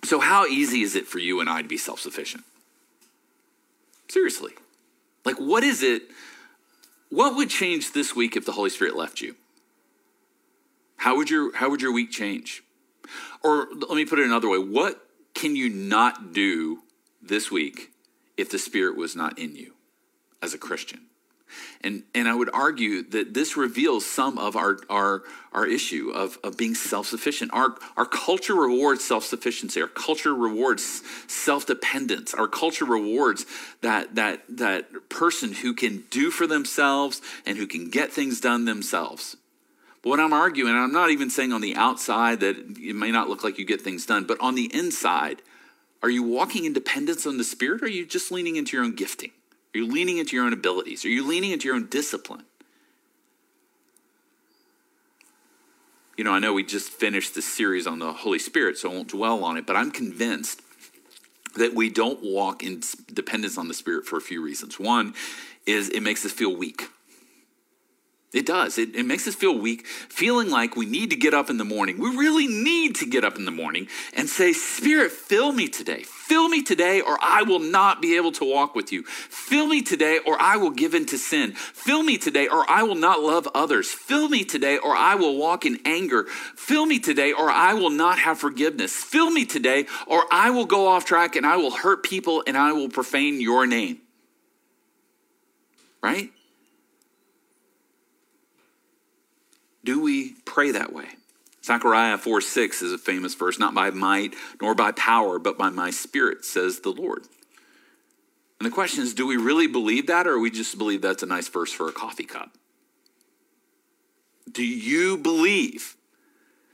so, 0.04 0.20
how 0.20 0.46
easy 0.46 0.82
is 0.82 0.96
it 0.96 1.08
for 1.08 1.20
you 1.20 1.40
and 1.40 1.50
I 1.50 1.62
to 1.62 1.68
be 1.68 1.78
self 1.78 2.00
sufficient? 2.00 2.44
Seriously. 4.08 4.54
Like, 5.24 5.38
what 5.38 5.64
is 5.64 5.84
it? 5.84 6.04
What 7.10 7.36
would 7.36 7.50
change 7.50 7.92
this 7.92 8.16
week 8.16 8.36
if 8.36 8.46
the 8.46 8.54
Holy 8.54 8.70
Spirit 8.70 8.96
left 8.96 9.22
you? 9.22 9.36
How 10.98 11.16
would 11.18 11.30
your, 11.30 11.56
how 11.56 11.70
would 11.70 11.82
your 11.82 11.92
week 11.92 12.12
change? 12.12 12.64
Or 13.44 13.68
let 13.74 13.96
me 13.96 14.06
put 14.06 14.20
it 14.20 14.26
another 14.26 14.50
way 14.50 14.58
what 14.58 15.06
can 15.34 15.56
you 15.56 15.70
not 15.70 16.34
do 16.34 16.80
this 17.22 17.52
week 17.52 17.91
if 18.42 18.50
the 18.50 18.60
Spirit 18.60 18.98
was 18.98 19.16
not 19.16 19.40
in 19.40 19.56
you 19.56 19.74
as 20.42 20.54
a 20.54 20.58
Christian. 20.58 21.02
And, 21.82 22.04
and 22.16 22.28
I 22.28 22.36
would 22.36 22.50
argue 22.54 23.04
that 23.10 23.34
this 23.34 23.58
reveals 23.58 24.06
some 24.06 24.38
of 24.38 24.56
our, 24.56 24.78
our, 24.90 25.24
our 25.52 25.66
issue 25.66 26.12
of, 26.12 26.38
of 26.44 26.58
being 26.58 26.76
self 26.76 27.08
sufficient. 27.08 27.52
Our, 27.54 27.76
our 27.98 28.06
culture 28.06 28.56
rewards 28.56 29.04
self 29.04 29.24
sufficiency. 29.24 29.82
Our 29.82 29.88
culture 29.88 30.34
rewards 30.34 31.02
self 31.28 31.66
dependence. 31.66 32.34
Our 32.34 32.48
culture 32.48 32.86
rewards 32.86 33.46
that, 33.82 34.16
that, 34.16 34.44
that 34.50 35.10
person 35.10 35.54
who 35.54 35.74
can 35.74 36.04
do 36.10 36.32
for 36.32 36.48
themselves 36.48 37.22
and 37.46 37.58
who 37.58 37.68
can 37.68 37.90
get 37.90 38.12
things 38.12 38.40
done 38.40 38.66
themselves. 38.66 39.36
But 40.04 40.10
what 40.12 40.20
I'm 40.20 40.34
arguing, 40.34 40.76
I'm 40.76 40.94
not 40.94 41.12
even 41.12 41.30
saying 41.30 41.54
on 41.54 41.62
the 41.62 41.76
outside 41.76 42.40
that 42.40 42.56
it 42.58 42.96
may 42.96 43.12
not 43.12 43.30
look 43.30 43.44
like 43.44 43.60
you 43.60 43.66
get 43.66 43.82
things 43.82 44.06
done, 44.06 44.24
but 44.24 44.40
on 44.40 44.56
the 44.56 44.74
inside, 44.74 45.42
are 46.04 46.10
you 46.10 46.24
walking 46.24 46.66
in 46.66 46.74
dependence 46.74 47.28
on 47.28 47.38
the 47.38 47.44
Spirit 47.44 47.82
or 47.82 47.86
are 47.86 47.90
you 47.90 48.06
just 48.06 48.32
leaning 48.32 48.56
into 48.56 48.76
your 48.76 48.86
own 48.86 48.96
gifting? 48.96 49.32
Are 49.74 49.78
you 49.78 49.88
leaning 49.88 50.18
into 50.18 50.36
your 50.36 50.46
own 50.46 50.54
abilities? 50.54 51.06
Are 51.06 51.10
you 51.10 51.26
leaning 51.26 51.52
into 51.52 51.68
your 51.68 51.76
own 51.76 51.88
discipline? 51.88 52.44
You 56.18 56.24
know, 56.24 56.34
I 56.34 56.40
know 56.40 56.54
we 56.54 56.64
just 56.64 56.90
finished 56.90 57.36
this 57.36 57.46
series 57.46 57.88
on 57.88 58.00
the 58.00 58.14
Holy 58.14 58.40
Spirit, 58.40 58.78
so 58.78 58.92
I 58.92 58.94
won't 58.94 59.08
dwell 59.08 59.44
on 59.44 59.58
it, 59.58 59.66
but 59.66 59.76
I'm 59.76 59.92
convinced 59.92 60.62
that 61.56 61.74
we 61.74 61.90
don't 61.90 62.22
walk 62.22 62.64
in 62.64 62.82
dependence 63.14 63.58
on 63.58 63.68
the 63.68 63.74
Spirit 63.74 64.06
for 64.06 64.18
a 64.18 64.22
few 64.22 64.42
reasons. 64.42 64.80
One 64.80 65.14
is 65.66 65.90
it 65.90 66.02
makes 66.02 66.26
us 66.26 66.32
feel 66.32 66.56
weak. 66.56 66.90
It 68.34 68.46
does. 68.46 68.78
It, 68.78 68.96
it, 68.96 69.06
makes 69.06 69.28
us 69.28 69.36
feel 69.36 69.58
weak, 69.58 69.86
feeling 69.86 70.50
like 70.50 70.78
we 70.78 70.86
need 70.86 71.10
to 71.10 71.18
get 71.18 71.34
up 71.34 71.50
in 71.50 71.58
the 71.58 71.66
morning. 71.66 72.00
We 72.00 72.16
really 72.16 72.48
need 72.48 72.96
to 72.96 73.06
get 73.06 73.26
up 73.26 73.36
in 73.36 73.44
the 73.44 73.52
morning 73.52 73.88
and 74.14 74.30
say, 74.30 74.54
Spirit, 74.54 75.12
fill 75.12 75.52
me 75.52 75.68
today. 75.68 76.04
Fill 76.04 76.48
me 76.48 76.64
today, 76.64 77.02
or 77.02 77.18
I 77.22 77.44
will 77.44 77.60
not 77.60 78.02
be 78.02 78.16
able 78.16 78.32
to 78.34 78.50
walk 78.50 78.74
with 78.74 78.94
you. 78.94 79.04
Fill 79.04 79.68
me 79.68 79.82
today, 79.82 80.20
or 80.26 80.42
I 80.42 80.56
will 80.56 80.70
give 80.70 80.94
in 80.94 81.06
to 81.08 81.18
sin. 81.18 81.52
Fill 81.52 82.04
me 82.04 82.18
today, 82.18 82.48
or 82.48 82.64
I 82.70 82.84
will 82.84 82.96
not 82.96 83.20
love 83.20 83.50
others. 83.54 83.90
Fill 83.90 84.30
me 84.30 84.46
today, 84.46 84.78
or 84.78 84.96
I 84.96 85.16
will 85.16 85.38
walk 85.38 85.66
in 85.66 85.80
anger. 85.84 86.24
Fill 86.56 86.86
me 86.86 87.00
today, 87.00 87.34
or 87.34 87.50
I 87.50 87.74
will 87.74 87.90
not 87.90 88.18
have 88.20 88.40
forgiveness. 88.40 88.96
Fill 88.96 89.30
me 89.30 89.44
today, 89.44 89.88
or 90.08 90.24
I 90.32 90.52
will 90.52 90.66
go 90.66 90.88
off 90.88 91.04
track 91.04 91.36
and 91.36 91.46
I 91.46 91.58
will 91.58 91.72
hurt 91.72 92.04
people 92.04 92.46
and 92.48 92.58
I 92.58 92.72
will 92.72 92.88
profane 92.88 93.42
your 93.42 93.68
name. 93.68 94.00
Right? 96.02 96.32
Do 99.84 100.02
we 100.02 100.34
pray 100.46 100.72
that 100.72 100.94
way? 100.94 101.08
Zechariah 101.64 102.18
4 102.18 102.42
6 102.42 102.82
is 102.82 102.92
a 102.92 102.98
famous 102.98 103.36
verse, 103.36 103.60
not 103.60 103.74
by 103.74 103.90
might 103.92 104.34
nor 104.62 104.74
by 104.76 104.92
power, 104.92 105.40
but 105.40 105.58
by 105.58 105.70
my 105.70 105.92
spirit, 105.92 106.44
says 106.44 106.80
the 106.80 106.92
Lord. 106.92 107.28
And 108.60 108.66
the 108.66 108.74
question 108.74 109.04
is 109.04 109.14
do 109.14 109.26
we 109.26 109.38
really 109.38 109.68
believe 109.68 110.08
that, 110.08 110.28
or 110.28 110.40
we 110.40 110.52
just 110.52 110.78
believe 110.78 111.02
that's 111.02 111.24
a 111.24 111.28
nice 111.28 111.48
verse 111.48 111.72
for 111.72 111.88
a 111.88 111.94
coffee 111.94 112.26
cup? 112.26 112.52
Do 114.52 114.64
you 114.64 115.18
believe 115.18 115.96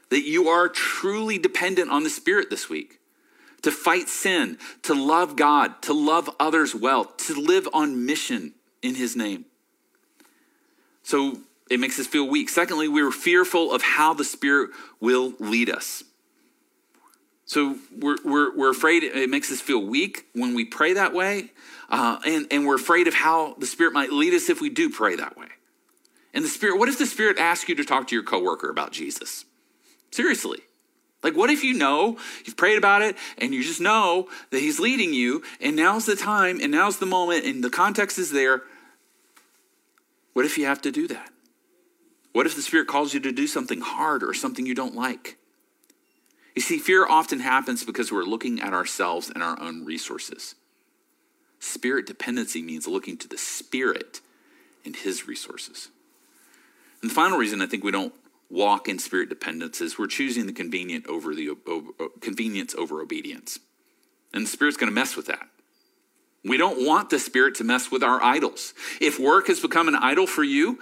that 0.09 0.25
you 0.25 0.47
are 0.47 0.69
truly 0.69 1.37
dependent 1.37 1.91
on 1.91 2.03
the 2.03 2.09
Spirit 2.09 2.49
this 2.49 2.69
week? 2.69 2.99
To 3.63 3.71
fight 3.71 4.07
sin, 4.07 4.57
to 4.83 4.93
love 4.93 5.35
God, 5.35 5.81
to 5.83 5.93
love 5.93 6.29
others 6.39 6.73
well, 6.73 7.05
to 7.05 7.33
live 7.33 7.67
on 7.73 8.05
mission 8.05 8.53
in 8.81 8.95
His 8.95 9.15
name. 9.15 9.45
So 11.03 11.39
it 11.69 11.79
makes 11.79 11.99
us 11.99 12.07
feel 12.07 12.27
weak. 12.27 12.49
Secondly, 12.49 12.87
we're 12.87 13.11
fearful 13.11 13.71
of 13.71 13.81
how 13.81 14.13
the 14.13 14.23
Spirit 14.23 14.71
will 14.99 15.33
lead 15.39 15.69
us. 15.69 16.03
So 17.45 17.77
we're, 17.97 18.17
we're, 18.25 18.55
we're 18.57 18.71
afraid 18.71 19.03
it 19.03 19.29
makes 19.29 19.51
us 19.51 19.61
feel 19.61 19.79
weak 19.79 20.25
when 20.33 20.53
we 20.53 20.65
pray 20.65 20.93
that 20.93 21.13
way. 21.13 21.51
Uh, 21.89 22.19
and, 22.25 22.47
and 22.51 22.65
we're 22.65 22.75
afraid 22.75 23.07
of 23.07 23.13
how 23.13 23.55
the 23.57 23.65
Spirit 23.65 23.93
might 23.93 24.11
lead 24.11 24.33
us 24.33 24.49
if 24.49 24.59
we 24.59 24.69
do 24.69 24.89
pray 24.89 25.15
that 25.15 25.37
way. 25.37 25.47
And 26.33 26.43
the 26.43 26.49
Spirit, 26.49 26.77
what 26.77 26.89
if 26.89 26.97
the 26.97 27.05
Spirit 27.05 27.37
asks 27.39 27.69
you 27.69 27.75
to 27.75 27.85
talk 27.85 28.07
to 28.07 28.15
your 28.15 28.23
coworker 28.23 28.69
about 28.69 28.91
Jesus? 28.91 29.45
Seriously. 30.11 30.59
Like, 31.23 31.35
what 31.35 31.49
if 31.49 31.63
you 31.63 31.73
know, 31.73 32.17
you've 32.45 32.57
prayed 32.57 32.77
about 32.77 33.01
it, 33.01 33.15
and 33.37 33.53
you 33.53 33.63
just 33.63 33.81
know 33.81 34.27
that 34.51 34.59
He's 34.59 34.79
leading 34.79 35.13
you, 35.13 35.41
and 35.59 35.75
now's 35.75 36.05
the 36.05 36.15
time, 36.15 36.59
and 36.61 36.71
now's 36.71 36.99
the 36.99 37.05
moment, 37.05 37.45
and 37.45 37.63
the 37.63 37.69
context 37.69 38.19
is 38.19 38.31
there? 38.31 38.63
What 40.33 40.45
if 40.45 40.57
you 40.57 40.65
have 40.65 40.81
to 40.83 40.91
do 40.91 41.07
that? 41.07 41.31
What 42.37 42.45
if 42.45 42.55
the 42.55 42.61
Spirit 42.61 42.87
calls 42.87 43.15
you 43.15 43.19
to 43.21 43.31
do 43.31 43.47
something 43.47 43.81
hard 43.81 44.21
or 44.21 44.31
something 44.31 44.67
you 44.67 44.75
don't 44.75 44.93
like? 44.93 45.39
You 46.55 46.61
see, 46.61 46.77
fear 46.77 47.03
often 47.03 47.39
happens 47.39 47.83
because 47.83 48.11
we're 48.11 48.25
looking 48.25 48.61
at 48.61 48.73
ourselves 48.73 49.31
and 49.33 49.41
our 49.41 49.59
own 49.59 49.85
resources. 49.85 50.53
Spirit 51.57 52.05
dependency 52.05 52.61
means 52.61 52.85
looking 52.85 53.17
to 53.17 53.27
the 53.27 53.39
Spirit 53.39 54.21
and 54.85 54.95
His 54.95 55.27
resources. 55.27 55.87
And 57.01 57.09
the 57.09 57.15
final 57.15 57.39
reason 57.39 57.59
I 57.59 57.65
think 57.65 57.83
we 57.83 57.89
don't 57.89 58.13
walk 58.51 58.87
in 58.87 58.99
spirit 58.99 59.29
dependence 59.29 59.81
is 59.81 59.97
we're 59.97 60.05
choosing 60.05 60.45
the 60.45 60.53
convenient 60.53 61.07
over 61.07 61.33
the 61.33 61.49
over, 61.65 61.89
convenience 62.21 62.75
over 62.75 63.01
obedience. 63.01 63.57
And 64.31 64.45
the 64.45 64.49
Spirit's 64.49 64.77
going 64.77 64.91
to 64.91 64.95
mess 64.95 65.15
with 65.15 65.25
that. 65.25 65.47
We 66.43 66.57
don't 66.57 66.85
want 66.85 67.09
the 67.09 67.17
Spirit 67.17 67.55
to 67.55 67.63
mess 67.63 67.89
with 67.89 68.03
our 68.03 68.21
idols. 68.21 68.75
If 69.01 69.19
work 69.19 69.47
has 69.47 69.59
become 69.59 69.87
an 69.87 69.95
idol 69.95 70.27
for 70.27 70.43
you, 70.43 70.77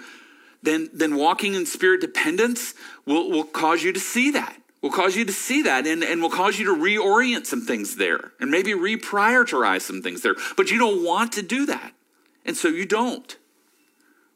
then, 0.66 0.90
then 0.92 1.16
walking 1.16 1.54
in 1.54 1.64
spirit 1.64 2.00
dependence 2.00 2.74
will, 3.06 3.30
will 3.30 3.44
cause 3.44 3.82
you 3.82 3.92
to 3.92 4.00
see 4.00 4.32
that. 4.32 4.60
Will 4.82 4.90
cause 4.90 5.16
you 5.16 5.24
to 5.24 5.32
see 5.32 5.62
that 5.62 5.86
and, 5.86 6.04
and 6.04 6.20
will 6.20 6.30
cause 6.30 6.58
you 6.58 6.66
to 6.66 6.80
reorient 6.80 7.46
some 7.46 7.62
things 7.62 7.96
there 7.96 8.32
and 8.38 8.50
maybe 8.50 8.72
reprioritize 8.72 9.82
some 9.82 10.02
things 10.02 10.22
there. 10.22 10.34
But 10.56 10.70
you 10.70 10.78
don't 10.78 11.04
want 11.04 11.32
to 11.32 11.42
do 11.42 11.66
that. 11.66 11.92
And 12.44 12.56
so 12.56 12.68
you 12.68 12.84
don't. 12.84 13.36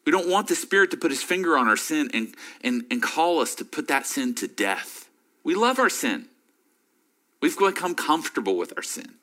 We 0.07 0.13
don't 0.13 0.29
want 0.29 0.49
the 0.49 0.55
Spirit 0.55 0.91
to 0.93 0.97
put 0.97 1.11
his 1.11 1.23
finger 1.23 1.59
on 1.59 1.69
our 1.69 1.77
sin 1.77 2.11
and, 2.15 2.35
and, 2.63 2.85
and 2.91 3.03
call 3.03 3.41
us 3.41 3.55
to 3.57 3.65
put 3.65 3.87
that 3.89 4.07
sin 4.07 4.35
to 4.37 4.49
death. 4.49 5.09
We 5.45 5.55
love 5.55 5.79
our 5.79 5.91
sin. 5.91 6.27
We've 7.43 7.57
become 7.57 7.95
comfortable 7.95 8.57
with 8.57 8.73
our 8.77 8.83
sin. 8.83 9.15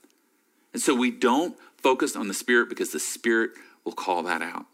And 0.73 0.81
so 0.81 0.93
we 0.93 1.11
don't 1.11 1.57
focus 1.77 2.15
on 2.15 2.27
the 2.27 2.33
Spirit 2.33 2.69
because 2.69 2.91
the 2.91 2.99
Spirit 2.99 3.51
will 3.83 3.93
call 3.93 4.23
that 4.23 4.41
out. 4.41 4.65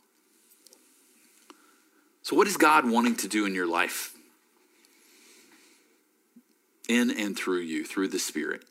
So, 2.23 2.35
what 2.37 2.47
is 2.47 2.57
God 2.57 2.89
wanting 2.89 3.15
to 3.17 3.27
do 3.27 3.45
in 3.45 3.53
your 3.53 3.67
life? 3.67 4.15
In 6.89 7.11
and 7.11 7.37
through 7.37 7.61
you, 7.61 7.85
through 7.85 8.07
the 8.07 8.19
Spirit. 8.19 8.63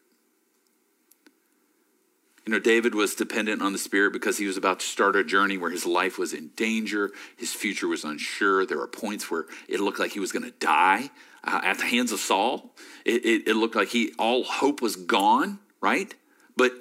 You 2.47 2.53
know, 2.53 2.59
David 2.59 2.95
was 2.95 3.15
dependent 3.15 3.63
on 3.63 3.73
the 3.73 3.79
Spirit 3.79 4.13
because 4.13 4.37
he 4.39 4.47
was 4.47 4.57
about 4.57 4.81
to 4.81 4.87
start 4.87 5.15
a 5.15 5.23
journey 5.23 5.59
where 5.59 5.71
his 5.71 5.87
life 5.87 6.19
was 6.19 6.33
in 6.33 6.49
danger, 6.57 7.11
his 7.37 7.53
future 7.53 7.87
was 7.87 8.05
unsure. 8.05 8.67
There 8.67 8.79
were 8.79 8.89
points 8.89 9.31
where 9.31 9.45
it 9.69 9.81
looked 9.81 10.01
like 10.01 10.13
he 10.13 10.21
was 10.21 10.33
going 10.33 10.45
to 10.45 10.59
die 10.59 11.11
uh, 11.45 11.61
at 11.63 11.79
the 11.79 11.85
hands 11.85 12.11
of 12.11 12.19
Saul. 12.19 12.75
It, 13.05 13.25
it, 13.25 13.49
it 13.49 13.55
looked 13.55 13.77
like 13.77 13.89
he 13.89 14.13
all 14.19 14.43
hope 14.43 14.83
was 14.83 14.97
gone, 14.97 15.61
right? 15.81 16.13
But 16.57 16.73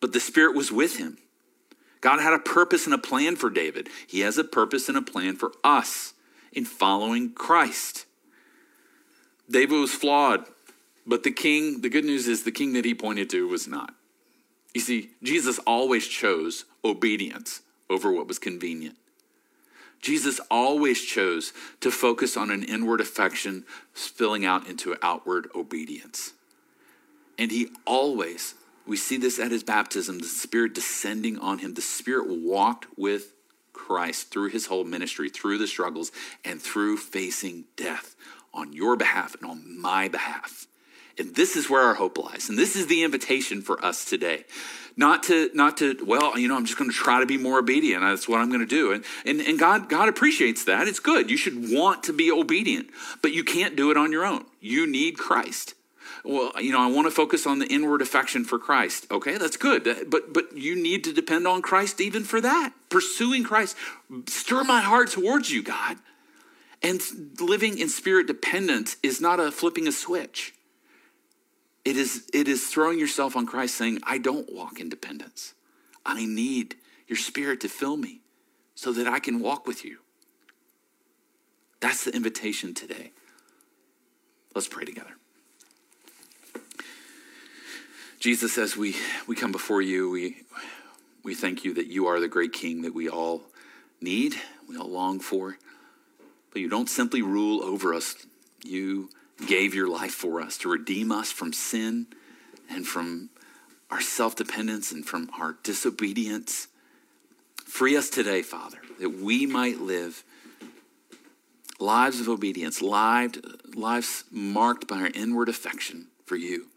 but 0.00 0.12
the 0.12 0.20
Spirit 0.20 0.56
was 0.56 0.72
with 0.72 0.96
him. 0.96 1.18
God 2.02 2.20
had 2.20 2.34
a 2.34 2.38
purpose 2.38 2.84
and 2.84 2.92
a 2.92 2.98
plan 2.98 3.36
for 3.36 3.48
David. 3.48 3.88
He 4.06 4.20
has 4.20 4.36
a 4.36 4.44
purpose 4.44 4.88
and 4.90 4.98
a 4.98 5.02
plan 5.02 5.36
for 5.36 5.52
us 5.64 6.12
in 6.52 6.66
following 6.66 7.32
Christ. 7.32 8.04
David 9.48 9.78
was 9.78 9.94
flawed, 9.94 10.44
but 11.06 11.22
the 11.22 11.30
king, 11.30 11.80
the 11.80 11.88
good 11.88 12.04
news 12.04 12.28
is 12.28 12.42
the 12.42 12.52
king 12.52 12.74
that 12.74 12.84
he 12.84 12.94
pointed 12.94 13.30
to 13.30 13.48
was 13.48 13.66
not. 13.66 13.94
You 14.74 14.80
see, 14.80 15.10
Jesus 15.22 15.58
always 15.60 16.06
chose 16.06 16.64
obedience 16.84 17.62
over 17.88 18.12
what 18.12 18.26
was 18.26 18.38
convenient. 18.38 18.96
Jesus 20.00 20.40
always 20.50 21.00
chose 21.00 21.52
to 21.80 21.90
focus 21.90 22.36
on 22.36 22.50
an 22.50 22.64
inward 22.64 23.00
affection 23.00 23.64
spilling 23.94 24.44
out 24.44 24.66
into 24.66 24.96
outward 25.02 25.48
obedience. 25.54 26.32
And 27.38 27.52
he 27.52 27.68
always, 27.86 28.54
we 28.92 28.98
see 28.98 29.16
this 29.16 29.38
at 29.38 29.50
his 29.50 29.64
baptism, 29.64 30.18
the 30.18 30.26
Spirit 30.26 30.74
descending 30.74 31.38
on 31.38 31.60
him. 31.60 31.72
The 31.72 31.80
Spirit 31.80 32.28
walked 32.28 32.84
with 32.98 33.32
Christ 33.72 34.30
through 34.30 34.50
his 34.50 34.66
whole 34.66 34.84
ministry, 34.84 35.30
through 35.30 35.56
the 35.56 35.66
struggles, 35.66 36.12
and 36.44 36.60
through 36.60 36.98
facing 36.98 37.64
death 37.74 38.14
on 38.52 38.74
your 38.74 38.96
behalf 38.96 39.34
and 39.34 39.50
on 39.50 39.80
my 39.80 40.08
behalf. 40.08 40.66
And 41.16 41.34
this 41.34 41.56
is 41.56 41.70
where 41.70 41.80
our 41.80 41.94
hope 41.94 42.18
lies. 42.18 42.50
And 42.50 42.58
this 42.58 42.76
is 42.76 42.86
the 42.86 43.02
invitation 43.02 43.62
for 43.62 43.82
us 43.82 44.04
today. 44.04 44.44
Not 44.94 45.22
to, 45.22 45.50
not 45.54 45.78
to, 45.78 45.96
well, 46.04 46.38
you 46.38 46.46
know, 46.46 46.56
I'm 46.56 46.66
just 46.66 46.78
going 46.78 46.90
to 46.90 46.94
try 46.94 47.20
to 47.20 47.26
be 47.26 47.38
more 47.38 47.60
obedient. 47.60 48.02
That's 48.02 48.28
what 48.28 48.42
I'm 48.42 48.48
going 48.48 48.60
to 48.60 48.66
do. 48.66 48.92
And, 48.92 49.04
and, 49.24 49.40
and 49.40 49.58
God, 49.58 49.88
God 49.88 50.10
appreciates 50.10 50.66
that. 50.66 50.86
It's 50.86 51.00
good. 51.00 51.30
You 51.30 51.38
should 51.38 51.72
want 51.72 52.02
to 52.04 52.12
be 52.12 52.30
obedient, 52.30 52.90
but 53.22 53.32
you 53.32 53.42
can't 53.42 53.74
do 53.74 53.90
it 53.90 53.96
on 53.96 54.12
your 54.12 54.26
own. 54.26 54.44
You 54.60 54.86
need 54.86 55.16
Christ. 55.16 55.76
Well, 56.24 56.52
you 56.60 56.70
know, 56.70 56.80
I 56.80 56.86
want 56.86 57.06
to 57.06 57.10
focus 57.10 57.46
on 57.46 57.58
the 57.58 57.66
inward 57.66 58.00
affection 58.00 58.44
for 58.44 58.58
Christ. 58.58 59.06
Okay, 59.10 59.38
that's 59.38 59.56
good. 59.56 59.84
But 60.08 60.32
but 60.32 60.56
you 60.56 60.76
need 60.76 61.04
to 61.04 61.12
depend 61.12 61.48
on 61.48 61.62
Christ 61.62 62.00
even 62.00 62.22
for 62.22 62.40
that. 62.40 62.72
Pursuing 62.88 63.42
Christ. 63.42 63.76
Stir 64.28 64.62
my 64.64 64.80
heart 64.80 65.10
towards 65.10 65.50
you, 65.50 65.62
God. 65.62 65.98
And 66.82 67.00
living 67.40 67.78
in 67.78 67.88
spirit 67.88 68.26
dependence 68.26 68.96
is 69.02 69.20
not 69.20 69.40
a 69.40 69.52
flipping 69.52 69.86
a 69.86 69.92
switch. 69.92 70.54
It 71.84 71.96
is, 71.96 72.28
it 72.32 72.48
is 72.48 72.66
throwing 72.68 72.98
yourself 72.98 73.36
on 73.36 73.46
Christ 73.46 73.74
saying, 73.74 74.00
I 74.04 74.18
don't 74.18 74.52
walk 74.52 74.80
in 74.80 74.88
dependence. 74.88 75.54
I 76.06 76.26
need 76.26 76.76
your 77.08 77.16
spirit 77.16 77.60
to 77.62 77.68
fill 77.68 77.96
me 77.96 78.20
so 78.74 78.92
that 78.92 79.06
I 79.06 79.18
can 79.18 79.40
walk 79.40 79.66
with 79.66 79.84
you. 79.84 79.98
That's 81.80 82.04
the 82.04 82.14
invitation 82.14 82.74
today. 82.74 83.12
Let's 84.54 84.68
pray 84.68 84.84
together. 84.84 85.14
Jesus, 88.22 88.56
as 88.56 88.76
we, 88.76 88.94
we 89.26 89.34
come 89.34 89.50
before 89.50 89.82
you, 89.82 90.08
we, 90.08 90.44
we 91.24 91.34
thank 91.34 91.64
you 91.64 91.74
that 91.74 91.88
you 91.88 92.06
are 92.06 92.20
the 92.20 92.28
great 92.28 92.52
king 92.52 92.82
that 92.82 92.94
we 92.94 93.08
all 93.08 93.42
need, 94.00 94.36
we 94.68 94.76
all 94.76 94.88
long 94.88 95.18
for. 95.18 95.58
But 96.52 96.62
you 96.62 96.68
don't 96.68 96.88
simply 96.88 97.20
rule 97.20 97.64
over 97.64 97.92
us. 97.92 98.14
You 98.62 99.10
gave 99.48 99.74
your 99.74 99.88
life 99.88 100.12
for 100.12 100.40
us 100.40 100.56
to 100.58 100.70
redeem 100.70 101.10
us 101.10 101.32
from 101.32 101.52
sin 101.52 102.06
and 102.70 102.86
from 102.86 103.30
our 103.90 104.00
self 104.00 104.36
dependence 104.36 104.92
and 104.92 105.04
from 105.04 105.28
our 105.36 105.56
disobedience. 105.64 106.68
Free 107.64 107.96
us 107.96 108.08
today, 108.08 108.42
Father, 108.42 108.78
that 109.00 109.18
we 109.18 109.46
might 109.46 109.80
live 109.80 110.22
lives 111.80 112.20
of 112.20 112.28
obedience, 112.28 112.80
lives 112.80 113.40
lives 113.74 114.22
marked 114.30 114.86
by 114.86 115.00
our 115.00 115.10
inward 115.12 115.48
affection 115.48 116.06
for 116.24 116.36
you, 116.36 116.68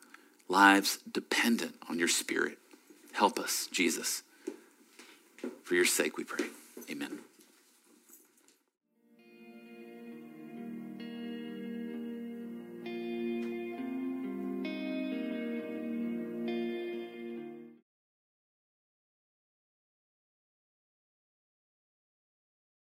lives 0.48 1.00
dependent 1.12 1.76
on 1.90 2.00
your 2.00 2.08
Spirit. 2.08 2.58
Help 3.14 3.40
us, 3.40 3.68
Jesus. 3.72 4.24
For 5.64 5.76
your 5.76 5.86
sake, 5.86 6.18
we 6.18 6.24
pray. 6.24 6.48
Amen. 6.90 7.25